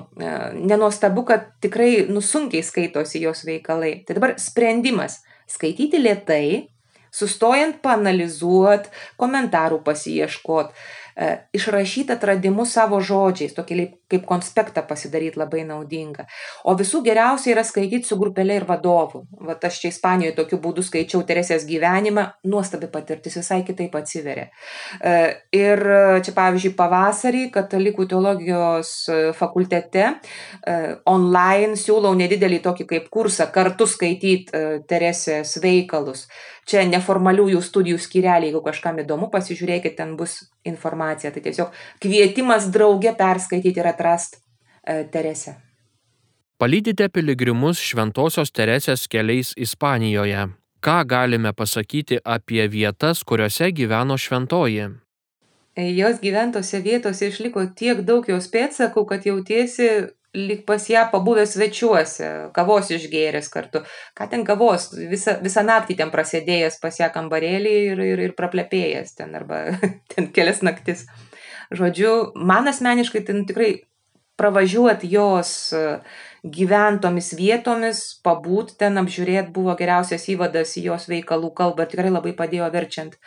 Nenuostabu, 0.61 1.25
kad 1.29 1.49
tikrai 1.65 2.05
nusunkiai 2.13 2.61
skaitosi 2.67 3.23
jos 3.25 3.47
veikalai. 3.49 4.03
Tai 4.05 4.19
dabar 4.19 4.35
sprendimas 4.37 5.23
skaityti 5.51 6.01
lietai, 6.03 6.71
sustojant 7.11 7.81
panalizuot, 7.83 8.89
komentarų 9.21 9.81
pasieškot, 9.87 10.71
e, 10.71 11.31
išrašyti 11.59 12.15
atradimus 12.15 12.75
savo 12.79 13.01
žodžiais, 13.03 13.57
tokį 13.57 13.81
kaip 14.11 14.27
konspektą 14.29 14.85
pasidaryti 14.89 15.41
labai 15.41 15.65
naudinga. 15.69 16.27
O 16.65 16.75
visų 16.79 17.03
geriausia 17.07 17.55
yra 17.55 17.65
skaityti 17.67 18.09
su 18.11 18.19
grupelė 18.21 18.61
ir 18.61 18.67
vadovu. 18.69 19.25
Vat 19.47 19.65
aš 19.69 19.81
čia 19.83 19.93
Ispanijoje 19.95 20.37
tokiu 20.39 20.61
būdu 20.63 20.85
skaičiau 20.87 21.23
Teresės 21.27 21.67
gyvenimą, 21.69 22.27
nuostabi 22.51 22.91
patirtis 22.93 23.39
visai 23.39 23.63
kitaip 23.67 23.95
atsiveria. 23.99 24.49
E, 25.01 25.15
ir 25.57 25.85
čia 26.25 26.35
pavyzdžiui 26.37 26.75
pavasarį 26.79 27.47
Katalikų 27.55 28.07
teologijos 28.11 28.93
fakultete 29.39 30.07
e, 30.07 30.77
online 31.11 31.79
siūlau 31.79 32.13
nedidelį 32.19 32.61
tokį 32.65 32.89
kaip 32.95 33.11
kursą 33.13 33.51
kartu 33.55 33.89
skaityti 33.91 34.51
e, 34.55 34.65
Teresės 34.91 35.59
veikalus. 35.63 36.27
Čia 36.71 36.85
neformaliųjų 36.87 37.61
studijų 37.65 37.99
skirelį, 37.99 38.51
jeigu 38.51 38.61
kažkam 38.63 39.01
įdomu, 39.03 39.27
pasižiūrėkit, 39.33 39.97
ten 39.99 40.13
bus 40.19 40.37
informacija. 40.69 41.33
Tai 41.35 41.43
tiesiog 41.43 41.73
kvietimas 42.03 42.69
drauge 42.71 43.11
perskaityti 43.19 43.81
ir 43.83 43.89
atrast 44.01 44.43
e, 44.83 45.05
Teresę. 45.05 45.55
Palydite 46.59 47.09
piligrimus 47.09 47.81
Šventojios 47.81 48.53
Teresės 48.53 49.07
keliais 49.09 49.53
Ispanijoje. 49.57 50.49
Ką 50.81 51.05
galime 51.05 51.53
pasakyti 51.53 52.21
apie 52.25 52.67
vietas, 52.69 53.25
kuriuose 53.25 53.71
gyveno 53.73 54.17
šventoji? 54.17 54.87
E, 55.77 55.91
jos 55.97 56.21
gyventose 56.21 56.81
vietose 56.85 57.29
išliko 57.29 57.67
tiek 57.77 58.01
daug 58.05 58.29
jos 58.29 58.49
pėdsakų, 58.53 59.05
kad 59.09 59.29
jautiesi 59.29 59.91
lyg 60.37 60.63
pas 60.65 60.85
ją 60.89 61.07
pabuvęs 61.13 61.57
svečiuose, 61.57 62.29
kavos 62.57 62.93
išgėręs 62.95 63.49
kartu. 63.53 63.83
Ką 64.17 64.29
ten 64.31 64.45
kavos, 64.47 64.93
visą, 64.95 65.37
visą 65.43 65.65
naktį 65.67 65.97
ten 66.01 66.13
prasidėjęs 66.13 66.79
pas 66.81 67.01
ją 67.01 67.11
kambarėlį 67.13 67.75
ir, 67.91 68.05
ir, 68.13 68.25
ir 68.29 68.37
praplepėjęs 68.39 69.17
ten 69.21 69.35
arba 69.37 69.65
ten 70.13 70.31
kelias 70.33 70.63
naktis. 70.65 71.09
Žodžiu, 71.71 72.33
man 72.35 72.69
asmeniškai 72.71 73.25
ten 73.27 73.45
tikrai 73.47 73.73
pravažiuot 74.41 75.05
jos 75.05 75.53
e, 75.77 75.85
gyventomis 76.57 77.35
vietomis, 77.37 78.03
pabūt 78.25 78.75
ten, 78.81 78.97
apžiūrėt 79.03 79.53
buvo 79.55 79.77
geriausias 79.79 80.27
įvadas 80.33 80.77
į 80.81 80.87
jos 80.89 81.09
veikalų 81.13 81.53
kalbą 81.57 81.85
ir 81.85 81.93
tikrai 81.93 82.13
labai 82.13 82.33
padėjo 82.39 82.71
verčiant, 82.73 83.19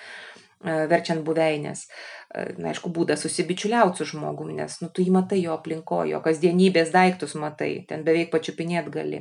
e, 0.66 0.80
verčiant 0.90 1.22
buveinės. 1.28 1.86
Na, 2.34 2.72
aišku, 2.72 2.90
būdas 2.90 3.22
susibičiuliauti 3.22 4.00
su 4.02 4.08
žmogumi, 4.10 4.56
nes, 4.58 4.80
nu, 4.82 4.88
tu 4.90 5.04
jį 5.06 5.12
matai 5.14 5.38
jo 5.44 5.54
aplinkojo, 5.54 6.18
kasdienybės 6.26 6.90
daiktus 6.90 7.36
matai, 7.38 7.84
ten 7.86 8.02
beveik 8.08 8.32
pačiupinėt 8.32 8.88
gali. 8.94 9.20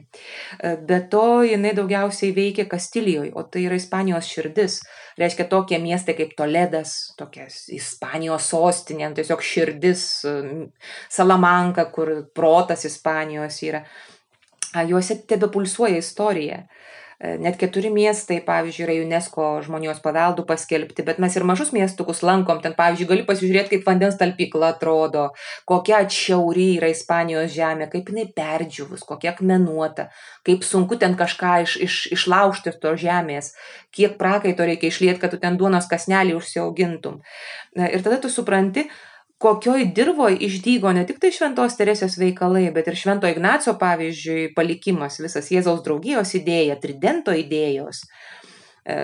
Be 0.89 1.01
to, 1.13 1.43
jinai 1.45 1.75
daugiausiai 1.77 2.33
veikia 2.33 2.65
Kastilijoje, 2.71 3.35
o 3.37 3.45
tai 3.45 3.67
yra 3.67 3.77
Ispanijos 3.77 4.31
širdis. 4.33 4.79
Reiškia, 5.21 5.45
tokie 5.53 5.77
miestai 5.83 6.17
kaip 6.17 6.33
Toledas, 6.39 6.95
tokia 7.21 7.51
Ispanijos 7.77 8.49
sostinė, 8.55 9.11
nu, 9.11 9.21
tiesiog 9.21 9.45
širdis, 9.45 10.07
Salamanka, 11.13 11.91
kur 11.93 12.15
protas 12.33 12.87
Ispanijos 12.89 13.61
yra. 13.69 13.85
Juose 14.89 15.21
tebe 15.29 15.53
pulsuoja 15.53 16.01
istorija. 16.01 16.63
Net 17.23 17.55
keturi 17.55 17.87
miestai, 17.95 18.41
pavyzdžiui, 18.43 18.83
yra 18.83 18.95
UNESCO 19.05 19.45
žmonijos 19.63 20.01
paveldų 20.03 20.43
paskelbti, 20.49 21.05
bet 21.07 21.21
mes 21.23 21.37
ir 21.39 21.45
mažus 21.47 21.69
miestukus 21.71 22.19
lankom. 22.27 22.59
Ten, 22.65 22.75
pavyzdžiui, 22.75 23.07
gali 23.13 23.23
pasižiūrėti, 23.29 23.77
kaip 23.77 23.87
vandens 23.87 24.17
talpykla 24.19 24.73
atrodo, 24.75 25.29
kokia 25.71 26.01
atšiauri 26.03 26.67
yra 26.81 26.91
Ispanijos 26.91 27.55
žemė, 27.55 27.87
kaip 27.93 28.11
jinai 28.11 28.27
perdžiūvus, 28.35 29.07
kokia 29.07 29.37
akmenuota, 29.37 30.09
kaip 30.43 30.67
sunku 30.67 30.99
ten 30.99 31.15
kažką 31.21 31.55
iš, 31.69 31.77
iš, 31.87 32.01
išlaužti 32.19 32.75
to 32.83 32.97
žemės, 32.99 33.53
kiek 33.95 34.19
prakaito 34.19 34.67
reikia 34.67 34.91
išlieti, 34.91 35.23
kad 35.23 35.31
tu 35.31 35.39
ten 35.39 35.61
duonos 35.61 35.87
kasnelį 35.87 36.35
užsiaugintum. 36.41 37.23
Ir 37.79 38.03
tada 38.03 38.19
tu 38.19 38.35
supranti, 38.35 38.89
kokioj 39.43 39.89
dirvoj 39.97 40.37
išdygo 40.47 40.93
ne 40.95 41.03
tik 41.09 41.19
tai 41.23 41.33
šventos 41.35 41.75
Teresės 41.79 42.19
veikalai, 42.21 42.69
bet 42.75 42.91
ir 42.91 42.99
švento 42.99 43.31
Ignaco, 43.31 43.75
pavyzdžiui, 43.81 44.53
palikimas, 44.57 45.19
visas 45.23 45.51
Jėzaus 45.53 45.83
draugijos 45.87 46.35
idėja, 46.39 46.79
tridento 46.83 47.35
idėjos. 47.35 48.05
E, 48.83 48.97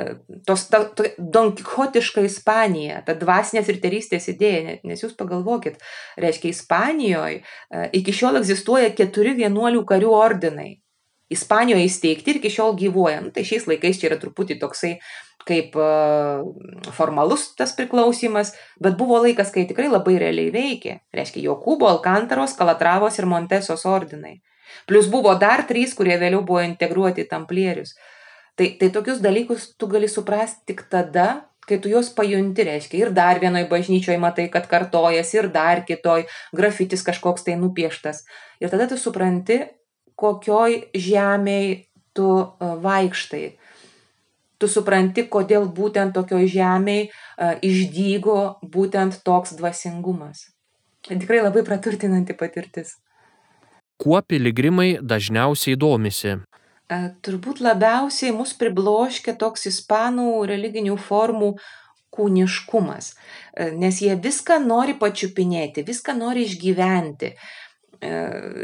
tos, 0.47 0.66
ta, 0.72 0.82
ta 0.99 1.11
donkichotiška 1.18 2.24
Ispanija, 2.26 3.03
ta 3.07 3.14
dvasinės 3.18 3.70
ir 3.70 3.78
terystės 3.82 4.26
idėja, 4.32 4.78
nes 4.86 5.05
jūs 5.05 5.14
pagalvokit, 5.18 5.78
reiškia, 6.18 6.55
Ispanijoje 6.55 7.43
iki 7.99 8.14
šiol 8.14 8.41
egzistuoja 8.43 8.91
keturi 8.99 9.36
vienuolių 9.39 9.84
karių 9.86 10.12
ordinai. 10.18 10.72
Ispanijoje 11.28 11.84
įsteigti 11.91 12.32
ir 12.32 12.39
iki 12.41 12.51
šiol 12.53 12.76
gyvuoja. 12.78 13.20
Nu, 13.20 13.30
tai 13.34 13.45
šiais 13.45 13.66
laikais 13.68 13.99
čia 14.01 14.09
yra 14.09 14.16
truputį 14.20 14.57
toksai 14.62 14.95
kaip 15.49 15.76
formalus 16.96 17.49
tas 17.57 17.72
priklausimas, 17.76 18.53
bet 18.82 18.99
buvo 19.01 19.22
laikas, 19.24 19.53
kai 19.55 19.64
tikrai 19.70 19.88
labai 19.88 20.18
realiai 20.20 20.53
veikė. 20.55 20.99
Reiškia, 21.16 21.46
Jokūbo, 21.49 21.88
Alkantaros, 21.88 22.57
Kalatravos 22.59 23.18
ir 23.18 23.28
Montesos 23.30 23.86
ordinai. 23.88 24.38
Plus 24.86 25.09
buvo 25.09 25.32
dar 25.40 25.64
trys, 25.68 25.94
kurie 25.96 26.18
vėliau 26.20 26.44
buvo 26.44 26.61
integruoti 26.64 27.24
į 27.24 27.30
tamplierius. 27.32 27.94
Tai, 28.59 28.72
tai 28.80 28.90
tokius 28.92 29.22
dalykus 29.24 29.70
tu 29.78 29.88
gali 29.90 30.09
suprasti 30.11 30.72
tik 30.72 30.84
tada, 30.92 31.28
kai 31.68 31.78
tu 31.82 31.90
juos 31.92 32.09
pajunti, 32.16 32.64
reiškia, 32.66 33.01
ir 33.05 33.12
dar 33.14 33.40
vienoj 33.42 33.66
bažnyčioje 33.70 34.18
matai, 34.20 34.49
kad 34.53 34.66
kartojas, 34.70 35.30
ir 35.36 35.51
dar 35.53 35.84
kitoj 35.86 36.24
grafitis 36.57 37.05
kažkoks 37.07 37.44
tai 37.46 37.59
nupieštas. 37.61 38.24
Ir 38.61 38.72
tada 38.72 38.88
tu 38.90 38.99
supranti, 39.01 39.61
kokioj 40.18 40.88
žemėj 40.96 41.68
tu 42.16 42.28
e, 42.34 42.70
vaikštai. 42.84 43.44
Tu 44.59 44.66
supranti, 44.66 45.24
kodėl 45.30 45.68
būtent 45.70 46.16
tokioj 46.16 46.48
žemėj 46.50 47.02
e, 47.06 47.11
išdygo 47.68 48.38
būtent 48.74 49.20
toks 49.26 49.54
dvasingumas. 49.59 50.48
Tikrai 51.06 51.42
labai 51.44 51.62
praturtinanti 51.66 52.34
patirtis. 52.34 52.96
Kuo 53.98 54.18
piligrimai 54.22 54.98
dažniausiai 55.02 55.78
domisi? 55.78 56.34
E, 56.34 56.98
turbūt 57.22 57.62
labiausiai 57.62 58.34
mus 58.34 58.54
pribloškia 58.59 59.36
toks 59.38 59.68
ispanų 59.70 60.30
religinių 60.50 60.98
formų 61.06 61.52
kūniškumas, 62.18 63.12
nes 63.78 63.98
jie 64.02 64.14
viską 64.18 64.56
nori 64.64 64.94
pačiupinėti, 64.98 65.84
viską 65.86 66.16
nori 66.18 66.46
išgyventi. 66.48 67.34
E, 68.01 68.11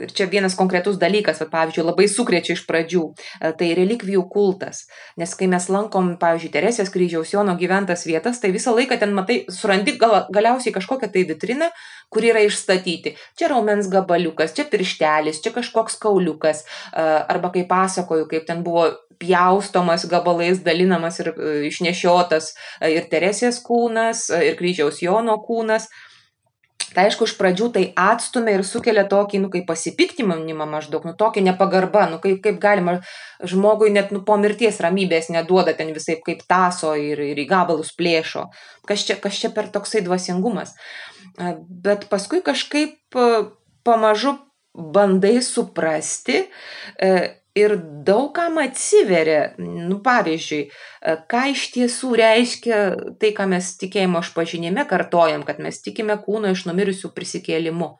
ir 0.07 0.12
čia 0.14 0.28
vienas 0.30 0.55
konkretus 0.55 0.95
dalykas, 1.01 1.41
va, 1.43 1.49
pavyzdžiui, 1.51 1.85
labai 1.89 2.07
sukrečia 2.11 2.55
iš 2.55 2.62
pradžių, 2.68 3.03
e, 3.41 3.51
tai 3.59 3.72
relikvijų 3.74 4.22
kultas. 4.30 4.85
Nes 5.18 5.35
kai 5.35 5.49
mes 5.51 5.66
lankom, 5.66 6.12
pavyzdžiui, 6.20 6.53
Teresės 6.55 6.93
kryžiaus 6.95 7.32
Jono 7.35 7.57
gyventas 7.59 8.07
vietas, 8.07 8.39
tai 8.39 8.53
visą 8.55 8.76
laiką 8.76 9.01
ten 9.01 9.14
matai, 9.16 9.41
surandi 9.51 9.97
gal, 9.99 10.28
galiausiai 10.30 10.74
kažkokią 10.76 11.11
tai 11.11 11.26
vitriną, 11.26 11.72
kur 12.14 12.22
yra 12.22 12.45
išstatyti. 12.47 13.16
Čia 13.35 13.51
raumens 13.51 13.91
gabaliukas, 13.91 14.55
čia 14.55 14.68
pirštelis, 14.70 15.43
čia 15.43 15.51
kažkoks 15.57 15.99
kauliukas. 15.99 16.62
E, 16.95 17.03
arba 17.03 17.51
kaip 17.51 17.66
pasakoju, 17.74 18.30
kaip 18.30 18.47
ten 18.47 18.62
buvo 18.62 18.93
pjaustomas 19.18 20.07
gabalais, 20.11 20.62
dalinamas 20.62 21.18
ir 21.22 21.35
išnešiotas 21.70 22.55
ir 22.87 23.07
Teresės 23.11 23.61
kūnas, 23.66 24.28
ir 24.43 24.59
kryžiaus 24.59 25.03
Jono 25.03 25.41
kūnas 25.43 25.91
Tai 26.95 27.07
aišku, 27.09 27.26
iš 27.28 27.34
pradžių 27.38 27.68
tai 27.74 27.84
atstumia 27.99 28.57
ir 28.59 28.64
sukelia 28.66 29.05
tokį, 29.11 29.40
nu, 29.42 29.51
kaip 29.53 29.66
pasipiktinimą 29.68 30.66
maždaug, 30.70 31.07
nu, 31.09 31.14
tokį 31.18 31.45
nepagarbą, 31.49 32.07
nu, 32.12 32.20
kaip, 32.22 32.40
kaip 32.45 32.61
galima 32.62 32.99
žmogui 33.42 33.90
net, 33.95 34.12
nu, 34.14 34.22
po 34.26 34.38
mirties 34.40 34.80
ramybės 34.84 35.30
neduoda 35.34 35.74
ten 35.76 35.92
visai 35.97 36.20
kaip 36.24 36.45
taso 36.49 36.95
ir, 36.99 37.20
ir 37.34 37.42
į 37.42 37.49
gabalus 37.51 37.92
plėšo. 37.99 38.47
Kas 38.88 39.07
čia, 39.09 39.18
kas 39.20 39.42
čia 39.42 39.51
per 39.55 39.70
toksai 39.74 40.05
dvasingumas. 40.07 40.76
Bet 41.66 42.07
paskui 42.11 42.45
kažkaip 42.47 43.18
pamažu 43.84 44.36
bandai 44.74 45.42
suprasti 45.42 46.45
e, 46.99 47.11
ir 47.55 47.76
daug 48.07 48.32
kam 48.34 48.59
atsiveria. 48.59 49.55
Nu, 49.59 50.00
pavyzdžiui, 50.05 50.62
e, 50.66 51.16
ką 51.30 51.42
iš 51.52 51.66
tiesų 51.74 52.14
reiškia 52.20 52.78
tai, 53.20 53.30
ką 53.36 53.46
mes 53.50 53.74
tikėjimo 53.80 54.22
išpažinime 54.24 54.86
kartojam, 54.90 55.46
kad 55.46 55.62
mes 55.62 55.80
tikime 55.84 56.18
kūno 56.24 56.52
iš 56.55 56.66
numirusių 56.68 57.12
prisikėlimu. 57.14 57.94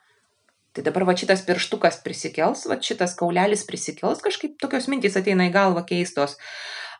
Tai 0.75 0.83
dabar 0.83 1.07
va 1.07 1.15
šitas 1.15 1.45
pirštukas 1.47 2.01
prisikels, 2.03 2.65
va 2.67 2.81
šitas 2.83 3.15
kaulelis 3.15 3.63
prisikels, 3.69 4.23
kažkaip 4.25 4.57
tokios 4.59 4.89
mintys 4.91 5.15
ateina 5.21 5.47
į 5.47 5.55
galvą 5.55 5.85
keistos. 5.87 6.35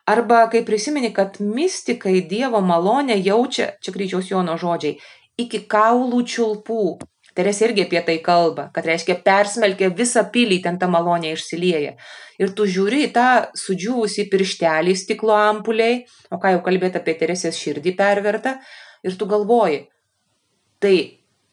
Arba 0.07 0.45
kai 0.47 0.61
prisimeni, 0.63 1.09
kad 1.11 1.41
mystikai 1.41 2.21
Dievo 2.29 2.61
malonę 2.63 3.17
jaučia, 3.19 3.73
čia 3.83 3.91
kryžiaus 3.91 4.29
Jono 4.31 4.55
žodžiai, 4.61 4.99
iki 5.41 5.65
kaulų 5.67 6.21
čiulpų, 6.29 6.83
Teresė 7.35 7.67
irgi 7.67 7.83
apie 7.83 7.99
tai 8.07 8.15
kalba, 8.23 8.69
kad 8.75 8.85
reiškia 8.87 9.17
persmelkia 9.25 9.89
visą 9.91 10.23
pilį, 10.31 10.61
ten 10.63 10.77
ta 10.79 10.87
malonė 10.87 11.33
išsilieja. 11.35 11.97
Ir 12.39 12.53
tu 12.55 12.63
žiūri 12.67 13.01
į 13.09 13.11
tą 13.15 13.27
sudžiūvusį 13.59 14.27
pirštelį 14.31 14.95
stiklo 14.95 15.35
ampuliai, 15.35 16.05
o 16.31 16.39
ką 16.39 16.53
jau 16.55 16.63
kalbėti 16.63 17.01
apie 17.01 17.17
Teresės 17.19 17.59
širdį 17.59 17.95
pervertą, 17.99 18.55
ir 19.03 19.19
tu 19.19 19.27
galvoji, 19.27 19.83
tai 20.79 20.95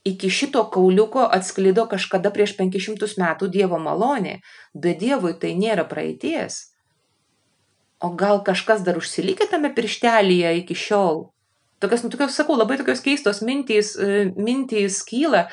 iki 0.06 0.30
šito 0.30 0.62
kauliuko 0.70 1.26
atsklido 1.38 1.88
kažkada 1.90 2.30
prieš 2.34 2.54
500 2.58 3.18
metų 3.18 3.50
Dievo 3.50 3.82
malonė, 3.82 4.38
bet 4.74 5.02
Dievui 5.02 5.34
tai 5.34 5.54
nėra 5.58 5.86
praeities. 5.90 6.68
O 8.02 8.14
gal 8.18 8.42
kažkas 8.46 8.82
dar 8.86 8.98
užsilikė 8.98 9.50
tame 9.50 9.70
pirštelėje 9.74 10.56
iki 10.62 10.78
šiol? 10.78 11.31
Tokios, 11.82 12.04
nu, 12.06 12.10
tokios, 12.12 12.36
sakau, 12.38 12.56
labai 12.58 12.78
tokios 12.80 13.02
keistos 13.04 13.42
mintys, 13.44 13.94
e, 13.98 14.24
mintys 14.38 15.00
kyla 15.08 15.48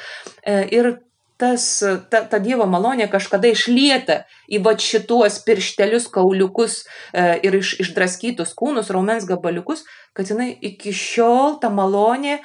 e, 0.46 0.62
ir 0.78 0.92
tas, 1.40 1.66
ta, 2.12 2.24
ta 2.28 2.40
Dievo 2.44 2.68
malonė 2.70 3.08
kažkada 3.12 3.50
išlieta 3.50 4.22
į 4.52 4.60
va 4.66 4.76
šituos 4.80 5.40
pirštelius, 5.48 6.10
kauliukus 6.12 6.82
e, 6.84 7.40
ir 7.48 7.60
iš, 7.62 7.78
išdraskytus 7.86 8.52
kūnus, 8.60 8.92
raumens 8.94 9.28
gabaliukus, 9.30 9.86
kad 10.14 10.30
jinai 10.30 10.52
iki 10.72 10.94
šiol 10.96 11.58
ta 11.64 11.72
malonė 11.74 12.42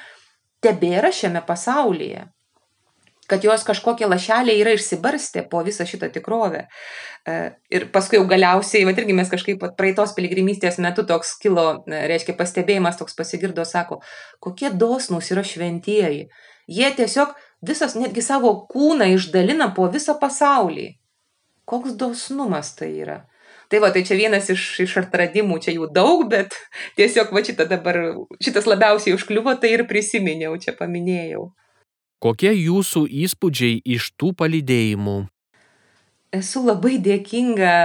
tebėra 0.63 1.11
šiame 1.13 1.43
pasaulyje 1.45 2.25
kad 3.29 3.43
jos 3.43 3.63
kažkokie 3.65 4.07
lašeliai 4.07 4.61
yra 4.61 4.75
išsibarstę 4.75 5.45
po 5.49 5.63
visą 5.65 5.85
šitą 5.89 6.11
tikrovę. 6.13 6.65
E, 7.25 7.37
ir 7.73 7.87
paskui 7.93 8.19
jau 8.19 8.25
galiausiai, 8.29 8.85
va 8.85 8.93
irgi 8.93 9.15
mes 9.17 9.31
kažkaip 9.31 9.63
praeitos 9.77 10.13
piligrimystės 10.17 10.77
metu 10.83 11.05
toks 11.09 11.35
kilo, 11.41 11.67
e, 11.89 12.03
reiškia, 12.11 12.37
pastebėjimas 12.37 12.99
toks 13.01 13.17
pasigirdo, 13.17 13.65
sako, 13.65 14.01
kokie 14.39 14.69
dosnus 14.69 15.31
yra 15.33 15.45
šventieji. 15.45 16.27
Jie 16.69 16.91
tiesiog 16.97 17.33
visas, 17.65 17.97
netgi 17.97 18.21
savo 18.25 18.53
kūną 18.69 19.09
išdalina 19.15 19.71
po 19.77 19.89
visą 19.93 20.17
pasaulį. 20.21 20.91
Koks 21.65 21.97
dosnumas 21.97 22.75
tai 22.77 22.91
yra. 23.01 23.23
Tai 23.69 23.81
va, 23.81 23.89
tai 23.89 24.03
čia 24.05 24.17
vienas 24.19 24.49
iš, 24.53 24.63
iš 24.85 24.99
atradimų, 25.01 25.57
čia 25.65 25.73
jų 25.73 25.89
daug, 25.93 26.27
bet 26.29 26.53
tiesiog 26.99 27.33
va 27.33 27.41
šitą 27.45 27.65
dabar, 27.69 27.97
šitas 28.37 28.67
labiausiai 28.69 29.15
užkliuvo, 29.17 29.55
tai 29.61 29.73
ir 29.73 29.87
prisiminiau, 29.89 30.53
čia 30.61 30.75
paminėjau. 30.77 31.47
Kokie 32.23 32.51
jūsų 32.53 33.05
įspūdžiai 33.25 33.81
iš 33.95 34.11
tų 34.19 34.33
palydėjimų? 34.39 35.17
Esu 36.35 36.63
labai 36.65 36.97
dėkinga 37.03 37.75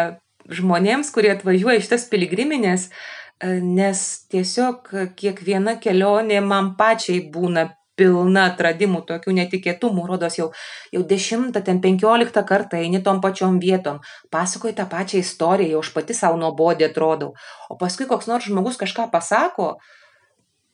žmonėms, 0.50 1.10
kurie 1.14 1.34
atvažiuoja 1.34 1.82
iš 1.82 1.90
tas 1.92 2.06
piligriminės, 2.10 2.88
e, 2.88 3.58
nes 3.60 4.00
tiesiog 4.32 4.88
kiekviena 5.18 5.76
kelionė 5.82 6.40
man 6.42 6.74
pačiai 6.78 7.20
būna 7.34 7.68
pilna 8.00 8.46
atradimų, 8.50 9.02
tokių 9.08 9.34
netikėtumų, 9.36 10.06
rodos 10.08 10.38
jau, 10.38 10.48
jau 10.94 11.02
dešimtą, 11.06 11.60
ten 11.66 11.82
penkioliktą 11.84 12.44
kartą 12.48 12.80
eini 12.80 13.02
tom 13.04 13.20
pačiom 13.20 13.58
vietom, 13.60 14.00
pasakoji 14.32 14.76
tą 14.78 14.86
pačią 14.88 15.20
istoriją, 15.20 15.74
jau 15.74 15.82
aš 15.84 15.92
pati 15.96 16.16
savo 16.16 16.40
nuobodė 16.40 16.88
atrodau, 16.88 17.34
o 17.68 17.76
paskui 17.80 18.08
koks 18.10 18.30
nors 18.30 18.48
žmogus 18.48 18.80
kažką 18.80 19.10
pasako 19.12 19.74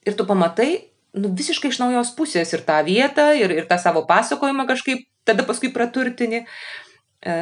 ir 0.06 0.14
tu 0.14 0.28
pamatai, 0.28 0.70
nu, 1.16 1.32
visiškai 1.36 1.72
iš 1.72 1.80
naujos 1.82 2.12
pusės 2.16 2.52
ir 2.54 2.64
tą 2.66 2.82
vietą, 2.86 3.30
ir, 3.38 3.54
ir 3.54 3.70
tą 3.70 3.78
savo 3.80 4.04
pasakojimą 4.08 4.66
kažkaip 4.68 5.06
tada 5.26 5.46
paskui 5.46 5.72
praturtini. 5.74 6.44
E, 7.26 7.36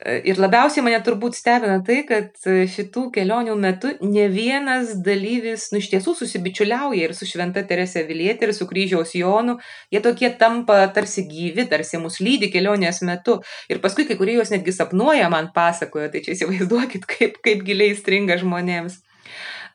e, 0.00 0.14
ir 0.30 0.40
labiausiai 0.40 0.82
mane 0.86 0.98
turbūt 1.04 1.36
stebina 1.38 1.78
tai, 1.86 2.00
kad 2.08 2.34
šitų 2.74 3.04
kelionių 3.14 3.54
metu 3.60 3.92
ne 4.02 4.26
vienas 4.32 4.94
dalyvis, 5.04 5.68
nu 5.72 5.82
iš 5.82 5.90
tiesų 5.92 6.14
susibičiuliauja 6.22 7.08
ir 7.08 7.14
su 7.18 7.28
Šventa 7.28 7.62
Terese 7.68 8.04
Vilietė, 8.08 8.48
ir 8.48 8.54
su 8.56 8.66
kryžiaus 8.70 9.14
Jonu, 9.18 9.58
jie 9.94 10.02
tokie 10.04 10.32
tampa 10.40 10.80
tarsi 10.94 11.26
gyvi, 11.28 11.68
tarsi 11.70 12.00
mus 12.02 12.20
lydi 12.24 12.50
kelionės 12.54 13.02
metu. 13.06 13.40
Ir 13.70 13.82
paskui 13.84 14.08
kai 14.08 14.18
kurie 14.20 14.38
juos 14.38 14.54
netgi 14.54 14.74
sapnuoja, 14.74 15.28
man 15.34 15.52
pasakoja, 15.54 16.10
tai 16.14 16.24
čia 16.24 16.34
įsivaizduokit, 16.38 17.06
kaip, 17.12 17.42
kaip 17.44 17.66
giliai 17.66 17.98
stringa 17.98 18.40
žmonėms. 18.40 19.02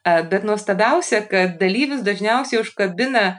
Bet 0.04 0.44
nuostabiausia, 0.44 1.22
kad 1.32 1.56
dalyvis 1.62 2.04
dažniausiai 2.04 2.60
užkabina 2.60 3.38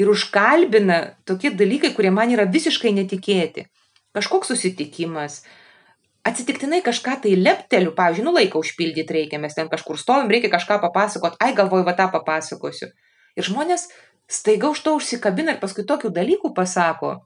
ir 0.00 0.08
užkalbina 0.08 1.00
tokie 1.28 1.50
dalykai, 1.52 1.92
kurie 1.96 2.12
man 2.14 2.32
yra 2.32 2.46
visiškai 2.48 2.94
netikėti. 2.96 3.66
Kažkoks 4.16 4.48
susitikimas, 4.54 5.42
atsitiktinai 6.24 6.80
kažką 6.86 7.18
tai 7.26 7.34
lepteliu, 7.36 7.92
pavyzdžiui, 7.98 8.24
nu 8.24 8.32
laiką 8.32 8.62
užpildyti 8.64 9.18
reikia, 9.18 9.42
mes 9.42 9.58
ten 9.58 9.68
kažkur 9.68 10.00
stovim, 10.00 10.32
reikia 10.32 10.48
kažką 10.54 10.80
papasakot, 10.86 11.36
ai 11.42 11.52
galvoju, 11.58 11.84
va 11.84 11.96
tą 11.98 12.08
papasakosiu. 12.14 12.88
Ir 13.36 13.44
žmonės 13.44 13.90
staiga 14.30 14.72
už 14.72 14.80
to 14.86 14.96
užsikabina 14.96 15.56
ir 15.56 15.60
paskui 15.60 15.84
tokių 15.84 16.14
dalykų 16.16 16.54
pasako, 16.56 17.18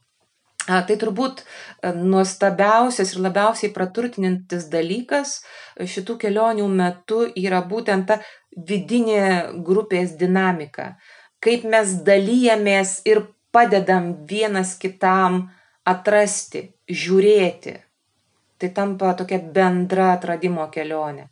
Tai 0.68 0.96
turbūt 1.00 1.40
e, 1.40 1.92
nuostabiausias 1.96 3.14
ir 3.14 3.22
labiausiai 3.24 3.70
praturtinantis 3.72 4.66
dalykas 4.68 5.38
šitų 5.80 6.18
kelionių 6.24 6.66
metu 6.68 7.22
yra 7.40 7.62
būtent 7.64 8.08
ta 8.10 8.18
vidinė 8.56 9.62
grupės 9.64 10.16
dinamika. 10.20 10.96
Kaip 11.40 11.64
mes 11.64 12.00
dalyjamės 12.06 13.00
ir 13.06 13.22
padedam 13.54 14.12
vienas 14.28 14.74
kitam 14.78 15.48
atrasti, 15.86 16.68
žiūrėti. 16.88 17.76
Tai 18.58 18.70
tampa 18.74 19.12
tokia 19.14 19.38
bendra 19.38 20.12
atradimo 20.16 20.66
kelionė. 20.74 21.28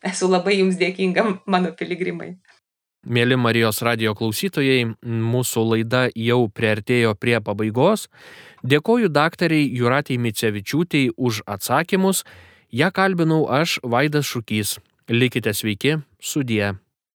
Esu 0.00 0.30
labai 0.30 0.56
jums 0.62 0.78
dėkinga, 0.80 1.26
mano 1.46 1.74
piligrimai. 1.76 2.38
Mėly 3.00 3.36
Marijos 3.40 3.80
radio 3.84 4.12
klausytojai, 4.16 4.90
mūsų 5.04 5.62
laida 5.70 6.02
jau 6.12 6.42
priartėjo 6.52 7.14
prie 7.16 7.38
pabaigos. 7.40 8.08
Dėkoju 8.60 9.08
daktariai 9.08 9.70
Juratijai 9.72 10.20
Micevičiūtėjai 10.20 11.14
už 11.16 11.40
atsakymus. 11.48 12.24
Ja 12.68 12.90
kalbinau 12.92 13.46
aš, 13.48 13.78
Vaidas 13.82 14.28
Šukys. 14.28 14.78
Likite 15.08 15.54
sveiki, 15.56 15.96
судья. 16.20 16.78